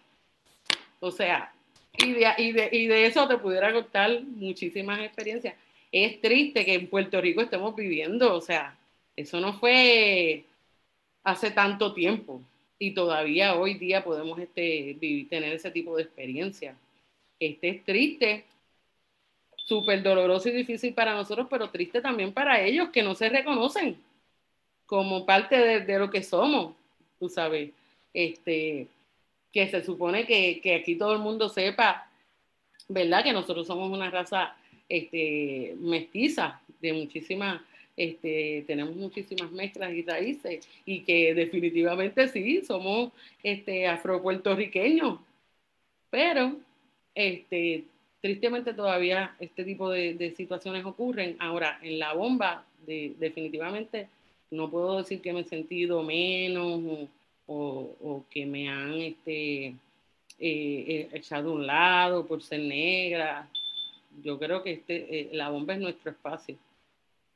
O 1.02 1.12
sea, 1.12 1.52
y 1.98 2.14
de, 2.14 2.34
y 2.38 2.52
de, 2.54 2.70
y 2.72 2.88
de 2.88 3.06
eso 3.08 3.28
te 3.28 3.38
pudiera 3.38 3.74
contar 3.74 4.22
muchísimas 4.24 5.02
experiencias. 5.02 5.56
Es 5.92 6.22
triste 6.22 6.64
que 6.64 6.76
en 6.76 6.88
Puerto 6.88 7.20
Rico 7.20 7.42
estemos 7.42 7.76
viviendo, 7.76 8.34
o 8.34 8.40
sea, 8.40 8.78
eso 9.16 9.42
no 9.42 9.54
fue 9.54 10.46
hace 11.24 11.52
tanto 11.52 11.94
tiempo 11.94 12.42
y 12.80 12.92
todavía 12.92 13.56
hoy 13.56 13.74
día 13.74 14.04
podemos 14.04 14.40
este, 14.40 14.96
vivir, 15.00 15.28
tener 15.28 15.54
ese 15.54 15.72
tipo 15.72 15.98
de 15.98 16.04
experiencia. 16.04 16.76
Este 17.40 17.70
es 17.70 17.84
triste 17.84 18.46
súper 19.66 20.04
doloroso 20.04 20.50
y 20.50 20.54
difícil 20.54 20.94
para 20.94 21.14
nosotros, 21.14 21.48
pero 21.50 21.70
triste 21.70 22.02
también 22.02 22.34
para 22.34 22.62
ellos 22.62 22.90
que 22.90 23.04
no 23.04 23.16
se 23.16 23.30
reconocen 23.30 23.98
como 24.86 25.26
parte 25.26 25.80
de, 25.80 26.00
lo 26.00 26.10
que 26.10 26.22
somos, 26.22 26.76
tú 27.18 27.30
sabes, 27.30 27.72
este, 28.14 28.88
que 29.52 29.68
se 29.70 29.84
supone 29.84 30.26
que, 30.26 30.60
que, 30.62 30.76
aquí 30.76 30.96
todo 30.96 31.14
el 31.14 31.20
mundo 31.20 31.48
sepa, 31.48 32.10
¿verdad? 32.90 33.24
Que 33.24 33.32
nosotros 33.32 33.66
somos 33.68 33.90
una 33.90 34.10
raza 34.10 34.54
este, 34.90 35.76
mestiza 35.80 36.62
de 36.82 36.92
muchísimas, 36.92 37.62
este, 37.96 38.66
tenemos 38.68 38.96
muchísimas 38.96 39.50
mezclas 39.52 39.94
y 39.94 40.02
raíces 40.02 40.68
y 40.86 41.02
que 41.02 41.34
definitivamente 41.34 42.28
sí, 42.28 42.62
somos 42.66 43.14
este, 43.44 43.88
afropuertorriqueños, 43.88 45.20
pero 46.10 46.58
este, 47.16 47.86
tristemente 48.22 48.74
todavía 48.74 49.36
este 49.40 49.64
tipo 49.64 49.90
de, 49.90 50.34
situaciones 50.38 50.86
ocurren. 50.86 51.36
Ahora, 51.40 51.80
en 51.82 52.00
la 52.00 52.14
bomba, 52.14 52.66
definitivamente 52.86 54.08
no 54.52 54.70
puedo 54.70 54.98
decir 54.98 55.22
que 55.22 55.34
me 55.34 55.42
he 55.42 55.46
sentido 55.46 56.04
menos 56.04 57.10
o, 57.48 58.24
que 58.30 58.46
me 58.46 58.70
han 58.70 58.94
este, 58.94 59.66
eh, 59.68 59.76
eh, 60.40 61.10
echado 61.14 61.52
a 61.52 61.56
un 61.56 61.68
lado 61.68 62.26
por 62.26 62.42
ser 62.42 62.62
negra. 62.62 63.50
Yo 64.24 64.38
creo 64.38 64.64
que 64.64 64.74
este, 64.74 65.20
eh, 65.20 65.30
la 65.34 65.50
bomba 65.50 65.74
es 65.74 65.80
nuestro 65.80 66.12
espacio 66.12 66.56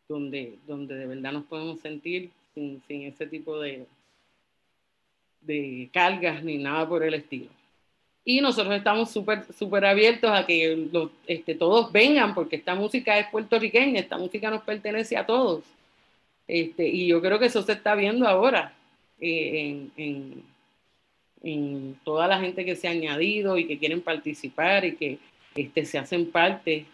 donde, 0.07 0.59
donde 0.67 0.95
de 0.95 1.07
verdad 1.07 1.31
nos 1.31 1.45
podemos 1.45 1.79
sentir 1.79 2.29
sin, 2.53 2.81
ese 2.87 3.25
tipo 3.27 3.59
de 3.59 3.87
cargas 5.91 6.43
ni 6.43 6.57
nada 6.57 6.87
por 6.87 7.03
el 7.03 7.15
estilo. 7.15 7.49
Y 8.27 8.41
nosotros 8.41 8.75
estamos 8.75 9.11
súper 9.11 9.45
súper 9.53 9.85
abiertos 9.85 10.31
a 10.31 10.47
que 10.47 10.89
este, 11.27 11.53
todos 11.53 11.91
vengan, 11.91 12.33
porque 12.33 12.55
esta 12.55 12.73
música 12.73 13.19
es 13.19 13.27
puertorriqueña, 13.27 13.99
esta 13.99 14.17
música 14.17 14.49
nos 14.49 14.63
pertenece 14.63 15.15
a 15.15 15.27
todos. 15.27 15.63
Este, 16.47 16.87
y 16.87 17.07
yo 17.07 17.21
creo 17.21 17.37
que 17.39 17.45
eso 17.45 17.61
se 17.61 17.73
está 17.73 17.95
viendo 17.95 18.27
ahora 18.27 18.73
eh, 19.19 19.87
en, 19.97 20.43
en, 21.43 21.95
toda 22.03 22.27
la 22.27 22.39
gente 22.39 22.65
que 22.65 22.75
se 22.75 22.87
ha 22.87 22.91
añadido 22.91 23.57
y 23.57 23.65
que 23.67 23.77
quieren 23.77 24.01
participar 24.01 24.85
y 24.85 24.95
que 24.95 25.19
este, 25.55 25.85
se 25.85 25.97
hacen 25.97 26.31
parte 26.31 26.85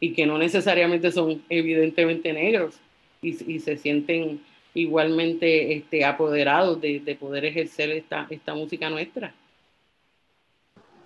y 0.00 0.12
que 0.12 0.26
no 0.26 0.38
necesariamente 0.38 1.12
son 1.12 1.42
evidentemente 1.48 2.32
negros 2.32 2.76
y, 3.22 3.54
y 3.54 3.60
se 3.60 3.76
sienten 3.76 4.40
igualmente 4.74 5.74
este, 5.74 6.04
apoderados 6.04 6.80
de, 6.80 7.00
de 7.00 7.14
poder 7.14 7.44
ejercer 7.44 7.90
esta, 7.90 8.26
esta 8.30 8.54
música 8.54 8.90
nuestra. 8.90 9.34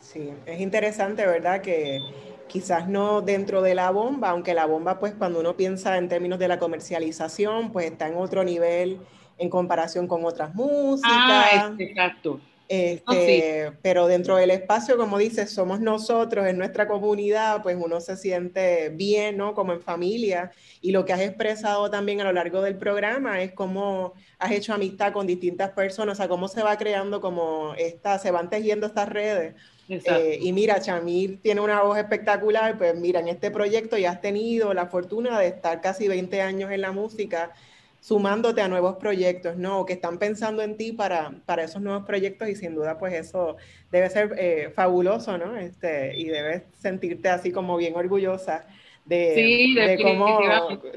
Sí, 0.05 0.31
es 0.45 0.61
interesante, 0.61 1.27
¿verdad? 1.27 1.63
Que 1.63 1.99
quizás 2.47 2.89
no 2.89 3.23
dentro 3.23 3.63
de 3.63 3.75
la 3.75 3.91
bomba, 3.91 4.31
aunque 4.31 4.53
la 4.53 4.67
bomba, 4.67 4.99
pues 4.99 5.15
cuando 5.15 5.41
uno 5.41 5.57
piensa 5.57 5.97
en 5.97 6.09
términos 6.09 6.39
de 6.39 6.47
la 6.47 6.59
comercialización, 6.59 7.73
pues 7.73 7.91
está 7.91 8.07
en 8.09 8.17
otro 8.17 8.45
nivel 8.45 9.01
en 9.39 9.49
comparación 9.49 10.07
con 10.07 10.25
otras 10.25 10.55
músicas. 10.55 11.11
Ah, 11.11 11.75
exacto. 11.79 12.39
Este, 12.69 13.73
Pero 13.83 14.07
dentro 14.07 14.37
del 14.37 14.51
espacio, 14.51 14.97
como 14.97 15.19
dices, 15.19 15.51
somos 15.51 15.81
nosotros, 15.81 16.47
en 16.47 16.59
nuestra 16.59 16.87
comunidad, 16.87 17.63
pues 17.63 17.77
uno 17.79 18.01
se 18.01 18.17
siente 18.17 18.91
bien, 18.91 19.37
¿no? 19.37 19.55
Como 19.55 19.73
en 19.73 19.81
familia. 19.81 20.51
Y 20.81 20.93
lo 20.93 21.05
que 21.05 21.13
has 21.13 21.21
expresado 21.21 21.91
también 21.91 22.21
a 22.21 22.25
lo 22.25 22.33
largo 22.33 22.63
del 22.63 22.77
programa 22.77 23.43
es 23.43 23.53
cómo 23.53 24.15
has 24.39 24.53
hecho 24.53 24.75
amistad 24.75 25.13
con 25.13 25.27
distintas 25.27 25.71
personas, 25.71 26.15
o 26.15 26.17
sea, 26.17 26.29
cómo 26.29 26.49
se 26.49 26.63
va 26.63 26.77
creando 26.77 27.21
como 27.21 27.75
esta, 27.77 28.19
se 28.19 28.31
van 28.31 28.49
tejiendo 28.49 28.87
estas 28.87 29.09
redes 29.09 29.55
eh, 29.89 30.39
y 30.41 30.53
mira, 30.53 30.81
Chamir 30.81 31.41
tiene 31.41 31.61
una 31.61 31.83
voz 31.83 31.99
espectacular, 31.99 32.79
pues 32.79 32.95
mira, 32.95 33.21
en 33.21 33.29
este 33.29 33.51
proyecto 33.51 33.99
ya 33.99 34.13
has 34.13 34.21
tenido 34.21 34.73
la 34.75 34.87
fortuna 34.87 35.39
de 35.39 35.49
estar 35.49 35.81
casi 35.81 36.09
20 36.09 36.41
años 36.41 36.71
en 36.71 36.81
la 36.81 36.93
música, 36.93 37.53
sumándote 38.01 38.61
a 38.61 38.69
nuevos 38.69 38.97
proyectos, 38.97 39.57
¿no? 39.57 39.85
Que 39.85 39.95
están 39.95 40.19
pensando 40.19 40.63
en 40.63 40.77
ti 40.77 40.93
para, 40.93 41.33
para 41.47 41.65
esos 41.65 41.81
nuevos 41.83 42.05
proyectos 42.05 42.49
y 42.49 42.57
sin 42.57 42.75
duda, 42.75 42.99
pues 42.99 43.15
eso 43.15 43.57
debe 43.91 44.11
ser 44.11 44.35
eh, 44.39 44.73
fabuloso, 44.75 45.39
¿no? 45.39 45.57
Este, 45.57 46.17
y 46.17 46.27
debes 46.27 46.63
sentirte 46.79 47.29
así 47.29 47.51
como 47.51 47.77
bien 47.77 47.95
orgullosa 47.97 48.67
de, 49.05 49.35
sí, 49.35 49.75
de 49.75 50.03
cómo... 50.03 50.39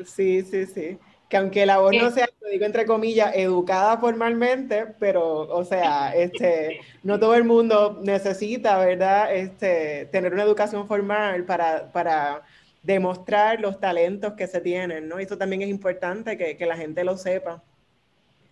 Sí, 0.06 0.42
sí, 0.44 0.66
sí 0.66 0.98
que 1.30 1.38
aunque 1.38 1.66
la 1.66 1.80
voz 1.80 1.94
no 1.94 2.12
sea, 2.12 2.28
lo 2.48 2.54
digo 2.54 2.66
entre 2.66 2.86
comillas, 2.86 3.36
educada 3.36 3.98
formalmente, 3.98 4.86
pero, 5.00 5.42
o 5.54 5.66
sea, 5.66 6.16
este, 6.16 6.80
no 7.04 7.20
todo 7.20 7.36
el 7.36 7.44
mundo 7.44 8.00
necesita, 8.04 8.78
¿verdad?, 8.78 9.36
este, 9.36 10.06
tener 10.06 10.34
una 10.34 10.44
educación 10.44 10.88
formal 10.88 11.44
para, 11.44 11.92
para 11.92 12.44
demostrar 12.82 13.60
los 13.60 13.82
talentos 13.82 14.34
que 14.34 14.48
se 14.48 14.62
tienen, 14.62 15.10
¿no? 15.10 15.20
Eso 15.20 15.38
también 15.38 15.62
es 15.62 15.68
importante 15.68 16.38
que, 16.38 16.56
que 16.56 16.66
la 16.66 16.78
gente 16.78 17.04
lo 17.04 17.18
sepa. 17.18 17.62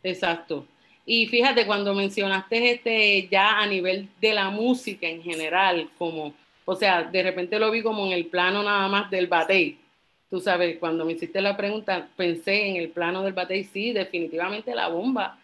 Exacto. 0.04 0.68
Y 1.06 1.28
fíjate, 1.28 1.66
cuando 1.66 1.94
mencionaste 1.94 2.72
este 2.72 3.30
ya 3.30 3.60
a 3.60 3.66
nivel 3.66 4.10
de 4.20 4.34
la 4.34 4.50
música 4.50 5.08
en 5.08 5.22
general, 5.22 5.90
como, 5.98 6.34
o 6.66 6.76
sea, 6.76 7.04
de 7.04 7.24
repente 7.24 7.60
lo 7.60 7.72
vi 7.72 7.82
como 7.82 8.06
en 8.08 8.12
el 8.12 8.26
plano 8.26 8.62
nada 8.62 8.90
más 8.90 9.10
del 9.10 9.28
batey 9.28 9.85
tú 10.36 10.42
sabes, 10.42 10.78
cuando 10.80 11.06
me 11.06 11.14
hiciste 11.14 11.40
la 11.40 11.56
pregunta, 11.56 12.10
pensé 12.18 12.68
en 12.68 12.76
el 12.76 12.90
plano 12.90 13.24
del 13.24 13.32
bate 13.32 13.56
y 13.56 13.64
sí, 13.64 13.94
definitivamente 13.94 14.76
la 14.76 14.90
bomba 14.90 15.38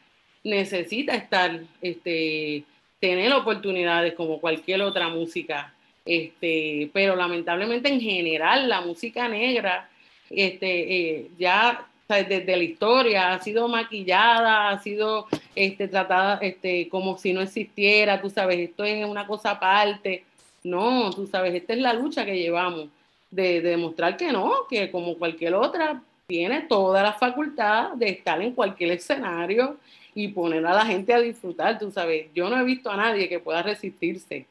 necesita 0.43 1.15
estar, 1.15 1.61
este, 1.81 2.65
tener 2.99 3.31
oportunidades 3.31 4.15
como 4.15 4.41
cualquier 4.41 4.81
otra 4.81 5.07
música, 5.07 5.73
este, 6.03 6.89
pero 6.91 7.15
lamentablemente 7.15 7.87
en 7.87 8.01
general 8.01 8.67
la 8.67 8.81
música 8.81 9.29
negra, 9.29 9.89
este, 10.29 11.19
eh, 11.19 11.27
ya 11.39 11.87
desde 12.09 12.57
la 12.57 12.63
historia 12.63 13.33
ha 13.33 13.39
sido 13.39 13.69
maquillada, 13.69 14.71
ha 14.71 14.79
sido 14.83 15.27
este, 15.55 15.87
tratada 15.87 16.37
este, 16.41 16.89
como 16.89 17.17
si 17.17 17.31
no 17.31 17.39
existiera, 17.39 18.21
tú 18.21 18.29
sabes, 18.29 18.59
esto 18.59 18.83
es 18.83 19.05
una 19.05 19.25
cosa 19.25 19.51
aparte. 19.51 20.25
No, 20.65 21.11
tú 21.11 21.27
sabes, 21.27 21.55
esta 21.55 21.71
es 21.71 21.79
la 21.79 21.93
lucha 21.93 22.25
que 22.25 22.37
llevamos 22.37 22.89
de, 23.31 23.61
demostrar 23.61 24.17
que 24.17 24.31
no, 24.31 24.67
que 24.69 24.91
como 24.91 25.17
cualquier 25.17 25.55
otra, 25.55 26.03
tiene 26.27 26.61
toda 26.61 27.01
la 27.01 27.13
facultad 27.13 27.93
de 27.93 28.09
estar 28.09 28.41
en 28.41 28.53
cualquier 28.53 28.91
escenario 28.91 29.77
y 30.13 30.27
poner 30.29 30.65
a 30.65 30.73
la 30.73 30.85
gente 30.85 31.13
a 31.13 31.19
disfrutar, 31.19 31.79
tú 31.79 31.91
sabes. 31.91 32.27
Yo 32.33 32.49
no 32.49 32.59
he 32.59 32.63
visto 32.63 32.91
a 32.91 32.97
nadie 32.97 33.27
que 33.27 33.39
pueda 33.39 33.63
resistirse 33.63 34.45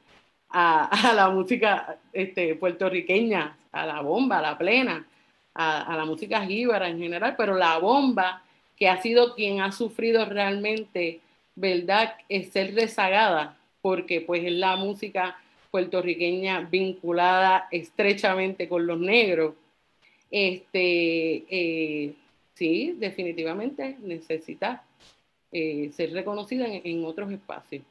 a, 0.48 0.90
la 1.14 1.30
música 1.30 1.98
este, 2.12 2.54
puertorriqueña, 2.54 3.56
a 3.72 3.86
la 3.86 4.00
bomba, 4.00 4.38
a 4.38 4.42
la 4.42 4.58
plena, 4.58 5.06
a, 5.54 5.94
la 5.96 6.04
música 6.04 6.44
jíbara 6.44 6.88
en 6.88 6.98
general, 6.98 7.34
pero 7.36 7.54
la 7.54 7.78
bomba, 7.78 8.42
que 8.76 8.88
ha 8.88 9.00
sido 9.00 9.34
quien 9.34 9.60
ha 9.60 9.72
sufrido 9.72 10.24
realmente, 10.24 11.20
¿verdad?, 11.54 12.14
es 12.28 12.50
ser 12.50 12.74
rezagada, 12.74 13.56
porque 13.82 14.20
pues 14.20 14.44
es 14.44 14.52
la 14.52 14.76
música 14.76 15.38
puertorriqueña 15.70 16.60
vinculada 16.60 17.68
estrechamente 17.70 18.68
con 18.68 18.86
los 18.86 18.98
negros. 18.98 19.54
Este, 20.30 21.44
eh, 21.48 22.14
sí, 22.54 22.94
definitivamente 22.98 23.96
necesita 24.02 24.84
eh, 25.52 25.90
ser 25.92 26.12
reconocida 26.12 26.66
en 26.68 27.04
otros 27.04 27.30
espacios. 27.32 27.82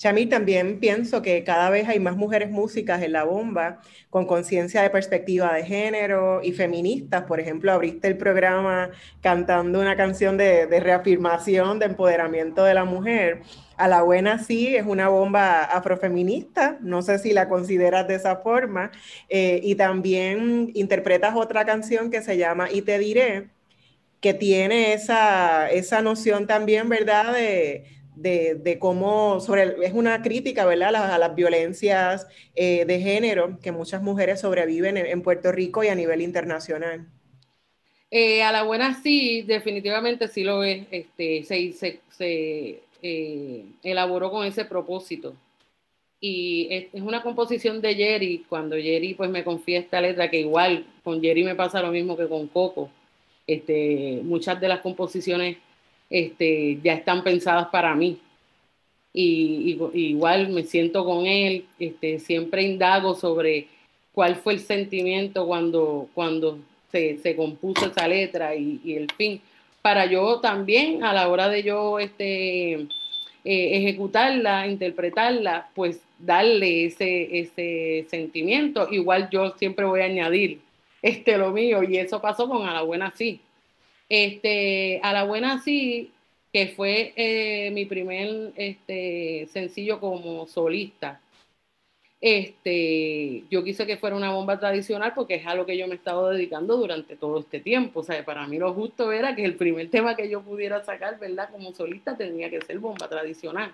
Chami, 0.00 0.24
también 0.24 0.80
pienso 0.80 1.20
que 1.20 1.44
cada 1.44 1.68
vez 1.68 1.86
hay 1.86 2.00
más 2.00 2.16
mujeres 2.16 2.50
músicas 2.50 3.02
en 3.02 3.12
la 3.12 3.24
bomba 3.24 3.82
con 4.08 4.24
conciencia 4.24 4.80
de 4.80 4.88
perspectiva 4.88 5.52
de 5.52 5.62
género 5.62 6.40
y 6.42 6.52
feministas. 6.52 7.24
Por 7.24 7.38
ejemplo, 7.38 7.70
abriste 7.70 8.08
el 8.08 8.16
programa 8.16 8.88
cantando 9.20 9.78
una 9.78 9.98
canción 9.98 10.38
de, 10.38 10.64
reafirmación, 10.80 11.78
de 11.78 11.84
empoderamiento 11.84 12.64
de 12.64 12.72
la 12.72 12.86
mujer. 12.86 13.42
A 13.76 13.88
la 13.88 14.00
buena 14.00 14.42
sí, 14.42 14.74
es 14.74 14.86
una 14.86 15.10
bomba 15.10 15.64
afrofeminista, 15.64 16.78
no 16.80 17.02
sé 17.02 17.18
si 17.18 17.34
la 17.34 17.50
consideras 17.50 18.08
de 18.08 18.14
esa 18.14 18.36
forma. 18.36 18.92
Eh, 19.28 19.60
y 19.62 19.74
también 19.74 20.70
interpretas 20.72 21.36
otra 21.36 21.66
canción 21.66 22.10
que 22.10 22.22
se 22.22 22.38
llama 22.38 22.70
Y 22.72 22.80
te 22.80 22.98
diré, 22.98 23.50
que 24.22 24.32
tiene 24.32 24.94
esa, 24.94 25.70
esa 25.70 26.00
noción 26.00 26.46
también, 26.46 26.88
¿verdad? 26.88 27.34
De, 27.34 27.99
de, 28.20 28.78
cómo, 28.78 29.40
sobre, 29.40 29.74
es 29.84 29.92
una 29.92 30.22
crítica, 30.22 30.66
¿verdad?, 30.66 30.94
a, 30.94 31.18
las 31.18 31.34
violencias 31.34 32.26
eh, 32.54 32.84
de 32.84 33.00
género 33.00 33.58
que 33.62 33.72
muchas 33.72 34.02
mujeres 34.02 34.40
sobreviven 34.40 34.96
en, 34.96 35.22
Puerto 35.22 35.52
Rico 35.52 35.82
y 35.82 35.88
a 35.88 35.94
nivel 35.94 36.20
internacional. 36.20 37.06
Eh, 38.10 38.42
a 38.42 38.52
la 38.52 38.64
buena 38.64 39.00
sí, 39.02 39.42
definitivamente 39.42 40.28
sí 40.28 40.42
lo 40.42 40.62
es. 40.64 40.86
Este, 40.90 41.44
se, 41.44 42.00
se, 42.10 42.82
eh, 43.02 43.64
elaboró 43.82 44.30
con 44.30 44.46
ese 44.46 44.64
propósito. 44.64 45.34
Y 46.20 46.68
es, 46.70 46.86
es, 46.92 47.00
una 47.00 47.22
composición 47.22 47.80
de 47.80 47.94
Jerry, 47.94 48.44
cuando 48.48 48.76
Jerry 48.76 49.14
pues 49.14 49.30
me 49.30 49.44
confía 49.44 49.78
esta 49.78 50.00
letra, 50.02 50.28
que 50.28 50.40
igual 50.40 50.84
con 51.02 51.22
Jerry 51.22 51.44
me 51.44 51.54
pasa 51.54 51.80
lo 51.80 51.90
mismo 51.90 52.16
que 52.16 52.28
con 52.28 52.48
Coco. 52.48 52.90
Este, 53.46 54.20
muchas 54.22 54.60
de 54.60 54.68
las 54.68 54.80
composiciones 54.80 55.56
este, 56.10 56.78
ya 56.82 56.94
están 56.94 57.22
pensadas 57.24 57.68
para 57.68 57.94
mí. 57.94 58.18
Y, 59.12 59.78
igual 59.94 60.50
me 60.50 60.64
siento 60.64 61.04
con 61.04 61.26
él, 61.26 61.64
este, 61.78 62.18
siempre 62.18 62.62
indago 62.62 63.14
sobre 63.14 63.68
cuál 64.12 64.36
fue 64.36 64.54
el 64.54 64.60
sentimiento 64.60 65.46
cuando, 65.46 66.08
cuando 66.14 66.58
se, 66.92 67.34
compuso 67.36 67.86
esa 67.86 68.06
letra 68.08 68.54
y, 68.54 68.80
el 68.94 69.10
fin, 69.16 69.40
para 69.82 70.06
yo 70.06 70.40
también 70.40 71.04
a 71.04 71.12
la 71.12 71.28
hora 71.28 71.48
de 71.48 71.62
yo 71.62 71.98
este, 71.98 72.72
eh, 72.72 72.86
ejecutarla, 73.44 74.66
interpretarla, 74.66 75.70
pues 75.74 76.00
darle 76.18 76.86
ese, 76.86 77.40
ese 77.40 78.06
sentimiento. 78.10 78.88
Igual 78.90 79.28
yo 79.30 79.54
siempre 79.58 79.84
voy 79.84 80.00
a 80.00 80.04
añadir 80.04 80.60
este, 81.02 81.38
lo 81.38 81.50
mío 81.50 81.82
y 81.82 81.96
eso 81.96 82.20
pasó 82.20 82.48
con 82.48 82.66
A 82.66 82.74
la 82.74 82.82
Buena 82.82 83.12
Sí. 83.16 83.40
Este, 84.10 84.98
a 85.04 85.12
la 85.12 85.22
buena 85.22 85.62
sí, 85.62 86.12
que 86.52 86.66
fue 86.68 87.12
eh, 87.14 87.70
mi 87.70 87.86
primer 87.86 88.52
este, 88.56 89.48
sencillo 89.52 90.00
como 90.00 90.48
solista. 90.48 91.20
Este, 92.20 93.44
yo 93.50 93.64
quise 93.64 93.86
que 93.86 93.96
fuera 93.96 94.16
una 94.16 94.32
bomba 94.32 94.58
tradicional 94.58 95.12
porque 95.14 95.36
es 95.36 95.46
a 95.46 95.54
lo 95.54 95.64
que 95.64 95.78
yo 95.78 95.86
me 95.86 95.94
he 95.94 95.96
estado 95.96 96.28
dedicando 96.30 96.76
durante 96.76 97.16
todo 97.16 97.38
este 97.38 97.60
tiempo. 97.60 98.00
O 98.00 98.02
sea, 98.02 98.24
para 98.24 98.46
mí 98.48 98.58
lo 98.58 98.74
justo 98.74 99.12
era 99.12 99.36
que 99.36 99.44
el 99.44 99.54
primer 99.54 99.88
tema 99.90 100.16
que 100.16 100.28
yo 100.28 100.42
pudiera 100.42 100.82
sacar, 100.82 101.18
¿verdad? 101.20 101.48
Como 101.50 101.72
solista 101.72 102.16
tenía 102.16 102.50
que 102.50 102.60
ser 102.62 102.80
bomba 102.80 103.08
tradicional. 103.08 103.72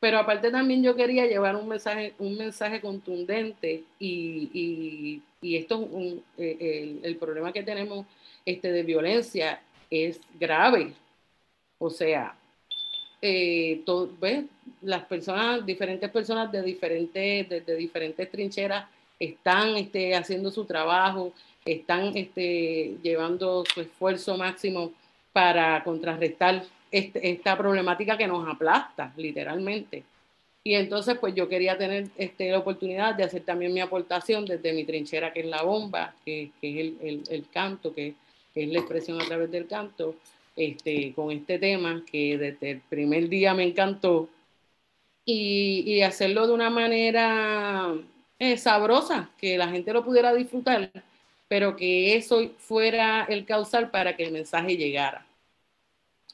Pero 0.00 0.18
aparte 0.18 0.50
también 0.50 0.82
yo 0.82 0.96
quería 0.96 1.26
llevar 1.26 1.56
un 1.56 1.68
mensaje, 1.68 2.14
un 2.18 2.36
mensaje 2.36 2.80
contundente 2.80 3.84
y, 3.98 5.22
esto 5.40 5.88
es 6.00 6.14
eh, 6.38 6.56
el, 6.60 7.00
el, 7.04 7.16
problema 7.16 7.52
que 7.52 7.62
tenemos 7.62 8.06
este, 8.44 8.72
de 8.72 8.82
violencia 8.82 9.60
es 9.90 10.20
grave. 10.38 10.92
O 11.78 11.90
sea, 11.90 12.34
eh, 13.20 13.82
las 14.82 15.04
personas, 15.04 15.64
diferentes 15.64 16.10
personas 16.10 16.50
de 16.52 16.62
diferentes, 16.62 17.48
de, 17.48 17.76
diferentes 17.76 18.30
trincheras 18.30 18.86
están 19.18 19.76
este, 19.76 20.14
haciendo 20.14 20.50
su 20.50 20.64
trabajo, 20.64 21.32
están 21.64 22.16
este, 22.16 22.96
llevando 23.02 23.64
su 23.64 23.80
esfuerzo 23.80 24.36
máximo 24.36 24.92
para 25.32 25.82
contrarrestar 25.82 26.64
este, 26.90 27.30
esta 27.30 27.56
problemática 27.58 28.16
que 28.16 28.26
nos 28.26 28.48
aplasta, 28.48 29.12
literalmente. 29.16 30.04
Y 30.62 30.74
entonces, 30.74 31.16
pues 31.18 31.34
yo 31.34 31.48
quería 31.48 31.78
tener 31.78 32.08
este, 32.16 32.50
la 32.50 32.58
oportunidad 32.58 33.14
de 33.14 33.24
hacer 33.24 33.42
también 33.42 33.72
mi 33.72 33.80
aportación 33.80 34.44
desde 34.44 34.72
mi 34.72 34.84
trinchera, 34.84 35.32
que 35.32 35.40
es 35.40 35.46
la 35.46 35.62
bomba, 35.62 36.14
que, 36.24 36.50
es 36.62 36.74
el, 37.00 37.22
el 37.28 37.48
canto, 37.50 37.94
que 37.94 38.08
es 38.08 38.14
la 38.66 38.80
expresión 38.80 39.20
a 39.20 39.24
través 39.24 39.50
del 39.50 39.66
canto, 39.66 40.16
este, 40.56 41.12
con 41.14 41.30
este 41.30 41.58
tema 41.58 42.02
que 42.10 42.36
desde 42.36 42.70
el 42.72 42.80
primer 42.80 43.28
día 43.28 43.54
me 43.54 43.64
encantó 43.64 44.28
y, 45.24 46.00
hacerlo 46.02 46.46
de 46.46 46.54
una 46.54 46.70
manera 46.70 47.94
eh, 48.38 48.56
sabrosa, 48.56 49.30
que 49.38 49.58
la 49.58 49.68
gente 49.68 49.92
lo 49.92 50.04
pudiera 50.04 50.32
disfrutar, 50.34 50.90
pero 51.48 51.76
que 51.76 52.16
eso 52.16 52.50
fuera 52.58 53.24
el 53.28 53.44
causal 53.44 53.90
para 53.90 54.16
que 54.16 54.24
el 54.24 54.32
mensaje 54.32 54.76
llegara. 54.76 55.26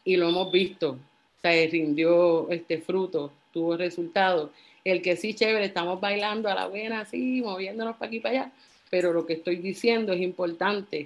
Y 0.05 0.17
lo 0.17 0.29
hemos 0.29 0.53
visto, 0.53 0.99
se 1.43 1.69
rindió 1.71 2.49
este 2.51 2.79
fruto, 2.79 3.33
tuvo 3.53 3.77
resultado. 3.77 4.53
El 4.85 5.03
que 5.03 5.17
sí, 5.17 5.35
chévere, 5.35 5.65
estamos 5.65 6.01
bailando 6.01 6.49
a 6.49 6.55
la 6.55 6.69
buena, 6.69 7.01
así, 7.01 7.43
moviéndonos 7.43 7.97
para 7.97 8.09
aquí 8.09 8.21
para 8.21 8.43
allá, 8.43 8.53
pero 8.91 9.13
lo 9.13 9.27
que 9.27 9.35
estoy 9.35 9.57
diciendo 9.57 10.13
es 10.13 10.21
importante 10.21 11.05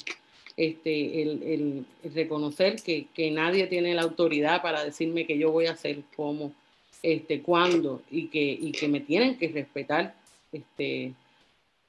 este, 0.59 1.23
el, 1.23 1.87
reconocer 2.15 2.83
que, 2.83 3.31
nadie 3.31 3.69
tiene 3.69 3.95
la 3.95 4.03
autoridad 4.03 4.61
para 4.61 4.85
decirme 4.85 5.25
que 5.25 5.39
yo 5.39 5.53
voy 5.53 5.67
a 5.67 5.73
hacer 5.73 6.01
cómo, 6.17 6.53
este, 7.01 7.43
cuándo, 7.43 8.03
y 8.11 8.27
que, 8.27 8.43
y 8.43 8.73
que 8.73 8.89
me 8.89 8.99
tienen 8.99 9.39
que 9.39 9.49
respetar 9.49 10.17
este, 10.51 11.13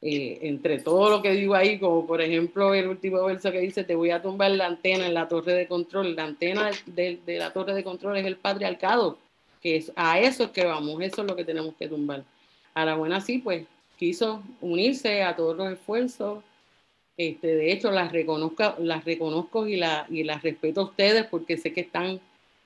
eh, 0.02 0.40
entre 0.44 0.78
todo 0.78 1.10
lo 1.10 1.22
que 1.24 1.32
digo 1.32 1.56
ahí, 1.56 1.80
como 1.80 2.06
por 2.06 2.22
ejemplo 2.22 2.76
el 2.76 2.88
último 2.88 3.24
verso 3.24 3.52
que 3.52 3.60
dice, 3.60 3.84
te 3.84 3.96
voy 3.96 4.12
a 4.12 4.22
tumbar 4.22 4.52
la 4.52 4.68
antena 4.68 5.08
en 5.08 5.16
la 5.16 5.28
torre 5.28 5.54
de 5.54 5.68
control. 5.68 6.16
La 6.16 6.26
antena 6.26 6.70
de, 6.86 7.18
de 7.26 7.38
la 7.40 7.52
torre 7.52 7.74
de 7.74 7.84
control 7.84 8.18
es 8.18 8.26
el 8.28 8.38
patriarcado, 8.38 9.18
que 9.64 9.78
es, 9.78 9.92
a 9.96 10.20
eso 10.20 10.44
es 10.44 10.52
que 10.52 10.66
vamos, 10.66 11.02
eso 11.02 11.24
es 11.24 11.28
lo 11.28 11.36
que 11.36 11.44
tenemos 11.44 11.74
que 11.74 11.88
tumbar. 11.88 12.24
A 12.76 12.86
la 12.86 12.96
buena 12.96 13.20
sí, 13.20 13.40
pues 13.40 13.66
quiso 13.98 14.44
unirse 14.62 15.24
a 15.24 15.36
todos 15.36 15.58
los 15.58 15.74
esfuerzos 15.74 16.44
este, 17.20 17.48
de 17.48 17.74
hecho, 17.74 17.92
las 17.92 18.14
reconozco, 18.14 18.76
las 18.80 19.04
reconozco 19.04 19.68
y, 19.68 19.76
la, 19.76 20.08
y 20.10 20.24
las 20.24 20.42
respeto 20.42 20.80
a 20.80 20.86
ustedes 20.86 21.26
porque 21.26 21.58
sé 21.58 21.74
que 21.74 21.82
están 21.82 22.22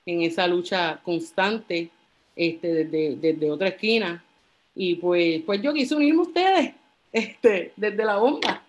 en 0.06 0.22
esa 0.22 0.46
lucha 0.46 1.02
constante 1.04 1.90
este, 2.36 2.72
desde, 2.72 3.16
desde 3.16 3.50
otra 3.50 3.70
esquina. 3.70 4.24
Y 4.76 4.94
pues, 4.98 5.42
pues 5.42 5.60
yo 5.60 5.74
quise 5.74 5.96
unirme 5.96 6.20
a 6.20 6.28
ustedes 6.28 6.74
este, 7.12 7.74
desde 7.76 8.06
la 8.06 8.18
bomba. 8.18 8.64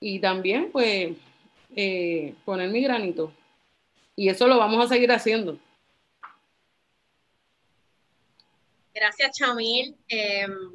Y 0.00 0.18
también, 0.18 0.70
pues, 0.72 1.16
eh, 1.76 2.34
poner 2.44 2.70
mi 2.70 2.82
granito. 2.82 3.32
Y 4.16 4.28
eso 4.28 4.48
lo 4.48 4.58
vamos 4.58 4.84
a 4.84 4.88
seguir 4.88 5.12
haciendo. 5.12 5.56
Gracias, 8.92 9.30
Chamil. 9.38 9.94
Em, 10.08 10.72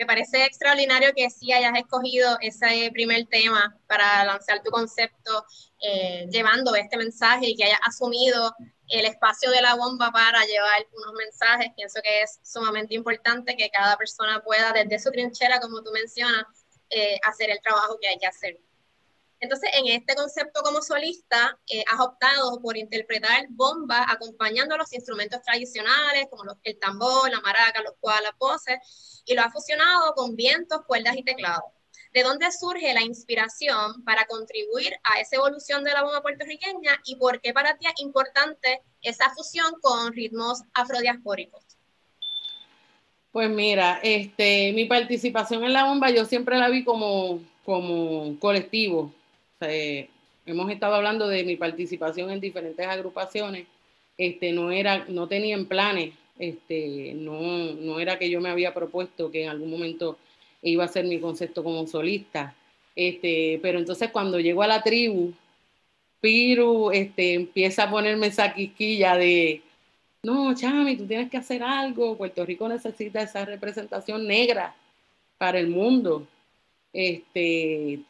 me 0.00 0.06
parece 0.06 0.46
extraordinario 0.46 1.12
que 1.14 1.28
sí 1.28 1.52
hayas 1.52 1.76
escogido 1.76 2.38
ese 2.40 2.90
primer 2.90 3.26
tema 3.26 3.78
para 3.86 4.24
lanzar 4.24 4.62
tu 4.62 4.70
concepto, 4.70 5.44
eh, 5.82 6.26
llevando 6.30 6.74
este 6.74 6.96
mensaje 6.96 7.50
y 7.50 7.54
que 7.54 7.64
hayas 7.64 7.80
asumido 7.82 8.54
el 8.88 9.04
espacio 9.04 9.50
de 9.50 9.60
la 9.60 9.74
bomba 9.74 10.10
para 10.10 10.42
llevar 10.46 10.86
unos 10.96 11.12
mensajes. 11.12 11.72
Pienso 11.76 12.00
que 12.02 12.22
es 12.22 12.40
sumamente 12.42 12.94
importante 12.94 13.54
que 13.58 13.68
cada 13.68 13.98
persona 13.98 14.42
pueda, 14.42 14.72
desde 14.72 14.98
su 14.98 15.10
trinchera, 15.10 15.60
como 15.60 15.82
tú 15.82 15.90
mencionas, 15.92 16.44
eh, 16.88 17.18
hacer 17.22 17.50
el 17.50 17.60
trabajo 17.60 17.98
que 18.00 18.08
hay 18.08 18.16
que 18.16 18.26
hacer. 18.26 18.58
Entonces, 19.40 19.70
en 19.72 19.86
este 19.86 20.14
concepto 20.14 20.60
como 20.62 20.82
solista, 20.82 21.58
eh, 21.70 21.82
has 21.90 22.00
optado 22.00 22.60
por 22.60 22.76
interpretar 22.76 23.46
bomba 23.48 24.04
acompañando 24.06 24.74
a 24.74 24.78
los 24.78 24.92
instrumentos 24.92 25.40
tradicionales 25.42 26.26
como 26.30 26.44
los, 26.44 26.56
el 26.62 26.78
tambor, 26.78 27.30
la 27.30 27.40
maraca, 27.40 27.82
los 27.82 27.94
cuadros, 28.00 28.24
las 28.24 28.38
voces, 28.38 29.22
y 29.24 29.34
lo 29.34 29.40
has 29.40 29.52
fusionado 29.52 30.12
con 30.14 30.36
vientos, 30.36 30.82
cuerdas 30.86 31.16
y 31.16 31.22
teclados. 31.22 31.64
¿De 32.12 32.22
dónde 32.22 32.50
surge 32.52 32.92
la 32.92 33.02
inspiración 33.02 34.04
para 34.04 34.26
contribuir 34.26 34.92
a 35.04 35.20
esa 35.20 35.36
evolución 35.36 35.84
de 35.84 35.92
la 35.92 36.02
bomba 36.02 36.22
puertorriqueña 36.22 37.00
y 37.04 37.16
por 37.16 37.40
qué 37.40 37.52
para 37.52 37.78
ti 37.78 37.86
es 37.86 38.02
importante 38.02 38.82
esa 39.00 39.30
fusión 39.30 39.72
con 39.80 40.12
ritmos 40.12 40.64
afrodiaspóricos? 40.74 41.64
Pues 43.32 43.48
mira, 43.48 44.00
este, 44.02 44.72
mi 44.72 44.86
participación 44.86 45.62
en 45.62 45.72
la 45.72 45.84
bomba 45.84 46.10
yo 46.10 46.24
siempre 46.24 46.58
la 46.58 46.68
vi 46.68 46.84
como, 46.84 47.38
como 47.64 48.36
colectivo. 48.40 49.14
Hemos 49.60 50.70
estado 50.70 50.94
hablando 50.94 51.28
de 51.28 51.44
mi 51.44 51.56
participación 51.56 52.30
en 52.30 52.40
diferentes 52.40 52.86
agrupaciones. 52.86 53.66
Este, 54.16 54.52
no 54.52 54.70
era, 54.70 55.04
no 55.08 55.28
tenían 55.28 55.66
planes, 55.66 56.14
este, 56.38 57.14
no, 57.14 57.40
no 57.74 58.00
era 58.00 58.18
que 58.18 58.30
yo 58.30 58.40
me 58.40 58.50
había 58.50 58.74
propuesto 58.74 59.30
que 59.30 59.44
en 59.44 59.50
algún 59.50 59.70
momento 59.70 60.18
iba 60.62 60.84
a 60.84 60.88
ser 60.88 61.06
mi 61.06 61.20
concepto 61.20 61.64
como 61.64 61.86
solista. 61.86 62.54
Este, 62.94 63.58
pero 63.62 63.78
entonces 63.78 64.10
cuando 64.10 64.40
llego 64.40 64.62
a 64.62 64.66
la 64.66 64.82
tribu, 64.82 65.32
Piru 66.20 66.90
este, 66.90 67.34
empieza 67.34 67.84
a 67.84 67.90
ponerme 67.90 68.26
esa 68.26 68.52
quisquilla 68.52 69.16
de, 69.16 69.62
no, 70.22 70.54
Chami, 70.54 70.96
tú 70.96 71.06
tienes 71.06 71.30
que 71.30 71.38
hacer 71.38 71.62
algo, 71.62 72.16
Puerto 72.16 72.44
Rico 72.44 72.68
necesita 72.68 73.22
esa 73.22 73.44
representación 73.44 74.26
negra 74.26 74.74
para 75.38 75.58
el 75.58 75.68
mundo. 75.68 76.26
Este, 76.92 78.00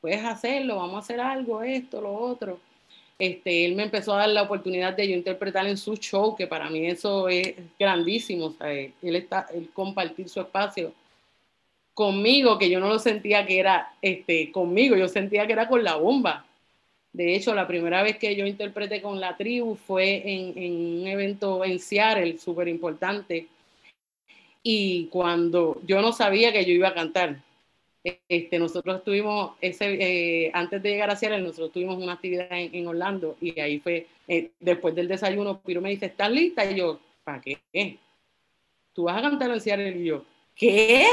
puedes 0.00 0.24
hacerlo, 0.24 0.76
vamos 0.76 0.96
a 0.96 0.98
hacer 1.00 1.20
algo, 1.20 1.62
esto, 1.62 2.00
lo 2.00 2.12
otro. 2.14 2.60
Este, 3.18 3.66
él 3.66 3.74
me 3.74 3.82
empezó 3.82 4.14
a 4.14 4.20
dar 4.20 4.30
la 4.30 4.42
oportunidad 4.42 4.94
de 4.94 5.08
yo 5.08 5.14
interpretar 5.14 5.66
en 5.66 5.76
su 5.76 5.96
show, 5.96 6.34
que 6.34 6.46
para 6.46 6.70
mí 6.70 6.86
eso 6.86 7.28
es 7.28 7.54
grandísimo, 7.78 8.54
él, 8.60 9.16
está, 9.16 9.46
él 9.52 9.68
compartir 9.74 10.28
su 10.28 10.40
espacio 10.40 10.94
conmigo, 11.92 12.58
que 12.58 12.70
yo 12.70 12.80
no 12.80 12.88
lo 12.88 12.98
sentía 12.98 13.44
que 13.44 13.58
era 13.58 13.92
este, 14.00 14.50
conmigo, 14.52 14.96
yo 14.96 15.06
sentía 15.06 15.46
que 15.46 15.52
era 15.52 15.68
con 15.68 15.84
la 15.84 15.96
bomba. 15.96 16.46
De 17.12 17.34
hecho, 17.34 17.54
la 17.54 17.66
primera 17.66 18.02
vez 18.02 18.16
que 18.16 18.34
yo 18.36 18.46
interpreté 18.46 19.02
con 19.02 19.20
la 19.20 19.36
tribu 19.36 19.74
fue 19.74 20.22
en, 20.24 21.00
un 21.00 21.06
evento 21.06 21.62
en 21.62 21.78
Seattle, 21.78 22.38
súper 22.38 22.68
importante. 22.68 23.48
Y 24.62 25.06
cuando 25.06 25.80
yo 25.84 26.00
no 26.00 26.12
sabía 26.12 26.52
que 26.52 26.64
yo 26.64 26.72
iba 26.72 26.88
a 26.88 26.94
cantar, 26.94 27.42
este, 28.02 28.58
nosotros 28.58 28.98
estuvimos, 28.98 29.52
ese, 29.60 30.46
eh, 30.46 30.50
antes 30.54 30.82
de 30.82 30.90
llegar 30.90 31.10
a 31.10 31.16
Seattle, 31.16 31.42
nosotros 31.42 31.72
tuvimos 31.72 32.02
una 32.02 32.14
actividad 32.14 32.46
en, 32.50 32.86
Orlando 32.86 33.36
y 33.40 33.58
ahí 33.60 33.78
fue, 33.78 34.06
eh, 34.26 34.50
después 34.58 34.94
del 34.94 35.08
desayuno, 35.08 35.60
Piro 35.60 35.80
me 35.80 35.90
dice, 35.90 36.06
¿estás 36.06 36.30
lista? 36.30 36.64
Y 36.64 36.76
yo, 36.76 36.98
¿para 37.24 37.40
qué? 37.40 37.98
¿Tú 38.94 39.04
vas 39.04 39.18
a 39.18 39.22
cantar 39.22 39.50
en 39.50 39.60
Seattle? 39.60 39.98
Y 39.98 40.04
yo, 40.04 40.24
¿qué? 40.54 41.06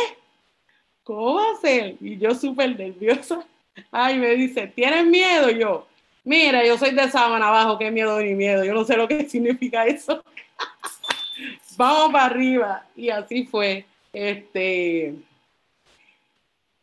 ¿Cómo 1.03 1.35
va 1.35 1.51
a 1.51 1.61
ser? 1.61 1.95
Y 1.99 2.17
yo 2.17 2.33
súper 2.35 2.77
nerviosa. 2.77 3.45
Ay, 3.91 4.17
me 4.17 4.35
dice, 4.35 4.67
¿tienes 4.67 5.05
miedo? 5.05 5.49
Yo, 5.51 5.88
mira, 6.23 6.65
yo 6.65 6.77
soy 6.77 6.91
de 6.91 7.09
sábana 7.09 7.49
abajo, 7.49 7.77
qué 7.77 7.91
miedo 7.91 8.19
ni 8.19 8.33
miedo, 8.33 8.63
yo 8.63 8.73
no 8.73 8.83
sé 8.83 8.97
lo 8.97 9.07
que 9.07 9.23
significa 9.29 9.85
eso. 9.85 10.23
Vamos 11.77 12.11
para 12.11 12.25
arriba. 12.25 12.85
Y 12.95 13.09
así 13.09 13.45
fue. 13.45 13.85
Este, 14.13 15.13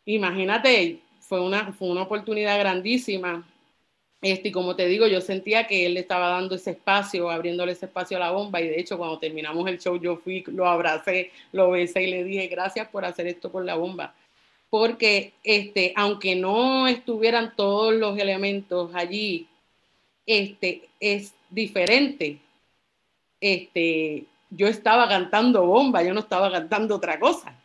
imagínate, 0.05 0.99
fue 1.19 1.41
una, 1.41 1.73
fue 1.73 1.89
una 1.89 2.03
oportunidad 2.03 2.59
grandísima. 2.59 3.47
Este, 4.21 4.49
y 4.49 4.51
como 4.51 4.75
te 4.75 4.87
digo, 4.87 5.07
yo 5.07 5.21
sentía 5.21 5.67
que 5.67 5.85
él 5.85 5.95
le 5.95 5.99
estaba 5.99 6.29
dando 6.29 6.55
ese 6.55 6.71
espacio, 6.71 7.29
abriéndole 7.29 7.73
ese 7.73 7.85
espacio 7.85 8.17
a 8.17 8.21
la 8.21 8.31
bomba. 8.31 8.61
Y 8.61 8.67
de 8.67 8.79
hecho, 8.79 8.97
cuando 8.97 9.19
terminamos 9.19 9.67
el 9.67 9.79
show, 9.79 9.97
yo 9.97 10.17
fui, 10.17 10.43
lo 10.47 10.67
abracé, 10.67 11.31
lo 11.51 11.71
besé 11.71 12.03
y 12.03 12.11
le 12.11 12.23
dije, 12.23 12.47
gracias 12.47 12.87
por 12.87 13.05
hacer 13.05 13.27
esto 13.27 13.51
por 13.51 13.65
la 13.65 13.75
bomba 13.75 14.15
porque 14.69 15.31
este, 15.43 15.93
aunque 15.95 16.35
no 16.35 16.85
estuvieran 16.87 17.55
todos 17.55 17.93
los 17.93 18.17
elementos 18.17 18.93
allí, 18.93 19.47
este, 20.25 20.89
es 20.99 21.33
diferente. 21.49 22.39
Este, 23.39 24.25
yo 24.49 24.67
estaba 24.67 25.07
cantando 25.07 25.65
bomba, 25.65 26.03
yo 26.03 26.13
no 26.13 26.19
estaba 26.19 26.51
cantando 26.51 26.95
otra 26.95 27.17
cosa. 27.21 27.57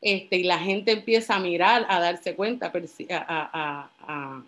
Este, 0.00 0.36
y 0.36 0.42
la 0.44 0.58
gente 0.58 0.92
empieza 0.92 1.36
a 1.36 1.40
mirar, 1.40 1.86
a 1.88 2.00
darse 2.00 2.34
cuenta, 2.34 2.72
a, 3.10 3.90
a, 3.98 4.44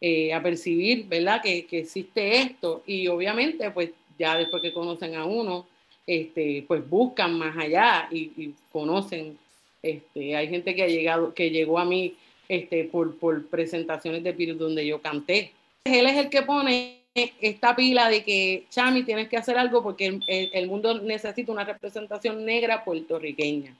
eh, 0.00 0.32
a 0.32 0.42
percibir, 0.42 1.06
¿verdad? 1.06 1.40
Que, 1.42 1.66
que, 1.66 1.80
existe 1.80 2.38
esto. 2.38 2.82
Y 2.86 3.06
obviamente, 3.08 3.70
pues 3.70 3.90
ya 4.18 4.36
después 4.36 4.62
que 4.62 4.72
conocen 4.72 5.14
a 5.14 5.24
uno, 5.24 5.66
este, 6.06 6.64
pues 6.66 6.88
buscan 6.88 7.38
más 7.38 7.56
allá 7.56 8.08
y, 8.10 8.52
conocen 8.70 9.38
este, 9.82 10.34
hay 10.34 10.48
gente 10.48 10.74
que 10.74 10.82
ha 10.82 10.88
llegado, 10.88 11.34
que 11.34 11.50
llegó 11.50 11.78
a 11.78 11.84
mí 11.84 12.14
este, 12.48 12.84
por, 12.84 13.16
por 13.18 13.46
presentaciones 13.46 14.22
de 14.22 14.32
Piru 14.32 14.56
donde 14.56 14.86
yo 14.86 15.00
canté. 15.00 15.52
Él 15.84 16.06
es 16.06 16.16
el 16.16 16.30
que 16.30 16.42
pone 16.42 17.04
esta 17.14 17.76
pila 17.76 18.08
de 18.08 18.24
que 18.24 18.64
Chami 18.70 19.04
tienes 19.04 19.28
que 19.28 19.36
hacer 19.36 19.56
algo 19.56 19.82
porque 19.82 20.18
el, 20.26 20.66
mundo 20.66 21.00
necesita 21.00 21.52
una 21.52 21.64
representación 21.64 22.44
negra 22.44 22.84
puertorriqueña. 22.84 23.76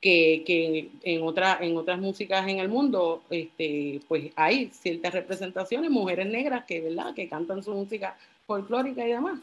Que, 0.00 0.90
en, 1.02 1.22
otra, 1.22 1.58
en 1.62 1.76
otras 1.78 1.98
músicas 1.98 2.46
en 2.46 2.58
el 2.58 2.68
mundo, 2.68 3.22
este, 3.30 4.00
pues 4.06 4.32
hay 4.36 4.70
ciertas 4.72 5.14
representaciones, 5.14 5.90
mujeres 5.90 6.26
negras 6.26 6.66
que, 6.66 6.82
¿verdad? 6.82 7.14
que 7.14 7.26
cantan 7.26 7.62
su 7.62 7.72
música 7.72 8.14
folclórica 8.46 9.06
y 9.06 9.12
demás. 9.12 9.40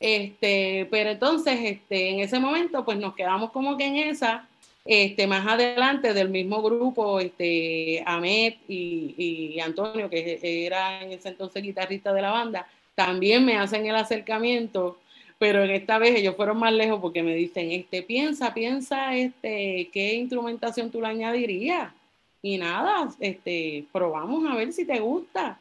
Este, 0.00 0.86
pero 0.90 1.10
entonces, 1.10 1.58
este, 1.62 2.10
en 2.10 2.20
ese 2.20 2.38
momento, 2.38 2.84
pues 2.84 2.98
nos 2.98 3.14
quedamos 3.14 3.50
como 3.50 3.76
que 3.76 3.86
en 3.86 3.96
esa, 3.96 4.46
este, 4.84 5.26
más 5.26 5.46
adelante 5.46 6.12
del 6.12 6.28
mismo 6.28 6.62
grupo, 6.62 7.20
este, 7.20 8.02
Ahmed 8.06 8.54
y, 8.68 9.58
Antonio, 9.60 10.10
que 10.10 10.38
era 10.66 11.02
en 11.02 11.12
ese 11.12 11.30
entonces 11.30 11.62
guitarrista 11.62 12.12
de 12.12 12.22
la 12.22 12.30
banda, 12.30 12.66
también 12.94 13.44
me 13.44 13.56
hacen 13.56 13.86
el 13.86 13.96
acercamiento, 13.96 14.98
pero 15.44 15.62
en 15.62 15.72
esta 15.72 15.98
vez 15.98 16.16
ellos 16.16 16.36
fueron 16.36 16.56
más 16.56 16.72
lejos 16.72 16.98
porque 17.02 17.22
me 17.22 17.34
dicen, 17.34 17.70
este, 17.70 18.02
piensa, 18.02 18.54
piensa, 18.54 19.14
este, 19.14 19.90
qué 19.92 20.14
instrumentación 20.14 20.90
tú 20.90 21.02
le 21.02 21.08
añadirías. 21.08 21.92
Y 22.40 22.56
nada, 22.56 23.10
este, 23.20 23.84
probamos 23.92 24.50
a 24.50 24.56
ver 24.56 24.72
si 24.72 24.86
te 24.86 24.98
gusta. 25.00 25.60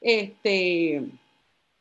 Este, 0.00 1.02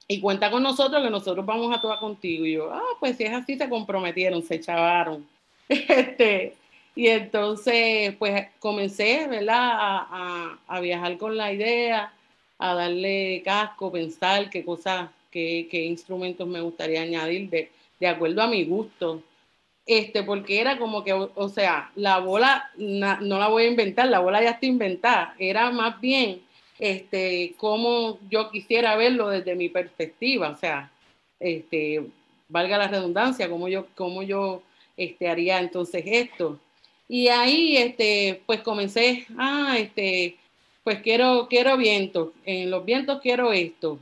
y 0.08 0.20
cuenta 0.22 0.50
con 0.50 0.64
nosotros 0.64 1.04
que 1.04 1.10
nosotros 1.12 1.46
vamos 1.46 1.72
a 1.72 1.80
tocar 1.80 2.00
contigo. 2.00 2.48
Y 2.48 2.54
yo, 2.54 2.74
ah, 2.74 2.82
pues 3.00 3.16
si 3.16 3.26
es 3.26 3.34
así, 3.34 3.56
se 3.56 3.70
comprometieron, 3.70 4.42
se 4.42 4.60
chavaron. 4.60 5.24
Este, 5.70 6.56
y 6.96 7.10
entonces, 7.10 8.16
pues 8.16 8.48
comencé, 8.58 9.28
¿verdad? 9.28 9.60
A, 9.62 10.58
a, 10.66 10.80
viajar 10.80 11.16
con 11.20 11.38
la 11.38 11.54
idea, 11.54 12.12
a 12.58 12.74
darle 12.74 13.44
casco, 13.46 13.92
pensar 13.92 14.50
qué 14.50 14.66
cosas, 14.66 15.12
qué, 15.70 15.84
instrumentos 15.86 16.48
me 16.48 16.62
gustaría 16.62 17.02
añadir 17.02 17.50
de, 17.50 17.72
de, 18.00 18.08
acuerdo 18.08 18.42
a 18.42 18.48
mi 18.48 18.64
gusto. 18.64 19.22
Este, 19.86 20.24
porque 20.24 20.60
era 20.60 20.80
como 20.80 21.04
que, 21.04 21.14
o, 21.14 21.50
sea, 21.50 21.92
la 21.96 22.20
bola 22.20 22.72
no 22.78 23.40
la 23.40 23.48
voy 23.48 23.64
a 23.64 23.68
inventar, 23.68 24.08
la 24.08 24.20
bola 24.20 24.42
ya 24.42 24.52
está 24.52 24.66
inventada. 24.66 25.36
Era 25.38 25.70
más 25.72 26.02
bien 26.02 26.42
este, 26.80 27.54
como 27.58 28.20
yo 28.30 28.52
quisiera 28.52 28.96
verlo 28.96 29.30
desde 29.30 29.56
mi 29.56 29.70
perspectiva, 29.70 30.50
o 30.50 30.58
sea, 30.58 30.92
este, 31.40 32.06
valga 32.50 32.78
la 32.78 32.88
redundancia, 32.88 33.50
como 33.50 33.68
yo, 33.68 33.88
como 33.96 34.24
yo 34.24 34.62
este, 34.98 35.28
haría 35.28 35.60
entonces 35.60 36.04
esto. 36.06 36.60
Y 37.08 37.28
ahí, 37.28 37.78
este, 37.78 38.42
pues 38.46 38.62
comencé, 38.62 39.26
ah, 39.38 39.76
este, 39.78 40.38
pues 40.84 41.02
quiero, 41.02 41.48
quiero 41.50 41.78
vientos, 41.78 42.30
en 42.46 42.72
los 42.72 42.84
vientos 42.86 43.22
quiero 43.22 43.54
esto, 43.54 44.00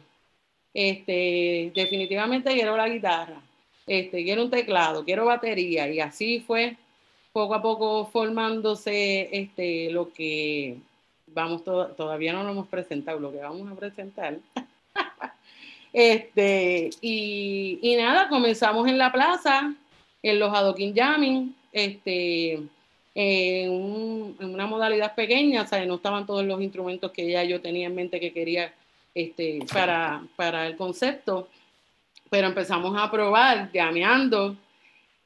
este, 0.74 1.72
definitivamente 1.76 2.54
quiero 2.54 2.76
la 2.76 2.90
guitarra, 2.90 3.42
este, 3.86 4.24
quiero 4.24 4.44
un 4.44 4.50
teclado, 4.50 5.04
quiero 5.06 5.26
batería, 5.26 5.88
y 5.90 6.00
así 6.00 6.40
fue 6.40 6.78
poco 7.32 7.56
a 7.56 7.62
poco 7.62 8.06
formándose 8.06 9.30
este, 9.32 9.92
lo 9.92 10.14
que 10.14 10.78
vamos, 11.28 11.64
todavía 11.64 12.34
no 12.34 12.44
lo 12.44 12.52
hemos 12.52 12.68
presentado, 12.68 13.20
lo 13.20 13.32
que 13.32 13.40
vamos 13.40 13.72
a 13.72 13.76
presentar. 13.76 14.38
este, 15.94 16.90
y, 17.02 17.96
nada, 17.98 18.30
comenzamos 18.30 18.88
en 18.88 18.98
la 18.98 19.12
plaza, 19.12 19.74
en 20.22 20.40
los 20.40 20.54
adoquín 20.54 20.96
jamming, 20.96 21.56
este, 21.72 22.62
en, 23.16 23.72
una 24.40 24.68
modalidad 24.68 25.16
pequeña, 25.16 25.64
o 25.64 25.68
sea, 25.68 25.86
no 25.86 25.96
estaban 25.96 26.26
todos 26.26 26.46
los 26.46 26.62
instrumentos 26.62 27.12
que 27.12 27.30
ya 27.30 27.44
yo 27.44 27.62
tenía 27.62 27.88
en 27.88 27.96
mente 27.96 28.20
que 28.20 28.32
quería 28.32 28.74
este, 29.14 29.60
para, 29.72 30.24
para 30.36 30.68
el 30.68 30.76
concepto, 30.76 31.48
pero 32.30 32.48
empezamos 32.48 32.96
a 32.98 33.12
probar, 33.12 33.72
llameando 33.72 34.56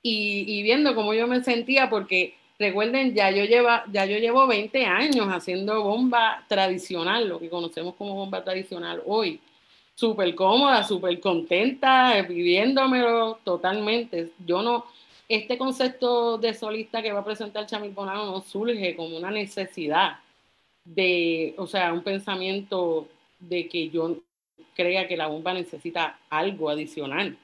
y, 0.02 0.46
y, 0.48 0.64
viendo 0.64 0.94
cómo 0.94 1.14
yo 1.14 1.28
me 1.28 1.44
sentía, 1.44 1.90
porque 1.90 2.36
recuerden, 2.60 3.14
ya 3.14 3.32
yo, 3.32 3.46
lleva, 3.46 3.86
ya 3.92 4.06
yo 4.06 4.18
llevo 4.18 4.48
20 4.48 4.86
años 4.86 5.28
haciendo 5.28 5.84
bomba 5.84 6.44
tradicional, 6.48 7.28
lo 7.28 7.40
que 7.40 7.50
conocemos 7.50 7.96
como 7.96 8.16
bomba 8.16 8.44
tradicional 8.44 9.02
hoy. 9.06 9.40
Súper 9.96 10.36
cómoda, 10.36 10.84
súper 10.84 11.20
contenta, 11.20 12.22
viviéndomelo 12.22 13.40
totalmente. 13.44 14.32
Yo 14.46 14.62
no, 14.62 14.86
este 15.28 15.58
concepto 15.58 16.38
de 16.38 16.54
solista 16.54 17.02
que 17.02 17.12
va 17.12 17.22
a 17.22 17.26
presentar 17.26 17.66
Chamil 17.66 17.92
Bonano 17.92 18.26
no 18.26 18.42
surge 18.42 18.96
como 18.96 19.18
una 19.18 19.32
necesidad 19.32 20.20
de, 20.86 21.56
o 21.58 21.68
sea, 21.68 21.92
un 21.94 22.04
pensamiento 22.04 23.08
de 23.40 23.68
que 23.68 23.90
yo 23.90 24.18
crea 24.76 25.08
que 25.08 25.18
la 25.18 25.28
bomba 25.28 25.54
necesita 25.54 26.20
algo 26.30 26.70
adicional, 26.70 27.38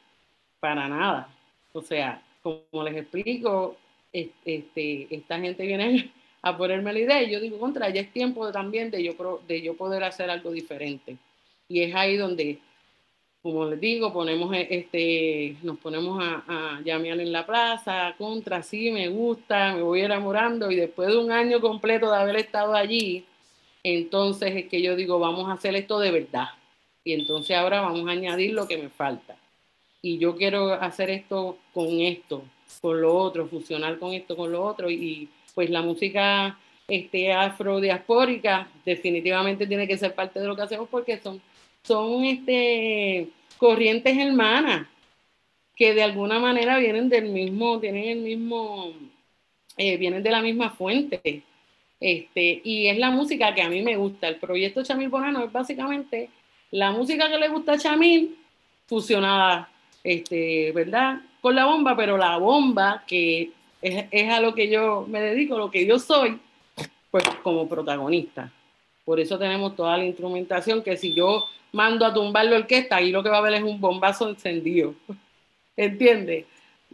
para 0.60 0.88
nada. 0.88 1.30
O 1.74 1.82
sea, 1.82 2.22
como 2.42 2.84
les 2.84 2.96
explico, 2.96 3.76
este, 4.12 5.08
esta 5.10 5.40
gente 5.40 5.66
viene 5.66 6.12
a 6.42 6.56
ponerme 6.56 6.94
la 6.94 7.00
idea 7.00 7.24
y 7.24 7.32
yo 7.32 7.40
digo, 7.40 7.60
contra, 7.60 7.90
ya 7.90 8.02
es 8.02 8.12
tiempo 8.12 8.52
también 8.52 8.92
de 8.92 9.04
yo, 9.04 9.42
de 9.48 9.62
yo 9.62 9.76
poder 9.76 10.04
hacer 10.04 10.30
algo 10.30 10.52
diferente. 10.52 11.18
Y 11.68 11.82
es 11.82 11.96
ahí 11.96 12.18
donde, 12.18 12.60
como 13.42 13.66
les 13.66 13.80
digo, 13.80 14.14
ponemos 14.14 14.56
este, 14.56 15.56
nos 15.64 15.78
ponemos 15.80 16.22
a, 16.22 16.44
a 16.48 16.82
llamear 16.82 17.20
en 17.20 17.32
la 17.32 17.46
plaza, 17.46 18.14
contra, 18.18 18.62
sí, 18.62 18.92
me 18.92 19.08
gusta, 19.08 19.74
me 19.74 19.82
voy 19.82 20.02
enamorando 20.02 20.70
y 20.70 20.76
después 20.76 21.10
de 21.10 21.18
un 21.18 21.32
año 21.32 21.60
completo 21.62 22.12
de 22.12 22.18
haber 22.18 22.36
estado 22.36 22.76
allí, 22.76 23.26
entonces 23.84 24.56
es 24.56 24.68
que 24.70 24.82
yo 24.82 24.96
digo, 24.96 25.20
vamos 25.20 25.50
a 25.50 25.54
hacer 25.54 25.76
esto 25.76 26.00
de 26.00 26.12
verdad. 26.12 26.48
Y 27.04 27.14
entonces 27.14 27.56
ahora 27.58 27.82
vamos 27.82 28.08
a 28.08 28.12
añadir 28.12 28.54
lo 28.54 28.68
que 28.68 28.78
me 28.78 28.90
falta. 28.90 29.36
Y 30.02 30.18
yo 30.18 30.36
quiero 30.36 30.74
hacer 30.74 31.10
esto 31.10 31.58
con 31.74 32.00
esto, 32.00 32.44
con 32.82 33.02
lo 33.02 33.16
otro, 33.16 33.48
fusionar 33.48 34.00
con 34.00 34.14
esto, 34.14 34.36
con 34.38 34.52
lo 34.52 34.64
otro. 34.64 34.90
Y 34.90 35.30
pues 35.54 35.70
la 35.70 35.82
música 35.82 36.58
este, 36.88 37.34
afrodiaspórica 37.34 38.70
definitivamente 38.86 39.68
tiene 39.68 39.88
que 39.88 39.98
ser 39.98 40.16
parte 40.16 40.40
de 40.40 40.48
lo 40.48 40.56
que 40.56 40.62
hacemos 40.64 40.88
porque 40.90 41.20
son, 41.20 41.42
son 41.84 42.24
este, 42.26 43.30
corrientes 43.58 44.18
hermanas 44.18 44.88
que 45.76 45.94
de 45.94 46.04
alguna 46.04 46.40
manera 46.40 46.78
vienen 46.78 47.10
del 47.10 47.30
mismo, 47.30 47.80
tienen 47.80 48.06
el 48.06 48.20
mismo, 48.20 48.94
eh, 49.78 49.98
vienen 49.98 50.24
de 50.24 50.32
la 50.32 50.42
misma 50.42 50.70
fuente. 50.72 51.44
Este, 52.00 52.62
y 52.64 52.88
es 52.88 52.98
la 52.98 53.12
música 53.12 53.54
que 53.54 53.62
a 53.62 53.70
mí 53.70 53.82
me 53.82 53.96
gusta. 53.96 54.28
El 54.28 54.36
proyecto 54.38 54.84
Chamil 54.84 55.10
Bonano 55.10 55.44
es 55.44 55.52
básicamente 55.52 56.30
la 56.72 56.92
música 56.92 57.30
que 57.30 57.38
le 57.38 57.50
gusta 57.50 57.74
a 57.74 57.78
Chamil, 57.78 58.36
fusionada, 58.88 59.70
este, 60.04 60.72
¿verdad? 60.74 61.22
Con 61.42 61.56
la 61.56 61.66
bomba, 61.66 61.96
pero 61.96 62.18
la 62.18 62.38
bomba, 62.38 63.04
que 63.08 63.52
es, 63.82 64.30
a 64.30 64.40
lo 64.40 64.54
que 64.56 64.70
yo 64.70 65.06
me 65.08 65.22
dedico, 65.22 65.58
lo 65.58 65.70
que 65.72 65.86
yo 65.86 66.00
soy, 66.00 66.40
pues 67.12 67.24
como 67.42 67.68
protagonista. 67.68 68.52
Por 69.06 69.20
eso 69.20 69.38
tenemos 69.38 69.76
toda 69.76 69.98
la 69.98 70.06
instrumentación, 70.06 70.82
que 70.82 70.98
si 70.98 71.14
yo 71.14 71.46
mando 71.74 72.06
a 72.06 72.14
tumbar 72.14 72.46
la 72.46 72.58
orquesta, 72.58 72.98
ahí 72.98 73.12
lo 73.12 73.22
que 73.22 73.30
va 73.30 73.38
a 73.38 73.42
ver 73.42 73.56
es 73.56 73.64
un 73.64 73.80
bombazo 73.80 74.30
encendido. 74.30 74.96
¿Entiendes? 75.78 76.46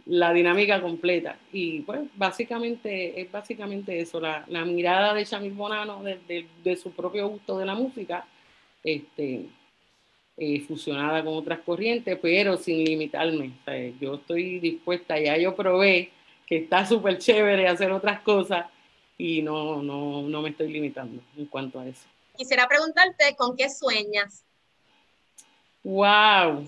La 0.06 0.32
dinámica 0.32 0.80
completa. 0.80 1.38
Y 1.52 1.80
pues 1.80 2.00
básicamente 2.14 3.20
es 3.20 3.30
básicamente 3.30 4.00
eso, 4.00 4.20
la, 4.20 4.44
mirada 4.64 5.14
de 5.14 5.24
Chamil 5.24 5.52
Bonano 5.52 6.02
de, 6.02 6.76
su 6.76 6.92
propio 6.92 7.28
gusto 7.28 7.58
de 7.58 7.66
la 7.66 7.74
música, 7.74 8.26
este, 8.82 9.46
eh, 10.36 10.60
fusionada 10.60 11.24
con 11.24 11.34
otras 11.34 11.60
corrientes, 11.60 12.18
pero 12.20 12.56
sin 12.56 12.84
limitarme. 12.84 13.52
yo 14.00 14.14
estoy 14.14 14.58
dispuesta, 14.58 15.18
ya 15.18 15.36
yo 15.36 15.54
probé 15.54 16.10
que 16.46 16.58
está 16.58 16.84
súper 16.84 17.18
chévere 17.18 17.68
hacer 17.68 17.92
otras 17.92 18.20
cosas 18.22 18.66
y 19.16 19.42
no, 19.42 19.82
no, 19.82 20.22
no 20.22 20.42
me 20.42 20.50
estoy 20.50 20.72
limitando 20.72 21.22
en 21.36 21.46
cuanto 21.46 21.78
a 21.78 21.86
eso. 21.86 22.08
Quisiera 22.36 22.66
preguntarte, 22.66 23.36
¿con 23.36 23.56
qué 23.56 23.68
sueñas? 23.68 24.44
¡Wow! 25.84 26.66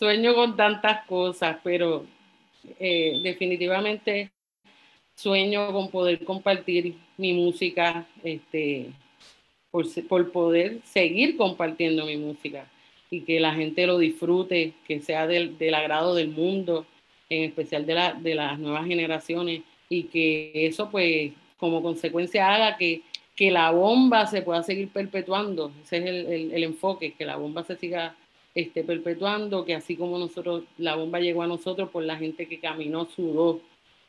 Sueño 0.00 0.34
con 0.34 0.56
tantas 0.56 1.04
cosas, 1.04 1.58
pero 1.62 2.06
eh, 2.78 3.20
definitivamente 3.22 4.30
sueño 5.14 5.70
con 5.74 5.90
poder 5.90 6.24
compartir 6.24 6.94
mi 7.18 7.34
música, 7.34 8.06
este, 8.24 8.92
por, 9.70 9.84
por, 10.08 10.32
poder 10.32 10.80
seguir 10.84 11.36
compartiendo 11.36 12.06
mi 12.06 12.16
música 12.16 12.66
y 13.10 13.20
que 13.20 13.40
la 13.40 13.52
gente 13.52 13.86
lo 13.86 13.98
disfrute, 13.98 14.72
que 14.88 15.02
sea 15.02 15.26
del, 15.26 15.58
del 15.58 15.74
agrado 15.74 16.14
del 16.14 16.28
mundo, 16.28 16.86
en 17.28 17.44
especial 17.44 17.84
de, 17.84 17.94
la, 17.94 18.14
de 18.14 18.34
las 18.34 18.58
nuevas 18.58 18.86
generaciones, 18.86 19.60
y 19.90 20.04
que 20.04 20.52
eso 20.54 20.90
pues 20.90 21.32
como 21.58 21.82
consecuencia 21.82 22.54
haga 22.54 22.78
que, 22.78 23.02
que 23.36 23.50
la 23.50 23.70
bomba 23.70 24.26
se 24.26 24.40
pueda 24.40 24.62
seguir 24.62 24.88
perpetuando. 24.88 25.70
Ese 25.82 25.98
es 25.98 26.04
el, 26.06 26.26
el, 26.26 26.52
el 26.52 26.64
enfoque, 26.64 27.12
que 27.12 27.26
la 27.26 27.36
bomba 27.36 27.64
se 27.64 27.76
siga 27.76 28.16
este, 28.54 28.82
perpetuando, 28.84 29.64
que 29.64 29.74
así 29.74 29.96
como 29.96 30.18
nosotros, 30.18 30.64
la 30.78 30.96
bomba 30.96 31.20
llegó 31.20 31.42
a 31.42 31.46
nosotros 31.46 31.90
por 31.90 32.02
la 32.02 32.16
gente 32.16 32.48
que 32.48 32.60
caminó, 32.60 33.08
sudó 33.14 33.60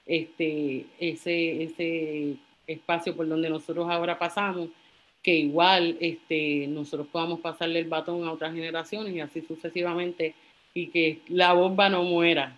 este, 0.06 0.86
ese, 1.00 1.64
ese 1.64 2.36
espacio 2.68 3.16
por 3.16 3.28
donde 3.28 3.50
nosotros 3.50 3.90
ahora 3.90 4.18
pasamos, 4.18 4.70
que 5.22 5.36
igual 5.36 5.98
este, 6.00 6.66
nosotros 6.68 7.08
podamos 7.12 7.40
pasarle 7.40 7.80
el 7.80 7.88
batón 7.88 8.24
a 8.28 8.32
otras 8.32 8.54
generaciones 8.54 9.14
y 9.14 9.20
así 9.20 9.42
sucesivamente, 9.42 10.34
y 10.74 10.88
que 10.88 11.22
la 11.28 11.54
bomba 11.54 11.90
no 11.90 12.04
muera. 12.04 12.58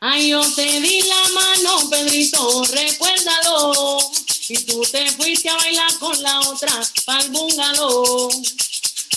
Ay, 0.00 0.28
yo 0.28 0.42
te 0.54 0.80
di 0.80 1.00
la 1.00 1.22
mano, 1.34 1.90
Pedrito, 1.90 2.62
recuérdalo. 2.64 3.98
Y 4.50 4.58
tú 4.66 4.82
te 4.82 5.10
fuiste 5.12 5.48
a 5.48 5.56
bailar 5.56 5.98
con 5.98 6.22
la 6.22 6.40
otra 6.40 6.72
pa'l 7.06 7.30
bungalow. 7.30 8.28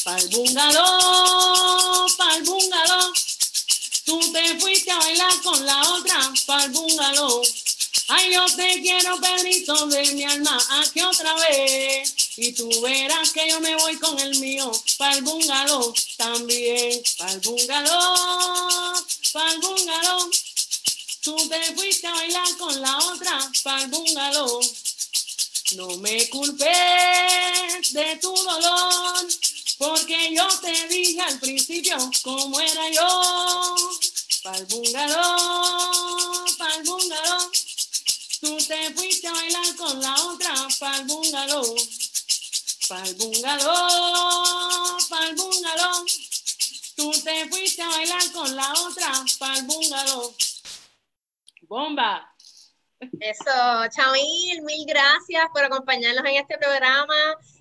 Pa'l 0.07 0.29
bungalow, 0.29 2.07
pa'l 2.15 2.41
bungalow. 2.45 3.11
Tú 4.05 4.17
te 4.31 4.57
fuiste 4.57 4.89
a 4.89 4.99
bailar 4.99 5.41
con 5.43 5.65
la 5.65 5.81
otra 5.95 6.31
pa'l 6.45 6.69
bungalow. 6.71 7.41
Ay, 8.07 8.33
yo 8.33 8.45
te 8.55 8.81
quiero, 8.81 9.19
Pedrito, 9.19 9.85
de 9.87 10.13
mi 10.13 10.23
alma, 10.23 10.57
aquí 10.79 11.01
otra 11.01 11.33
vez. 11.35 12.15
Y 12.37 12.53
tú 12.53 12.69
verás 12.79 13.31
que 13.31 13.49
yo 13.49 13.59
me 13.59 13.75
voy 13.75 13.97
con 13.97 14.17
el 14.17 14.39
mío 14.39 14.71
pa'l 14.97 15.21
bungalow 15.23 15.93
también. 16.15 17.03
Pa'l 17.17 17.41
bungalow, 17.41 18.93
pa'l 19.33 19.59
bungalow. 19.59 20.31
Tú 21.19 21.35
te 21.49 21.75
fuiste 21.75 22.07
a 22.07 22.13
bailar 22.13 22.57
con 22.57 22.81
la 22.81 22.97
otra 22.97 23.51
pa'l 23.61 23.87
bungalow. 23.87 24.61
No 25.75 25.97
me 25.97 26.29
culpes 26.29 27.91
de 27.91 28.17
tu 28.21 28.33
dolor 28.33 29.27
porque 29.77 30.33
yo 30.33 30.47
te 30.59 30.87
dije 30.87 31.21
al 31.21 31.39
principio 31.39 31.97
cómo 32.23 32.59
era 32.59 32.89
yo. 32.89 33.75
Pa'l 34.43 34.65
bungalow, 34.65 36.45
pa'l 36.57 36.83
bungalow. 36.83 37.51
Tú 38.41 38.57
te 38.57 38.93
fuiste 38.93 39.27
a 39.27 39.33
bailar 39.33 39.75
con 39.75 40.01
la 40.01 40.15
otra 40.25 40.53
pa'l 40.79 41.05
bungalow. 41.05 41.75
Pa'l 42.89 43.15
bungalow, 43.15 44.97
pa'l 45.09 45.35
bungalow. 45.35 46.05
Tú 46.95 47.11
te 47.23 47.47
fuiste 47.49 47.81
a 47.81 47.89
bailar 47.89 48.31
con 48.31 48.55
la 48.55 48.73
otra 48.73 49.11
pa'l 49.39 49.63
bungalow. 49.63 50.35
¡Bomba! 51.63 52.33
Eso, 53.19 53.51
Chamil, 53.95 54.63
mil 54.63 54.85
gracias 54.87 55.45
por 55.53 55.63
acompañarnos 55.63 56.25
en 56.25 56.37
este 56.37 56.57
programa 56.57 57.15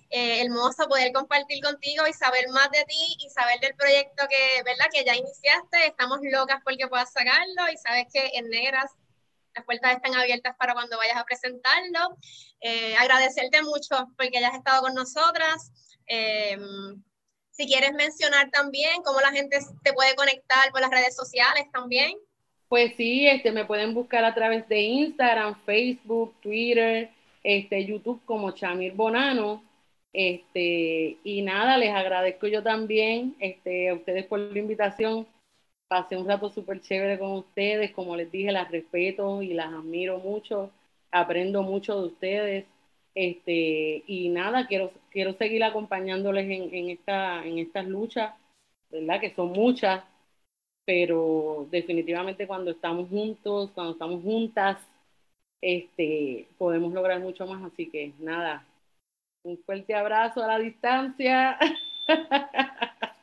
eh, 0.09 0.41
hermoso 0.41 0.87
poder 0.87 1.11
compartir 1.11 1.61
contigo 1.61 2.07
y 2.07 2.13
saber 2.13 2.47
más 2.49 2.71
de 2.71 2.85
ti 2.85 3.17
y 3.19 3.29
saber 3.29 3.59
del 3.59 3.75
proyecto 3.75 4.25
que, 4.29 4.63
¿verdad? 4.63 4.85
que 4.91 5.03
ya 5.03 5.15
iniciaste. 5.15 5.87
Estamos 5.87 6.19
locas 6.23 6.61
porque 6.63 6.87
puedas 6.87 7.11
sacarlo 7.11 7.69
y 7.71 7.77
sabes 7.77 8.07
que 8.13 8.31
en 8.33 8.49
Negras 8.49 8.91
las 9.53 9.65
puertas 9.65 9.95
están 9.95 10.15
abiertas 10.15 10.55
para 10.57 10.73
cuando 10.73 10.97
vayas 10.97 11.17
a 11.17 11.25
presentarlo. 11.25 12.17
Eh, 12.61 12.95
agradecerte 12.95 13.61
mucho 13.63 14.07
porque 14.17 14.37
hayas 14.37 14.55
estado 14.55 14.81
con 14.81 14.93
nosotras. 14.93 15.71
Em, 16.05 17.03
si 17.51 17.65
quieres 17.65 17.91
mencionar 17.93 18.49
también 18.51 19.01
cómo 19.03 19.19
la 19.19 19.31
gente 19.31 19.59
te 19.83 19.93
puede 19.93 20.15
conectar 20.15 20.71
por 20.71 20.79
las 20.79 20.91
redes 20.91 21.15
sociales 21.15 21.65
también. 21.73 22.13
Pues 22.69 22.93
sí, 22.95 23.27
este, 23.27 23.51
me 23.51 23.65
pueden 23.65 23.93
buscar 23.93 24.23
a 24.23 24.33
través 24.33 24.67
de 24.69 24.79
Instagram, 24.79 25.59
Facebook, 25.65 26.35
Twitter, 26.41 27.09
este, 27.43 27.85
YouTube 27.85 28.21
como 28.25 28.51
Chamir 28.51 28.93
Bonano. 28.93 29.66
Este, 30.19 31.19
y 31.23 31.43
nada, 31.43 31.77
les 31.77 31.93
agradezco 31.93 32.47
yo 32.47 32.63
también 32.63 33.35
este, 33.39 33.89
a 33.89 33.93
ustedes 33.93 34.25
por 34.25 34.39
la 34.39 34.57
invitación. 34.57 35.27
Pasé 35.87 36.17
un 36.17 36.27
rato 36.27 36.49
súper 36.49 36.81
chévere 36.81 37.19
con 37.19 37.33
ustedes, 37.33 37.91
como 37.91 38.15
les 38.15 38.31
dije, 38.31 38.51
las 38.51 38.71
respeto 38.71 39.43
y 39.43 39.53
las 39.53 39.67
admiro 39.73 40.17
mucho, 40.19 40.71
aprendo 41.11 41.61
mucho 41.63 42.01
de 42.01 42.07
ustedes. 42.07 42.65
Este, 43.15 44.03
y 44.07 44.29
nada, 44.29 44.65
quiero, 44.67 44.91
quiero 45.11 45.33
seguir 45.33 45.63
acompañándoles 45.63 46.45
en, 46.49 46.73
en, 46.73 46.89
esta, 46.89 47.45
en 47.45 47.59
estas 47.59 47.87
luchas, 47.87 48.33
¿verdad? 48.89 49.21
Que 49.21 49.35
son 49.35 49.51
muchas, 49.51 50.03
pero 50.85 51.67
definitivamente 51.71 52.47
cuando 52.47 52.71
estamos 52.71 53.09
juntos, 53.09 53.71
cuando 53.75 53.93
estamos 53.93 54.23
juntas, 54.23 54.77
este, 55.61 56.47
podemos 56.57 56.93
lograr 56.93 57.19
mucho 57.21 57.45
más. 57.47 57.63
Así 57.63 57.89
que 57.89 58.13
nada, 58.19 58.65
un 59.47 59.63
fuerte 59.63 59.95
abrazo 59.95 60.43
a 60.43 60.47
la 60.47 60.59
distancia. 60.59 61.57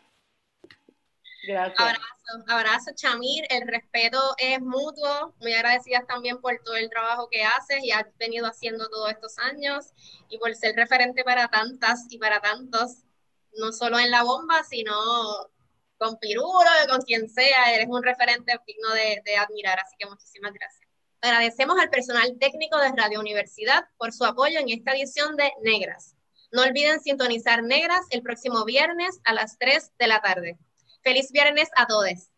Gracias. 1.47 1.79
Abrazo, 1.79 2.45
abrazo, 2.49 2.91
Chamir. 2.95 3.45
El 3.51 3.69
respeto 3.69 4.19
es 4.39 4.59
mutuo. 4.63 5.35
Muy 5.41 5.53
agradecidas 5.53 6.07
también 6.07 6.41
por 6.41 6.59
todo 6.65 6.77
el 6.77 6.89
trabajo 6.89 7.29
que 7.31 7.45
haces 7.45 7.85
y 7.85 7.91
has 7.91 8.07
venido 8.17 8.47
haciendo 8.47 8.89
todos 8.89 9.11
estos 9.11 9.39
años 9.39 9.93
y 10.31 10.39
por 10.39 10.55
ser 10.55 10.75
referente 10.75 11.23
para 11.23 11.49
tantas 11.49 12.07
y 12.09 12.17
para 12.17 12.41
tantos, 12.41 13.05
no 13.59 13.73
solo 13.73 13.99
en 13.99 14.11
la 14.11 14.23
bomba, 14.23 14.65
sino 14.65 14.95
con 15.99 16.19
Piruro, 16.19 16.71
con 16.89 17.03
quien 17.03 17.29
sea. 17.29 17.75
Eres 17.75 17.89
un 17.91 18.03
referente 18.03 18.59
digno 18.67 18.89
de, 18.95 19.21
de 19.27 19.37
admirar. 19.37 19.79
Así 19.79 19.97
que 19.99 20.07
muchísimas 20.07 20.55
gracias. 20.55 20.84
Agradecemos 21.25 21.81
al 21.81 21.89
personal 21.89 22.37
técnico 22.39 22.77
de 22.79 22.93
Radio 22.95 23.19
Universidad 23.19 23.87
por 23.97 24.13
su 24.13 24.27
apoyo 24.27 24.59
en 24.59 24.69
esta 24.69 24.93
edición 24.93 25.37
de 25.37 25.51
Negras. 25.63 26.15
No 26.53 26.61
olviden 26.61 27.01
sintonizar 27.01 27.63
Negras 27.63 28.05
el 28.11 28.21
próximo 28.21 28.67
viernes 28.67 29.23
a 29.25 29.33
las 29.33 29.57
3 29.57 29.93
de 29.99 30.07
la 30.07 30.21
tarde. 30.21 30.59
Feliz 31.03 31.33
viernes 31.33 31.71
a 31.77 31.87
todos. 31.87 32.29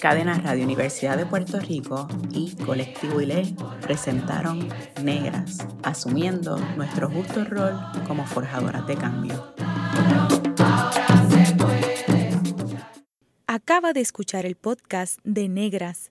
Cadena 0.00 0.40
Radio 0.42 0.64
Universidad 0.64 1.18
de 1.18 1.26
Puerto 1.26 1.60
Rico 1.60 2.08
y 2.30 2.56
Colectivo 2.56 3.20
ILE 3.20 3.54
presentaron 3.82 4.66
Negras, 5.02 5.58
asumiendo 5.82 6.56
nuestro 6.74 7.10
justo 7.10 7.44
rol 7.44 7.78
como 8.08 8.24
forjadoras 8.24 8.86
de 8.86 8.96
cambio. 8.96 9.54
Acaba 13.46 13.92
de 13.92 14.00
escuchar 14.00 14.46
el 14.46 14.56
podcast 14.56 15.18
de 15.22 15.50
Negras. 15.50 16.10